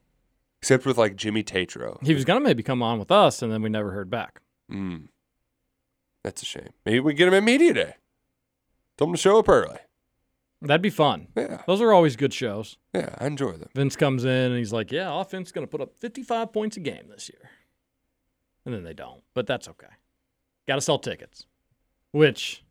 [0.61, 1.99] except with like Jimmy Tatro.
[2.03, 4.39] He was to maybe come on with us, and then we never heard back.
[4.71, 5.09] Mm.
[6.23, 6.69] That's a shame.
[6.85, 7.95] Maybe we get him at media day.
[8.97, 9.79] Tell him to show up early.
[10.61, 11.27] That'd be fun.
[11.35, 11.61] Yeah.
[11.67, 12.77] Those are always good shows.
[12.93, 13.69] Yeah, I enjoy them.
[13.75, 17.09] Vince comes in and he's like, "Yeah, offense to put up 55 points a game
[17.09, 17.49] this year,"
[18.65, 19.23] and then they don't.
[19.33, 19.87] But that's okay.
[20.67, 21.45] Got to sell tickets,
[22.11, 22.63] which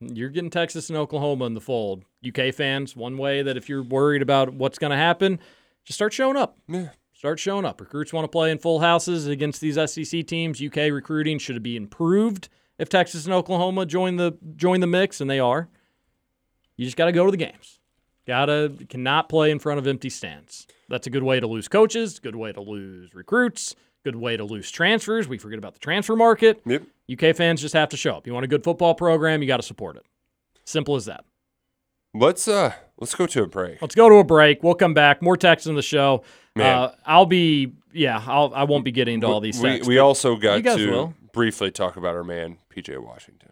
[0.00, 2.04] you're getting Texas and Oklahoma in the fold.
[2.26, 5.38] UK fans, one way that if you're worried about what's going to happen,
[5.84, 6.58] just start showing up.
[6.68, 6.88] Yeah.
[7.12, 7.80] Start showing up.
[7.80, 10.60] Recruits want to play in full houses against these SEC teams.
[10.60, 12.48] UK recruiting should be improved
[12.78, 15.68] if Texas and Oklahoma join the join the mix, and they are.
[16.76, 17.78] You just got to go to the games.
[18.26, 20.66] Gotta cannot play in front of empty stands.
[20.88, 22.18] That's a good way to lose coaches.
[22.18, 23.74] Good way to lose recruits.
[24.04, 25.26] Good way to lose transfers.
[25.26, 26.60] We forget about the transfer market.
[26.66, 26.82] Yep.
[27.10, 28.26] UK fans just have to show up.
[28.26, 30.04] You want a good football program, you got to support it.
[30.64, 31.24] Simple as that.
[32.12, 33.82] Let's uh let's go to a break.
[33.82, 34.62] Let's go to a break.
[34.62, 35.20] We'll come back.
[35.20, 36.22] More text in the show.
[36.54, 36.66] Man.
[36.66, 38.22] Uh, I'll be yeah.
[38.24, 39.88] I'll I won't be getting into all these we, texts.
[39.88, 41.14] we also got to will.
[41.32, 43.50] briefly talk about our man PJ Washington.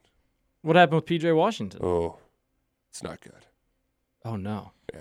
[0.60, 1.80] What happened with PJ Washington?
[1.82, 2.18] Oh,
[2.90, 3.46] it's not good.
[4.24, 4.72] Oh no.
[4.94, 5.00] Yeah.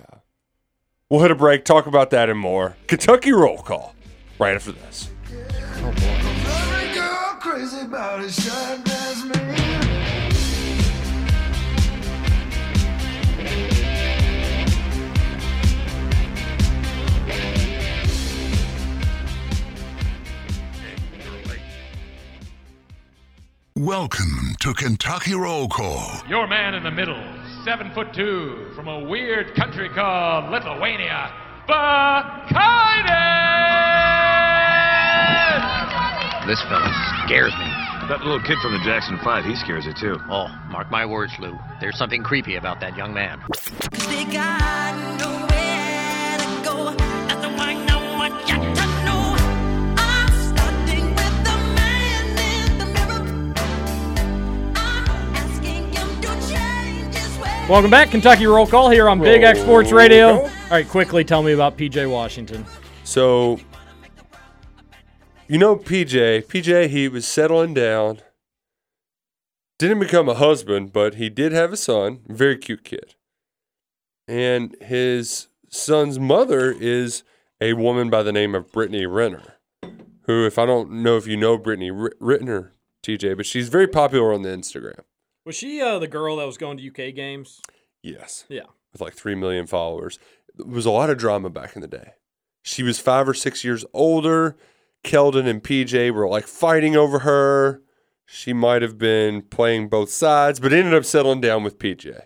[1.10, 2.78] We'll hit a break, talk about that and more.
[2.88, 3.94] Kentucky roll call
[4.40, 5.12] right after this.
[23.76, 26.22] Welcome to Kentucky Roll Call.
[26.28, 27.22] Your man in the middle,
[27.66, 31.34] seven foot two, from a weird country called Lithuania,
[31.68, 33.91] Bakainen!
[36.48, 36.92] This fella
[37.26, 37.66] scares me.
[38.10, 40.18] That little kid from the Jackson 5, he scares you too.
[40.28, 41.58] Oh, mark my words, Lou.
[41.80, 43.40] There's something creepy about that young man.
[57.70, 60.42] Welcome back, Kentucky Roll Call here on Big X Sports Radio.
[60.42, 62.66] All right, quickly tell me about PJ Washington.
[63.04, 63.60] So,
[65.52, 68.22] you know, PJ, PJ, he was settling down.
[69.78, 72.22] Didn't become a husband, but he did have a son.
[72.30, 73.16] Very cute kid.
[74.30, 77.24] And his son's mother is
[77.60, 79.56] a woman by the name of Brittany Renner,
[80.22, 82.72] who, if I don't know if you know Brittany R- Renner,
[83.04, 85.02] TJ, but she's very popular on the Instagram.
[85.46, 87.60] Was she uh, the girl that was going to UK games?
[88.02, 88.46] Yes.
[88.48, 88.68] Yeah.
[88.94, 90.18] with like 3 million followers.
[90.58, 92.14] It was a lot of drama back in the day.
[92.64, 94.56] She was five or six years older.
[95.04, 97.82] Keldon and PJ were like fighting over her.
[98.26, 102.22] She might have been playing both sides, but ended up settling down with PJ.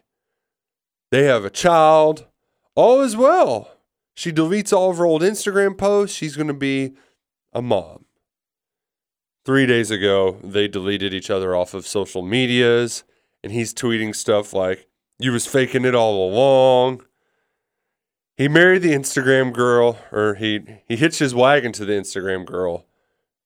[1.11, 2.27] They have a child.
[2.75, 3.71] All is well.
[4.13, 6.15] She deletes all of her old Instagram posts.
[6.15, 6.93] She's going to be
[7.53, 8.05] a mom.
[9.45, 13.03] Three days ago, they deleted each other off of social medias,
[13.43, 14.87] and he's tweeting stuff like,
[15.19, 17.03] You was faking it all along.
[18.37, 22.85] He married the Instagram girl, or he he hitched his wagon to the Instagram girl,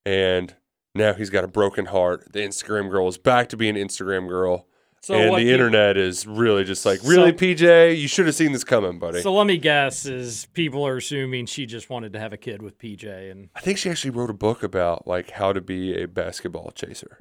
[0.04, 0.54] and
[0.94, 2.32] now he's got a broken heart.
[2.32, 4.66] The Instagram girl is back to being an Instagram girl.
[5.02, 8.52] So and the internet is really just like, really, So- PJ, you should have seen
[8.52, 9.22] this coming, buddy.
[9.22, 12.60] So let me guess: is people are assuming she just wanted to have a kid
[12.60, 16.02] with PJ, and I think she actually wrote a book about like how to be
[16.02, 17.16] a basketball chaser.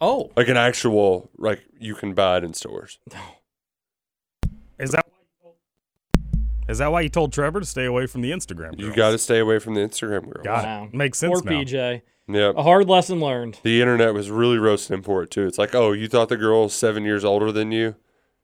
[0.00, 2.98] oh, Like an actual, like you can buy it in stores.
[6.68, 8.70] is that why you told Trevor to stay away from the Instagram?
[8.70, 8.74] Girls?
[8.78, 8.96] You girls?
[8.96, 10.42] got to stay away from the Instagram girl.
[10.44, 10.84] Got Wow.
[10.84, 10.94] it.
[10.94, 11.60] Makes sense poor now.
[11.60, 12.02] PJ.
[12.28, 12.56] Yep.
[12.56, 13.58] A hard lesson learned.
[13.62, 15.46] The internet was really roasting him for it too.
[15.46, 17.96] It's like, oh, you thought the girl's seven years older than you?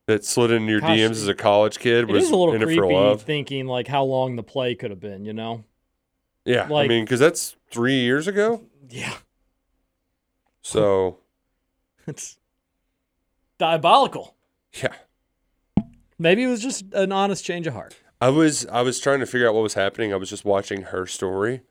[0.07, 2.55] that slid into your Gosh, DMs as a college kid It was is a little
[2.55, 3.21] in it for creepy love.
[3.21, 5.27] thinking like how long the play could have been.
[5.27, 5.65] You know?
[6.47, 8.63] Yeah, I mean, because that's three years ago.
[8.89, 9.13] Yeah.
[10.63, 11.19] So
[12.07, 12.39] It's
[13.59, 14.35] diabolical.
[14.83, 14.95] yeah,
[16.19, 17.95] Maybe it was just an honest change of heart.
[18.21, 20.13] I was I was trying to figure out what was happening.
[20.13, 21.63] I was just watching her story,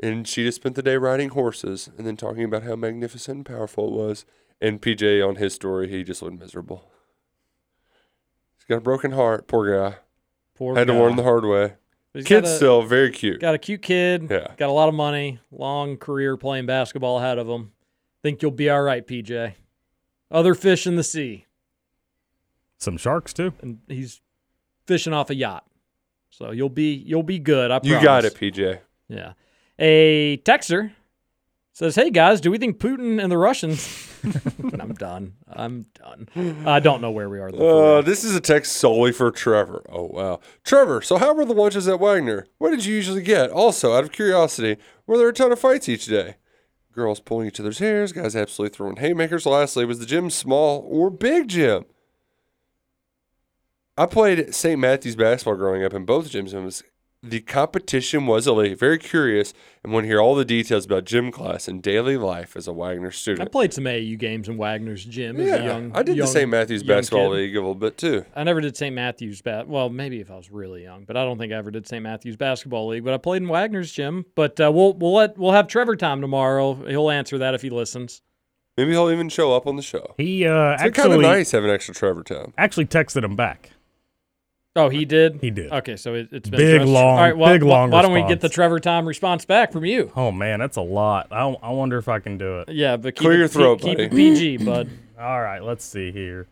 [0.00, 3.46] and she just spent the day riding horses and then talking about how magnificent and
[3.46, 4.24] powerful it was.
[4.60, 6.90] And PJ on his story, he just looked miserable.
[8.58, 9.48] He's got a broken heart.
[9.48, 9.96] Poor guy.
[10.54, 11.74] Poor Had to learn the hard way.
[12.12, 13.40] But he's Kid's a- still very cute.
[13.40, 14.26] Got a cute kid.
[14.30, 14.48] Yeah.
[14.58, 15.40] Got a lot of money.
[15.50, 17.72] Long career playing basketball ahead of him.
[18.22, 19.54] Think you'll be all right, PJ.
[20.30, 21.46] Other fish in the sea,
[22.78, 23.54] Some sharks too.
[23.62, 24.20] and he's
[24.86, 25.64] fishing off a yacht.
[26.30, 27.70] So you'll be you'll be good.
[27.70, 28.78] I You got it, PJ.
[29.08, 29.32] Yeah.
[29.78, 30.92] A texter
[31.72, 34.06] says, "Hey guys, do we think Putin and the Russians?"
[34.78, 35.34] I'm done.
[35.48, 36.28] I'm done.
[36.66, 37.50] I don't know where we are.
[37.50, 37.98] Though.
[37.98, 39.84] Uh, this is a text solely for Trevor.
[39.88, 41.00] Oh wow, Trevor.
[41.02, 42.46] So how were the lunches at Wagner?
[42.58, 43.50] What did you usually get?
[43.50, 44.76] Also, out of curiosity,
[45.06, 46.36] were there a ton of fights each day?
[46.92, 49.46] Girls pulling each other's hairs, guys absolutely throwing haymakers.
[49.46, 51.84] Lastly, was the gym small or big gym?
[54.00, 54.80] I played St.
[54.80, 56.82] Matthew's basketball growing up in both gyms, and it was
[57.22, 58.78] the competition was elite.
[58.78, 59.52] Very curious,
[59.84, 62.72] and want to hear all the details about gym class and daily life as a
[62.72, 63.46] Wagner student.
[63.46, 65.92] I played some AU games in Wagner's gym as a young.
[65.94, 66.48] I did young- the St.
[66.48, 67.36] Matthew's basketball kid.
[67.36, 68.24] league a little bit too.
[68.34, 68.94] I never did St.
[68.94, 69.68] Matthew's bat.
[69.68, 72.02] Well, maybe if I was really young, but I don't think I ever did St.
[72.02, 73.04] Matthew's basketball league.
[73.04, 74.24] But I played in Wagner's gym.
[74.34, 76.72] But uh, we'll we'll let we'll have Trevor time tomorrow.
[76.88, 78.22] He'll answer that if he listens.
[78.78, 80.14] Maybe he'll even show up on the show.
[80.16, 82.54] He uh, It's kind of nice having extra Trevor time.
[82.56, 83.72] actually texted him back.
[84.76, 85.38] Oh, he did.
[85.40, 85.72] He did.
[85.72, 86.92] Okay, so it, it's been Big, addressed.
[86.92, 88.48] long- All right, well, big, long Why don't we get the.
[88.48, 90.12] Trevor time response back from you?
[90.14, 91.28] Oh man, that's a lot.
[91.32, 92.68] I, I wonder if I can do it.
[92.68, 94.10] Yeah, but keep Clear it, your throat, keep, keep it.
[94.12, 94.88] PG, bud.
[95.18, 96.46] All right, let's see here.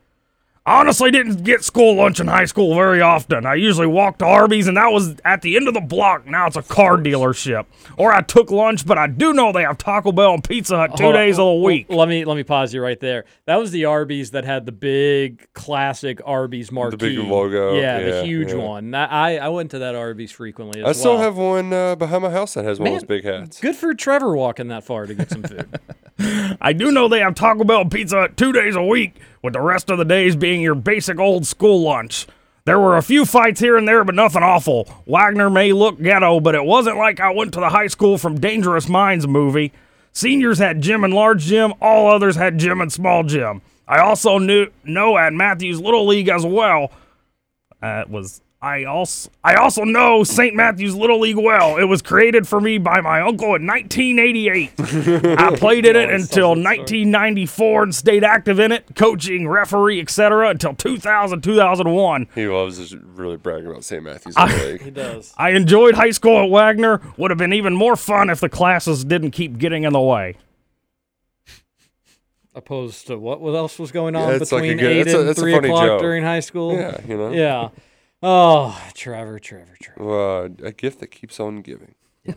[0.69, 3.43] Honestly, didn't get school lunch in high school very often.
[3.47, 6.27] I usually walked to Arby's, and that was at the end of the block.
[6.27, 7.65] Now it's a car dealership.
[7.97, 10.95] Or I took lunch, but I do know they have Taco Bell and Pizza Hut
[10.95, 11.21] two Hold on.
[11.21, 11.87] days of the Well, week.
[11.89, 13.25] Let me let me pause you right there.
[13.45, 16.97] That was the Arby's that had the big classic Arby's marquee.
[16.97, 18.55] The big logo, Yeah, yeah, the huge yeah.
[18.57, 18.93] one.
[18.93, 20.81] I I went to that Arby's frequently.
[20.83, 23.23] As I still have one uh, behind my house that has one of those big
[23.23, 23.59] hats.
[23.59, 25.67] Good for Trevor walking that far to get some food.
[26.61, 29.53] I do know they have Taco Bell and Pizza Hut two days a week, with
[29.53, 32.27] the rest of the days being your basic old school lunch.
[32.65, 34.87] There were a few fights here and there, but nothing awful.
[35.05, 38.39] Wagner may look ghetto, but it wasn't like I went to the high school from
[38.39, 39.71] Dangerous Minds movie.
[40.11, 43.61] Seniors had gym and large gym, all others had gym and small gym.
[43.87, 46.91] I also knew know at Matthews Little League as well.
[47.81, 50.53] Uh, was I also I also know St.
[50.53, 51.77] Matthew's Little League well.
[51.77, 54.73] It was created for me by my uncle in 1988.
[55.39, 60.49] I played in it until 1994 and stayed active in it, coaching, referee, etc.
[60.49, 62.27] until 2000 2001.
[62.35, 64.03] He loves to really brag about St.
[64.03, 64.81] Matthew's I- League.
[64.81, 65.33] he does.
[65.37, 66.99] I enjoyed high school at Wagner.
[67.15, 70.35] Would have been even more fun if the classes didn't keep getting in the way.
[72.53, 73.39] Opposed to what?
[73.39, 75.39] What else was going on Yeah, it's like between good- eight it's a- and it's
[75.39, 76.01] a three funny o'clock joke.
[76.01, 76.73] during high school?
[76.73, 77.31] Yeah, you know.
[77.31, 77.69] Yeah.
[78.21, 80.43] Oh, Trevor, Trevor, Trevor.
[80.43, 81.95] Uh, a gift that keeps on giving.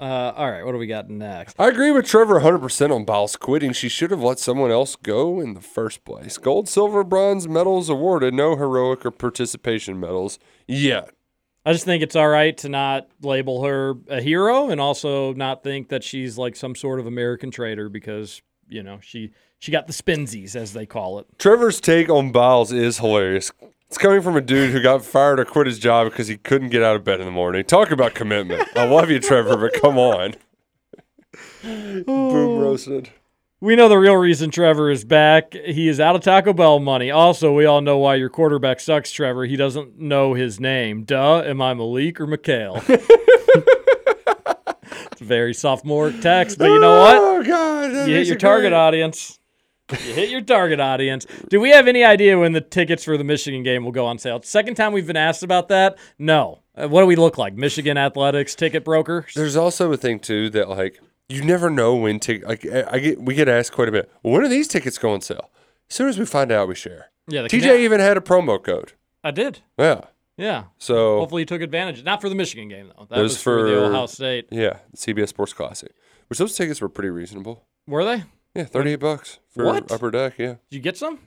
[0.00, 1.54] Uh, all right, what do we got next?
[1.58, 3.72] I agree with Trevor 100% on Biles quitting.
[3.72, 6.36] She should have let someone else go in the first place.
[6.36, 11.10] Gold, silver, bronze medals awarded, no heroic or participation medals yet.
[11.64, 15.62] I just think it's all right to not label her a hero and also not
[15.62, 19.86] think that she's like some sort of American traitor because, you know, she she got
[19.86, 21.26] the spinsies as they call it.
[21.38, 23.50] Trevor's take on Biles is hilarious.
[23.88, 26.70] It's coming from a dude who got fired or quit his job because he couldn't
[26.70, 27.64] get out of bed in the morning.
[27.64, 28.68] Talk about commitment.
[28.76, 30.34] I love you, Trevor, but come on.
[31.62, 32.60] Boom oh.
[32.60, 33.10] roasted.
[33.60, 35.54] We know the real reason Trevor is back.
[35.54, 37.10] He is out of Taco Bell money.
[37.10, 39.46] Also, we all know why your quarterback sucks, Trevor.
[39.46, 41.04] He doesn't know his name.
[41.04, 42.82] Duh, am I Malik or Mikhail?
[42.88, 43.08] it's
[45.20, 47.16] a very sophomoric text, but you know what?
[47.16, 48.08] Oh, God.
[48.08, 49.38] you hit your it target audience.
[50.06, 51.26] You hit your target audience.
[51.48, 54.18] Do we have any idea when the tickets for the Michigan game will go on
[54.18, 54.40] sale?
[54.42, 55.96] Second time we've been asked about that.
[56.18, 56.60] No.
[56.74, 57.54] Uh, what do we look like?
[57.54, 59.26] Michigan athletics ticket broker?
[59.34, 63.22] There's also a thing too that like you never know when tick like I get
[63.22, 64.10] we get asked quite a bit.
[64.22, 65.50] Well, when are these tickets going on sale?
[65.88, 67.10] As soon as we find out, we share.
[67.28, 68.92] Yeah, the TJ even had a promo code.
[69.22, 69.60] I did.
[69.78, 70.02] Yeah.
[70.36, 70.64] Yeah.
[70.78, 72.02] So Hopefully you took advantage.
[72.02, 73.06] Not for the Michigan game though.
[73.06, 74.48] That was, was for, the Ohio State.
[74.50, 75.92] yeah, CBS Sports Classic,
[76.28, 77.64] which those tickets were pretty reasonable.
[77.86, 78.24] Were they?
[78.54, 79.90] Yeah, thirty eight bucks for What?
[79.90, 80.34] upper deck.
[80.38, 80.54] Yeah.
[80.70, 81.18] Did you get some?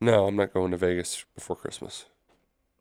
[0.00, 2.06] No, I'm not going to Vegas before Christmas.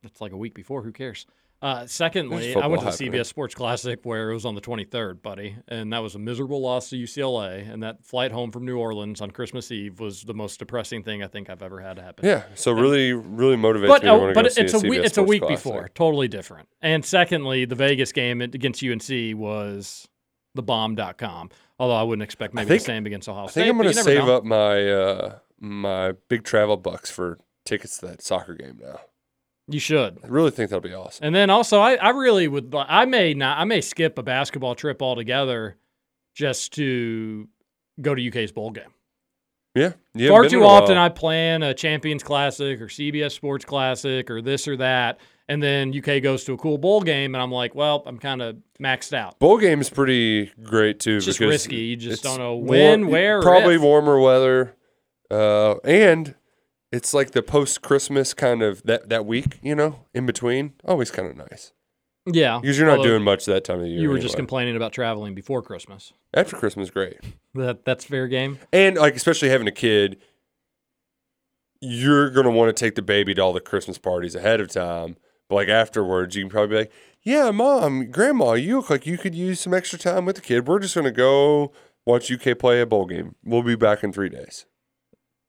[0.03, 0.84] It's like a week before.
[0.84, 1.26] Who cares?
[1.61, 3.11] Uh, secondly, I went to football the happening.
[3.14, 6.61] CBS Sports Classic where it was on the 23rd, buddy, and that was a miserable
[6.61, 7.68] loss to UCLA.
[7.72, 11.23] And that flight home from New Orleans on Christmas Eve was the most depressing thing
[11.23, 12.26] I think I've ever had to happen.
[12.26, 14.77] Yeah, so really, really motivates But me to uh, to but go see it's a
[14.77, 15.64] a week CBS it's a Sports week Classic.
[15.64, 16.68] before, totally different.
[16.82, 20.07] And secondly, the Vegas game against UNC was
[20.53, 21.49] the bomb.com.
[21.77, 23.61] Although I wouldn't expect maybe think- the same against Ohio State.
[23.61, 24.38] I think I'm going to save know.
[24.38, 28.99] up my uh, my big travel bucks for tickets to that soccer game now.
[29.68, 30.19] You should.
[30.23, 31.26] I really think that'll be awesome.
[31.26, 32.73] And then also, I, I really would.
[32.77, 33.57] I may not.
[33.57, 35.76] I may skip a basketball trip altogether,
[36.35, 37.47] just to
[37.99, 38.93] go to UK's bowl game.
[39.73, 40.97] Yeah, you Far been too often.
[40.97, 45.93] I plan a Champions Classic or CBS Sports Classic or this or that, and then
[45.95, 49.13] UK goes to a cool bowl game, and I'm like, well, I'm kind of maxed
[49.13, 49.39] out.
[49.39, 51.17] Bowl game is pretty great too.
[51.17, 51.76] It's just risky.
[51.77, 54.76] You just don't know warm- when, where, Probably warmer weather,
[55.30, 56.35] uh, and
[56.91, 59.59] it's like the post Christmas kind of that that week.
[59.61, 61.72] You know, in between, always kind of nice.
[62.27, 63.99] Yeah, because you're not doing much that time of year.
[64.01, 66.11] You were just complaining about traveling before Christmas.
[66.34, 67.17] after Christmas, great.
[67.53, 68.57] That that's fair game.
[68.73, 70.17] And like especially having a kid,
[71.81, 75.17] you're gonna want to take the baby to all the Christmas parties ahead of time.
[75.49, 76.91] But like afterwards, you can probably be like,
[77.22, 80.67] "Yeah, mom, grandma, you look like you could use some extra time with the kid.
[80.67, 81.72] We're just gonna go
[82.05, 83.35] watch UK play a bowl game.
[83.43, 84.65] We'll be back in three days."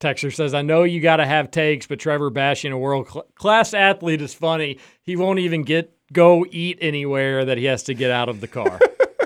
[0.01, 3.27] Texter says, I know you got to have takes, but Trevor bashing a world cl-
[3.35, 4.79] class athlete is funny.
[5.03, 8.47] He won't even get go eat anywhere that he has to get out of the
[8.47, 8.79] car.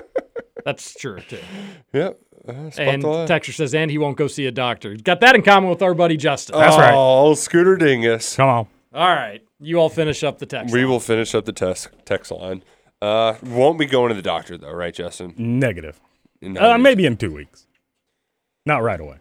[0.65, 1.39] That's true, too.
[1.93, 2.19] Yep.
[2.47, 3.27] Uh, And the line.
[3.27, 4.95] Texter says, and he won't go see a doctor.
[4.95, 6.57] Got that in common with our buddy Justin.
[6.57, 6.93] That's oh, right.
[6.95, 8.37] Oh, Scooter Dingus.
[8.37, 8.67] Come on.
[8.93, 9.41] All right.
[9.59, 10.73] You all finish up the text.
[10.73, 10.89] We line.
[10.89, 12.63] will finish up the test text line.
[13.01, 15.33] Uh, won't be going to the doctor though, right, Justin?
[15.37, 15.99] Negative.
[16.41, 17.67] No, Uh, maybe in two weeks.
[18.65, 19.17] Not right away.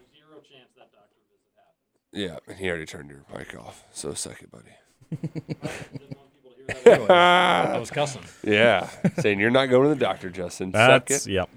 [2.12, 3.84] Yeah, and he already turned your mic off.
[3.92, 4.70] So suck it, buddy.
[7.09, 8.22] I was cussing.
[8.42, 8.88] Yeah,
[9.18, 10.72] saying you're not going to the doctor, Justin.
[10.72, 11.30] That's- suck it.
[11.32, 11.48] yep.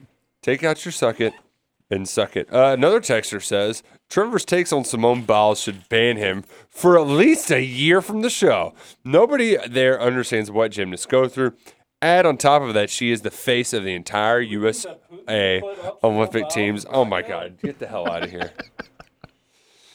[0.41, 1.33] Take out your suck it
[1.95, 2.51] and suck it.
[2.51, 7.51] Uh, another texter says Trevor's takes on Simone Biles should ban him for at least
[7.51, 8.73] a year from the show.
[9.03, 11.53] Nobody there understands what gymnasts go through.
[12.01, 15.61] Add on top of that, she is the face of the entire USA
[16.03, 16.85] Olympic teams.
[16.89, 18.51] Oh my God, get the hell out of here.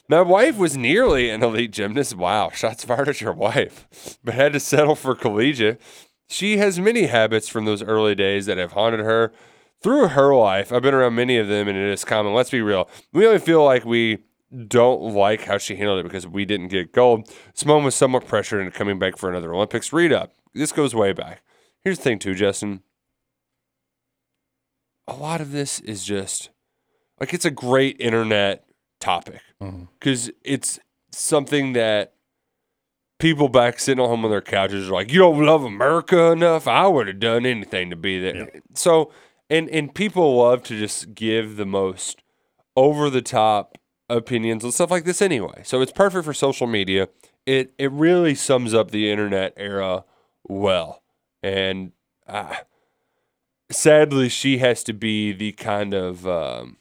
[0.08, 2.16] My wife was nearly an elite gymnast.
[2.16, 5.82] Wow, shots fired at your wife, but had to settle for collegiate.
[6.30, 9.32] She has many habits from those early days that have haunted her
[9.82, 10.72] through her life.
[10.72, 12.34] I've been around many of them, and it is common.
[12.34, 12.88] Let's be real.
[13.12, 14.18] We only feel like we
[14.66, 17.30] don't like how she handled it because we didn't get gold.
[17.54, 19.92] Simone was somewhat pressured into coming back for another Olympics.
[19.92, 20.34] Read up.
[20.54, 21.42] This goes way back.
[21.84, 22.82] Here's the thing, too, Justin.
[25.06, 26.50] A lot of this is just
[27.18, 28.64] like it's a great internet
[29.00, 29.84] topic mm-hmm.
[29.98, 30.78] because it's
[31.10, 32.14] something that
[33.18, 36.68] people back sitting at home on their couches are like, "You don't love America enough.
[36.68, 39.10] I would have done anything to be there." So,
[39.50, 42.22] and and people love to just give the most
[42.76, 45.62] over the top opinions and stuff like this anyway.
[45.64, 47.08] So it's perfect for social media.
[47.46, 50.04] It it really sums up the internet era
[50.48, 51.02] well,
[51.42, 51.92] and
[52.26, 52.56] uh,
[53.70, 56.76] sadly, she has to be the kind of um,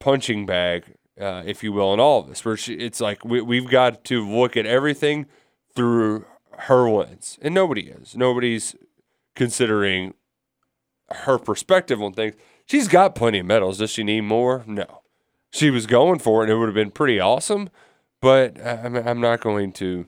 [0.00, 2.44] punching bag, uh, if you will, in all of this.
[2.44, 5.26] Where she, it's like we, we've got to look at everything
[5.74, 6.26] through
[6.60, 8.16] her lens, and nobody is.
[8.16, 8.76] Nobody's
[9.34, 10.14] considering
[11.10, 12.34] her perspective on things.
[12.66, 13.78] She's got plenty of medals.
[13.78, 14.64] Does she need more?
[14.66, 15.02] No.
[15.50, 17.68] She was going for it, and it would have been pretty awesome.
[18.20, 20.06] But uh, I'm, I'm not going to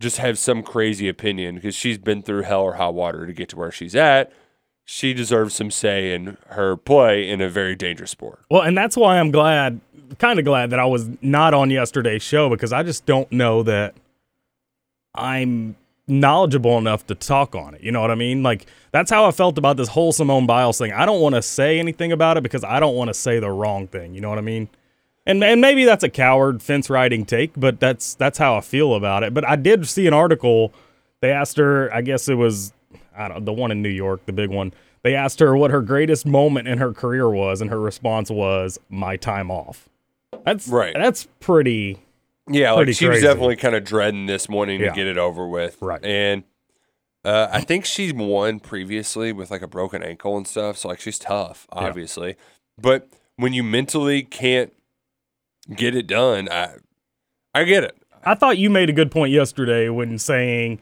[0.00, 3.48] just have some crazy opinion because she's been through hell or high water to get
[3.50, 4.32] to where she's at.
[4.84, 8.40] She deserves some say in her play in a very dangerous sport.
[8.50, 9.80] Well, and that's why I'm glad,
[10.18, 13.62] kind of glad that I was not on yesterday's show because I just don't know
[13.64, 13.94] that
[15.14, 15.76] I'm
[16.08, 17.82] knowledgeable enough to talk on it.
[17.82, 18.42] You know what I mean?
[18.42, 20.92] Like that's how I felt about this whole Simone Biles thing.
[20.92, 23.50] I don't want to say anything about it because I don't want to say the
[23.50, 24.14] wrong thing.
[24.14, 24.68] You know what I mean?
[25.26, 28.94] And and maybe that's a coward fence riding take, but that's that's how I feel
[28.94, 29.34] about it.
[29.34, 30.72] But I did see an article.
[31.20, 32.72] They asked her, I guess it was
[33.16, 34.72] I don't the one in New York, the big one.
[35.02, 38.80] They asked her what her greatest moment in her career was, and her response was
[38.88, 39.88] my time off.
[40.44, 40.94] That's Right.
[40.94, 41.98] That's pretty
[42.50, 44.90] Yeah, like she was definitely kind of dreading this morning Yeah.
[44.90, 45.76] to get it over with.
[45.80, 46.04] Right.
[46.04, 46.44] And
[47.24, 50.78] uh, I think she's won previously with like a broken ankle and stuff.
[50.78, 51.80] So like she's tough, Yeah.
[51.86, 52.36] obviously.
[52.80, 54.72] But when you mentally can't
[55.74, 56.76] get it done, I
[57.54, 57.96] I get it.
[58.24, 60.80] I thought you made a good point yesterday when saying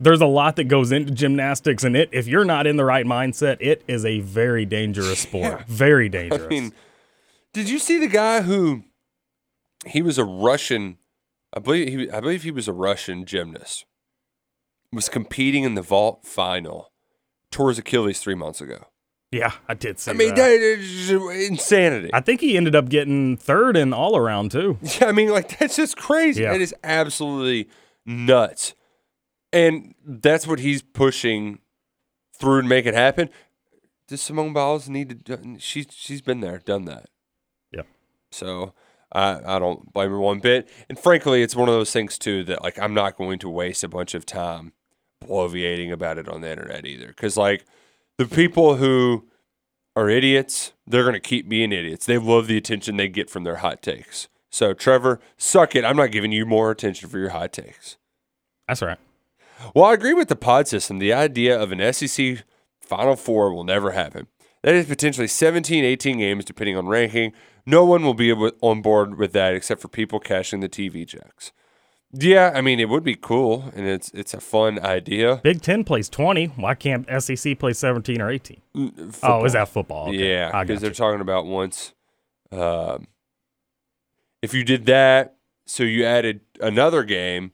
[0.00, 3.06] there's a lot that goes into gymnastics, and it if you're not in the right
[3.06, 5.66] mindset, it is a very dangerous sport.
[5.66, 6.42] Very dangerous.
[6.44, 6.72] I mean,
[7.52, 8.84] did you see the guy who
[9.86, 10.98] he was a Russian?
[11.54, 13.86] I believe he I believe he was a Russian gymnast.
[14.92, 16.92] was competing in the vault final,
[17.50, 18.86] tore his Achilles three months ago.
[19.30, 20.36] Yeah, I did see I mean, that.
[20.36, 22.10] that is insanity.
[22.12, 24.78] I think he ended up getting third in all around too.
[25.00, 26.42] Yeah, I mean, like that's just crazy.
[26.42, 26.54] Yeah.
[26.54, 27.68] It is absolutely
[28.06, 28.74] nuts,
[29.52, 31.58] and that's what he's pushing
[32.38, 33.28] through to make it happen.
[34.06, 35.56] Does Simone Biles need to?
[35.58, 37.06] She's she's been there, done that.
[37.72, 37.82] Yeah.
[38.30, 38.72] So
[39.14, 40.68] I I don't blame her one bit.
[40.88, 43.84] And frankly, it's one of those things too that like I'm not going to waste
[43.84, 44.72] a bunch of time
[45.22, 47.64] bloviating about it on the internet either, because like
[48.18, 49.26] the people who
[49.96, 52.06] are idiots, they're going to keep being idiots.
[52.06, 54.28] They love the attention they get from their hot takes.
[54.50, 55.84] So, Trevor, suck it.
[55.84, 57.96] I'm not giving you more attention for your hot takes.
[58.68, 58.98] That's right.
[59.74, 60.98] Well, I agree with the pod system.
[60.98, 62.44] The idea of an SEC
[62.80, 64.26] Final Four will never happen.
[64.62, 67.32] That is potentially 17, 18 games, depending on ranking.
[67.66, 71.52] No one will be on board with that except for people cashing the TV checks.
[72.16, 75.40] Yeah, I mean, it would be cool, and it's it's a fun idea.
[75.42, 76.46] Big Ten plays twenty.
[76.46, 78.60] Why can't SEC play seventeen or eighteen?
[79.22, 80.08] Oh, is that football?
[80.08, 80.30] Okay.
[80.30, 81.92] Yeah, because they're talking about once.
[82.52, 83.08] Um,
[84.42, 85.36] if you did that,
[85.66, 87.52] so you added another game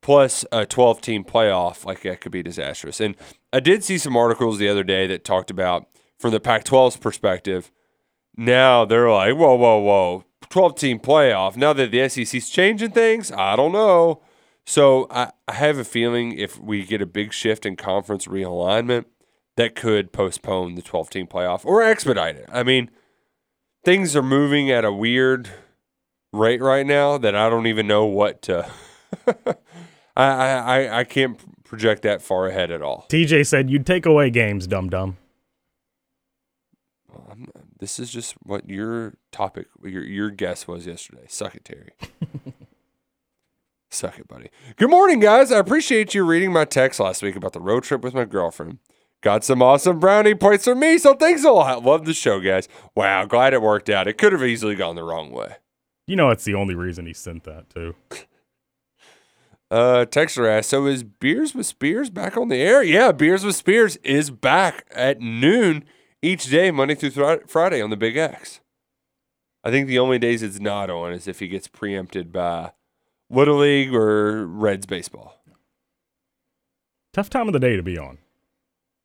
[0.00, 3.00] plus a 12 team playoff, like that could be disastrous.
[3.00, 3.16] And
[3.52, 5.88] I did see some articles the other day that talked about
[6.18, 7.72] from the Pac 12's perspective.
[8.40, 11.56] Now they're like, whoa, whoa, whoa, 12 team playoff.
[11.56, 14.22] Now that the SEC's changing things, I don't know.
[14.64, 19.06] So I, I have a feeling if we get a big shift in conference realignment,
[19.56, 22.48] that could postpone the 12 team playoff or expedite it.
[22.52, 22.90] I mean,
[23.84, 25.48] things are moving at a weird
[26.32, 28.70] rate right now that I don't even know what to.
[30.16, 33.06] I, I, I- can't project that far ahead at all.
[33.08, 35.16] TJ said you'd take away games, dum dum.
[37.28, 37.48] I'm-
[37.78, 41.24] this is just what your topic, your your guess was yesterday.
[41.28, 41.92] Suck it, Terry.
[43.90, 44.50] Suck it, buddy.
[44.76, 45.50] Good morning, guys.
[45.50, 48.78] I appreciate you reading my text last week about the road trip with my girlfriend.
[49.22, 51.82] Got some awesome brownie points for me, so thanks a lot.
[51.82, 52.68] Love the show, guys.
[52.94, 54.06] Wow, glad it worked out.
[54.06, 55.56] It could have easily gone the wrong way.
[56.06, 57.94] You know, it's the only reason he sent that too.
[59.70, 62.82] Uh, Texter asked, so is Beers with Spears back on the air?
[62.82, 65.84] Yeah, Beers with Spears is back at noon
[66.22, 68.60] each day, Monday through Thri- Friday on the Big X.
[69.64, 72.72] I think the only days it's not on is if he gets preempted by
[73.30, 75.42] Little League or Reds baseball.
[77.12, 78.18] Tough time of the day to be on.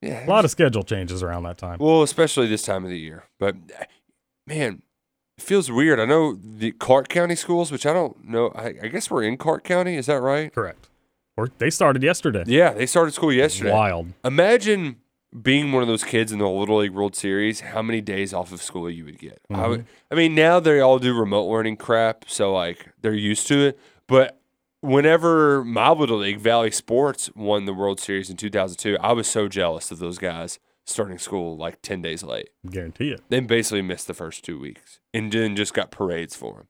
[0.00, 1.78] Yeah, A lot of schedule changes around that time.
[1.80, 3.24] Well, especially this time of the year.
[3.40, 3.56] But
[4.46, 4.82] man,
[5.38, 5.98] it feels weird.
[5.98, 8.48] I know the Clark County schools, which I don't know.
[8.54, 9.96] I, I guess we're in Clark County.
[9.96, 10.54] Is that right?
[10.54, 10.88] Correct.
[11.36, 12.44] Or they started yesterday.
[12.46, 13.72] Yeah, they started school yesterday.
[13.72, 14.12] Wild.
[14.24, 14.96] Imagine
[15.40, 18.52] being one of those kids in the Little League World Series, how many days off
[18.52, 19.40] of school you would get.
[19.50, 20.12] I, would, mm-hmm.
[20.12, 23.78] I mean, now they all do remote learning crap, so like they're used to it.
[24.06, 24.38] But
[24.80, 29.48] whenever my Little League, Valley Sports, won the World Series in 2002, I was so
[29.48, 32.50] jealous of those guys starting school like 10 days late.
[32.70, 33.22] Guarantee it.
[33.28, 36.68] They basically missed the first two weeks and then just got parades for them.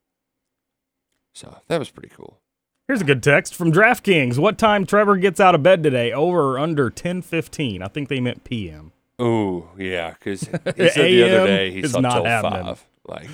[1.32, 2.40] So that was pretty cool.
[2.86, 4.38] Here's a good text from DraftKings.
[4.38, 6.12] What time Trevor gets out of bed today?
[6.12, 7.82] Over or under 10:15?
[7.82, 8.92] I think they meant PM.
[9.22, 10.48] Ooh, yeah, because he
[10.90, 12.64] said the other day he is not till happening.
[12.64, 12.84] five.
[13.06, 13.28] Like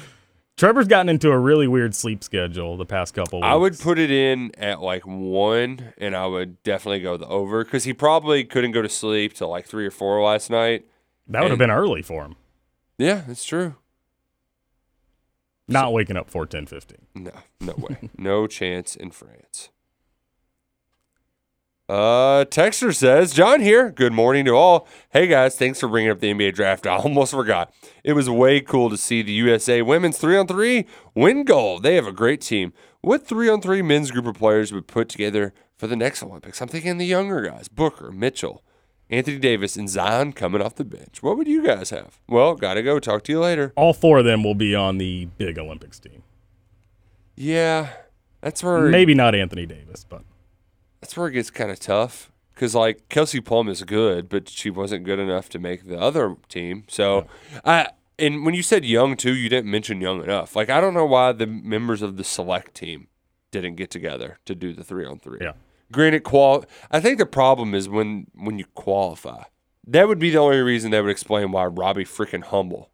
[0.57, 3.47] Trevor's gotten into a really weird sleep schedule the past couple weeks.
[3.47, 7.65] I would put it in at like one, and I would definitely go the over
[7.65, 10.85] because he probably couldn't go to sleep till like three or four last night.
[11.27, 12.37] That would have been early for him.
[12.99, 13.75] Yeah, that's true.
[15.71, 16.97] Not waking up for 10:15.
[17.15, 17.31] No,
[17.61, 19.71] no way, no chance in France.
[21.89, 23.91] Uh, Texter says, John here.
[23.91, 24.87] Good morning to all.
[25.11, 26.87] Hey guys, thanks for bringing up the NBA draft.
[26.89, 27.73] I almost forgot.
[28.05, 31.79] It was way cool to see the USA women's three on three win goal.
[31.79, 32.73] They have a great team.
[33.01, 36.61] What three on three men's group of players would put together for the next Olympics?
[36.61, 38.63] I'm thinking the younger guys Booker, Mitchell,
[39.11, 41.23] Anthony Davis, and Zion coming off the bench.
[41.23, 42.21] What would you guys have?
[42.29, 42.99] Well, gotta go.
[43.01, 43.73] Talk to you later.
[43.77, 46.23] All four of them will be on the big Olympics team.
[47.37, 47.91] Yeah,
[48.41, 50.23] that's where Maybe not Anthony Davis, but
[51.01, 54.71] that's where it gets kind of tough because like Kelsey Plum is good, but she
[54.71, 56.85] wasn't good enough to make the other team.
[56.89, 57.27] So
[57.65, 57.89] I
[58.19, 60.55] and when you said young too, you didn't mention young enough.
[60.55, 63.09] Like I don't know why the members of the select team
[63.51, 65.39] didn't get together to do the three on three.
[65.41, 65.53] Yeah.
[65.93, 66.65] Granted, qual.
[66.91, 69.45] I think the problem is when when you qualify.
[69.87, 72.91] That would be the only reason that would explain why Robbie freaking Hummel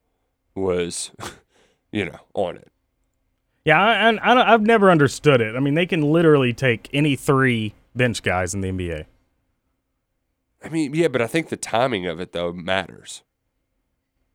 [0.55, 1.11] was,
[1.93, 2.69] you know, on it.
[3.67, 5.55] yeah, I, and I don't, I've never understood it.
[5.57, 9.05] I mean, they can literally take any three bench guys in the NBA.
[10.65, 13.23] I mean, yeah, but I think the timing of it though matters.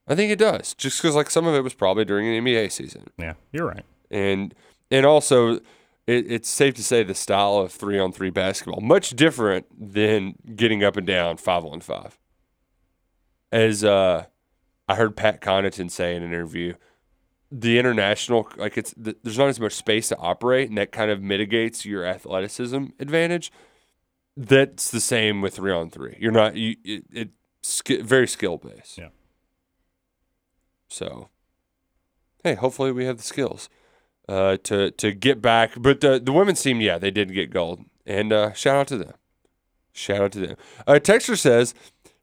[0.07, 2.71] I think it does, just because like some of it was probably during an NBA
[2.71, 3.85] season, Yeah, you're right.
[4.11, 4.53] and
[4.91, 5.59] and also
[6.07, 10.35] it, it's safe to say the style of three on three basketball much different than
[10.55, 12.17] getting up and down five on five.
[13.51, 14.25] As uh,
[14.87, 16.75] I heard Pat Connaughton say in an interview,
[17.51, 21.11] the international like it's th- there's not as much space to operate, and that kind
[21.11, 23.51] of mitigates your athleticism advantage.
[24.37, 26.17] That's the same with three on three.
[26.19, 27.29] You're not you it, it
[27.61, 28.97] sk- very skill based.
[28.97, 29.09] Yeah.
[30.87, 31.29] So,
[32.43, 33.69] hey, hopefully we have the skills
[34.31, 35.71] uh, to to get back.
[35.77, 38.97] But the the women's team, yeah, they did get gold, and uh, shout out to
[38.97, 39.13] them.
[39.91, 40.57] Shout out to them.
[40.87, 41.73] Uh, Texture says,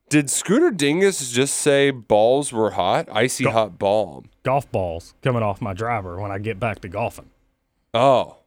[0.09, 3.09] "Did Scooter Dingus just say balls were hot?
[3.13, 4.31] Icy Go- hot balm?
[4.43, 7.29] Golf balls coming off my driver when I get back to golfing.
[7.93, 8.39] Oh,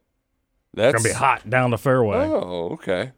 [0.74, 2.16] that's It's gonna be hot down the fairway.
[2.16, 3.12] Oh, okay.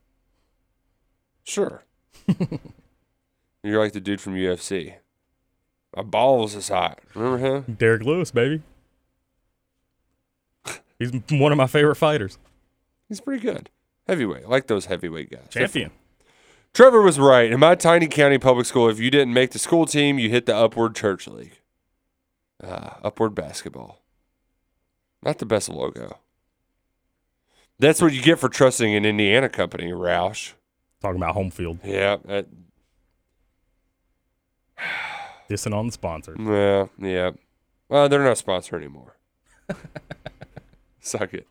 [1.44, 1.84] Sure.
[3.62, 4.96] You're like the dude from UFC.
[5.96, 7.00] My balls is hot.
[7.14, 7.76] Remember him?
[7.78, 8.62] Derrick Lewis, baby.
[10.98, 12.38] He's one of my favorite fighters.
[13.08, 13.70] He's pretty good.
[14.06, 14.44] Heavyweight.
[14.44, 15.46] I like those heavyweight guys.
[15.50, 15.90] Champion.
[16.72, 17.50] Trevor was right.
[17.52, 20.46] In my tiny county public school, if you didn't make the school team, you hit
[20.46, 21.60] the Upward Church League.
[22.62, 24.00] Ah, Upward Basketball.
[25.22, 26.18] Not the best logo.
[27.78, 30.52] That's what you get for trusting an Indiana company, Roush.
[31.00, 31.78] Talking about home field.
[31.84, 32.16] Yeah.
[32.24, 32.46] That,
[35.50, 36.34] Dissing on the sponsor.
[36.38, 36.86] yeah.
[36.98, 37.30] Yeah.
[37.88, 39.16] Well, they're not a sponsor anymore.
[41.06, 41.46] Suck it.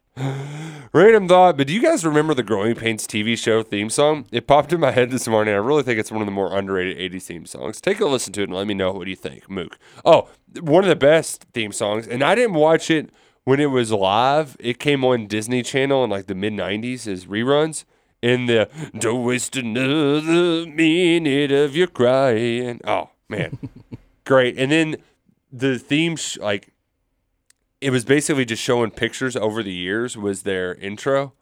[0.93, 4.25] Random thought, but do you guys remember the Growing Pains TV show theme song?
[4.31, 5.53] It popped in my head this morning.
[5.53, 7.79] I really think it's one of the more underrated 80s theme songs.
[7.79, 9.77] Take a listen to it and let me know what you think, Mook.
[10.03, 10.27] Oh,
[10.59, 13.11] one of the best theme songs, and I didn't watch it
[13.43, 14.57] when it was live.
[14.59, 17.85] It came on Disney Channel in like the mid 90s as reruns.
[18.23, 22.79] In the Don't Waste Another Minute of Your Crying.
[22.87, 23.59] Oh, man.
[24.25, 24.57] Great.
[24.57, 24.95] And then
[25.51, 26.72] the theme, sh- like,
[27.83, 31.33] it was basically just showing pictures over the years was their intro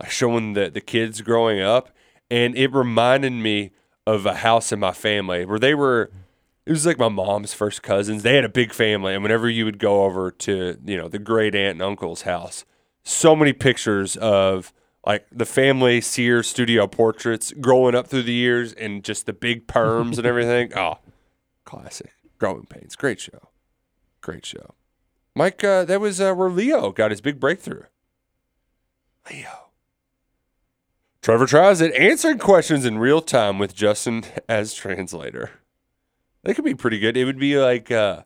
[0.00, 1.90] uh, showing the, the kids growing up
[2.30, 3.70] and it reminded me
[4.06, 6.10] of a house in my family where they were
[6.64, 8.22] it was like my mom's first cousins.
[8.22, 11.18] They had a big family and whenever you would go over to you know the
[11.18, 12.64] great aunt and uncle's house
[13.02, 14.72] so many pictures of
[15.06, 19.66] like the family Sears studio portraits growing up through the years and just the big
[19.66, 20.72] perms and everything.
[20.74, 20.98] Oh
[21.64, 22.12] classic.
[22.38, 22.96] Growing pains.
[22.96, 23.50] Great show.
[24.22, 24.74] Great show
[25.34, 27.84] Mike, uh, that was uh, where Leo got his big breakthrough.
[29.30, 29.70] Leo.
[31.22, 35.50] Trevor tries it, answering questions in real time with Justin as translator.
[36.42, 37.16] That could be pretty good.
[37.16, 38.22] It would be like uh,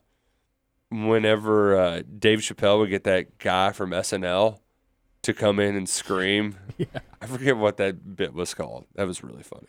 [0.90, 4.60] whenever uh, Dave Chappelle would get that guy from SNL
[5.22, 6.56] to come in and scream.
[6.78, 7.00] yeah.
[7.20, 8.86] I forget what that bit was called.
[8.94, 9.68] That was really funny.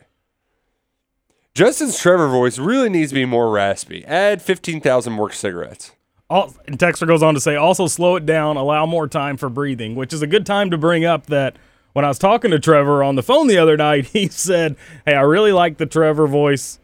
[1.54, 4.04] Justin's Trevor voice really needs to be more raspy.
[4.04, 5.92] Add 15,000 more cigarettes.
[6.30, 9.48] Al- and Texter goes on to say, also slow it down, allow more time for
[9.48, 11.56] breathing, which is a good time to bring up that
[11.92, 15.14] when I was talking to Trevor on the phone the other night, he said, Hey,
[15.14, 16.78] I really like the Trevor voice.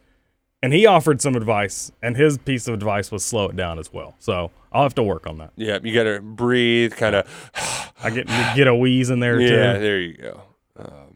[0.64, 3.92] And he offered some advice, and his piece of advice was slow it down as
[3.92, 4.14] well.
[4.20, 5.50] So I'll have to work on that.
[5.56, 7.90] Yeah, you got to breathe, kind of.
[8.00, 9.80] I get get a wheeze in there yeah, too.
[9.80, 10.40] there you go.
[10.76, 11.11] Um,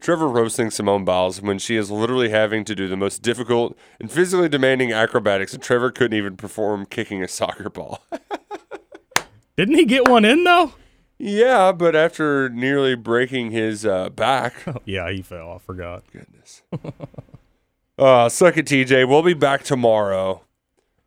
[0.00, 4.10] Trevor roasting Simone Biles when she is literally having to do the most difficult and
[4.10, 8.04] physically demanding acrobatics, and Trevor couldn't even perform kicking a soccer ball.
[9.56, 10.74] Didn't he get one in though?
[11.18, 14.54] yeah, but after nearly breaking his uh, back.
[14.84, 15.52] yeah, he fell.
[15.52, 16.02] I forgot.
[16.12, 16.62] Goodness.
[17.98, 19.08] uh, suck it, TJ.
[19.08, 20.42] We'll be back tomorrow.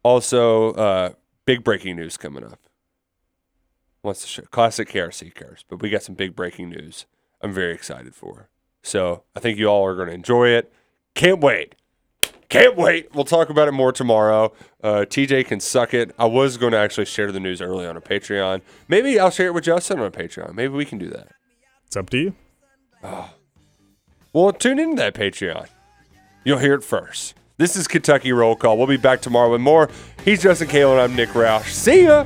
[0.03, 1.10] Also, uh,
[1.45, 2.60] big breaking news coming up.
[4.03, 4.43] What's the show?
[4.43, 7.06] Classic KRC cars, but we got some big breaking news.
[7.41, 8.49] I'm very excited for.
[8.86, 10.72] So I think you all are going to enjoy it.
[11.16, 11.74] Can't wait.
[12.49, 13.14] Can't wait.
[13.16, 14.53] We'll talk about it more tomorrow.
[14.84, 16.14] Uh, TJ can suck it.
[16.20, 18.62] I was going to actually share the news early on a Patreon.
[18.88, 20.53] Maybe I'll share it with Justin on a Patreon.
[20.53, 21.30] Maybe we can do that.
[21.88, 22.36] It's up to you.
[24.34, 25.68] Well, tune into that Patreon.
[26.44, 27.34] You'll hear it first.
[27.57, 28.78] This is Kentucky Roll Call.
[28.78, 29.90] We'll be back tomorrow with more.
[30.24, 31.72] He's Justin Kale and I'm Nick Roush.
[31.72, 32.26] See ya.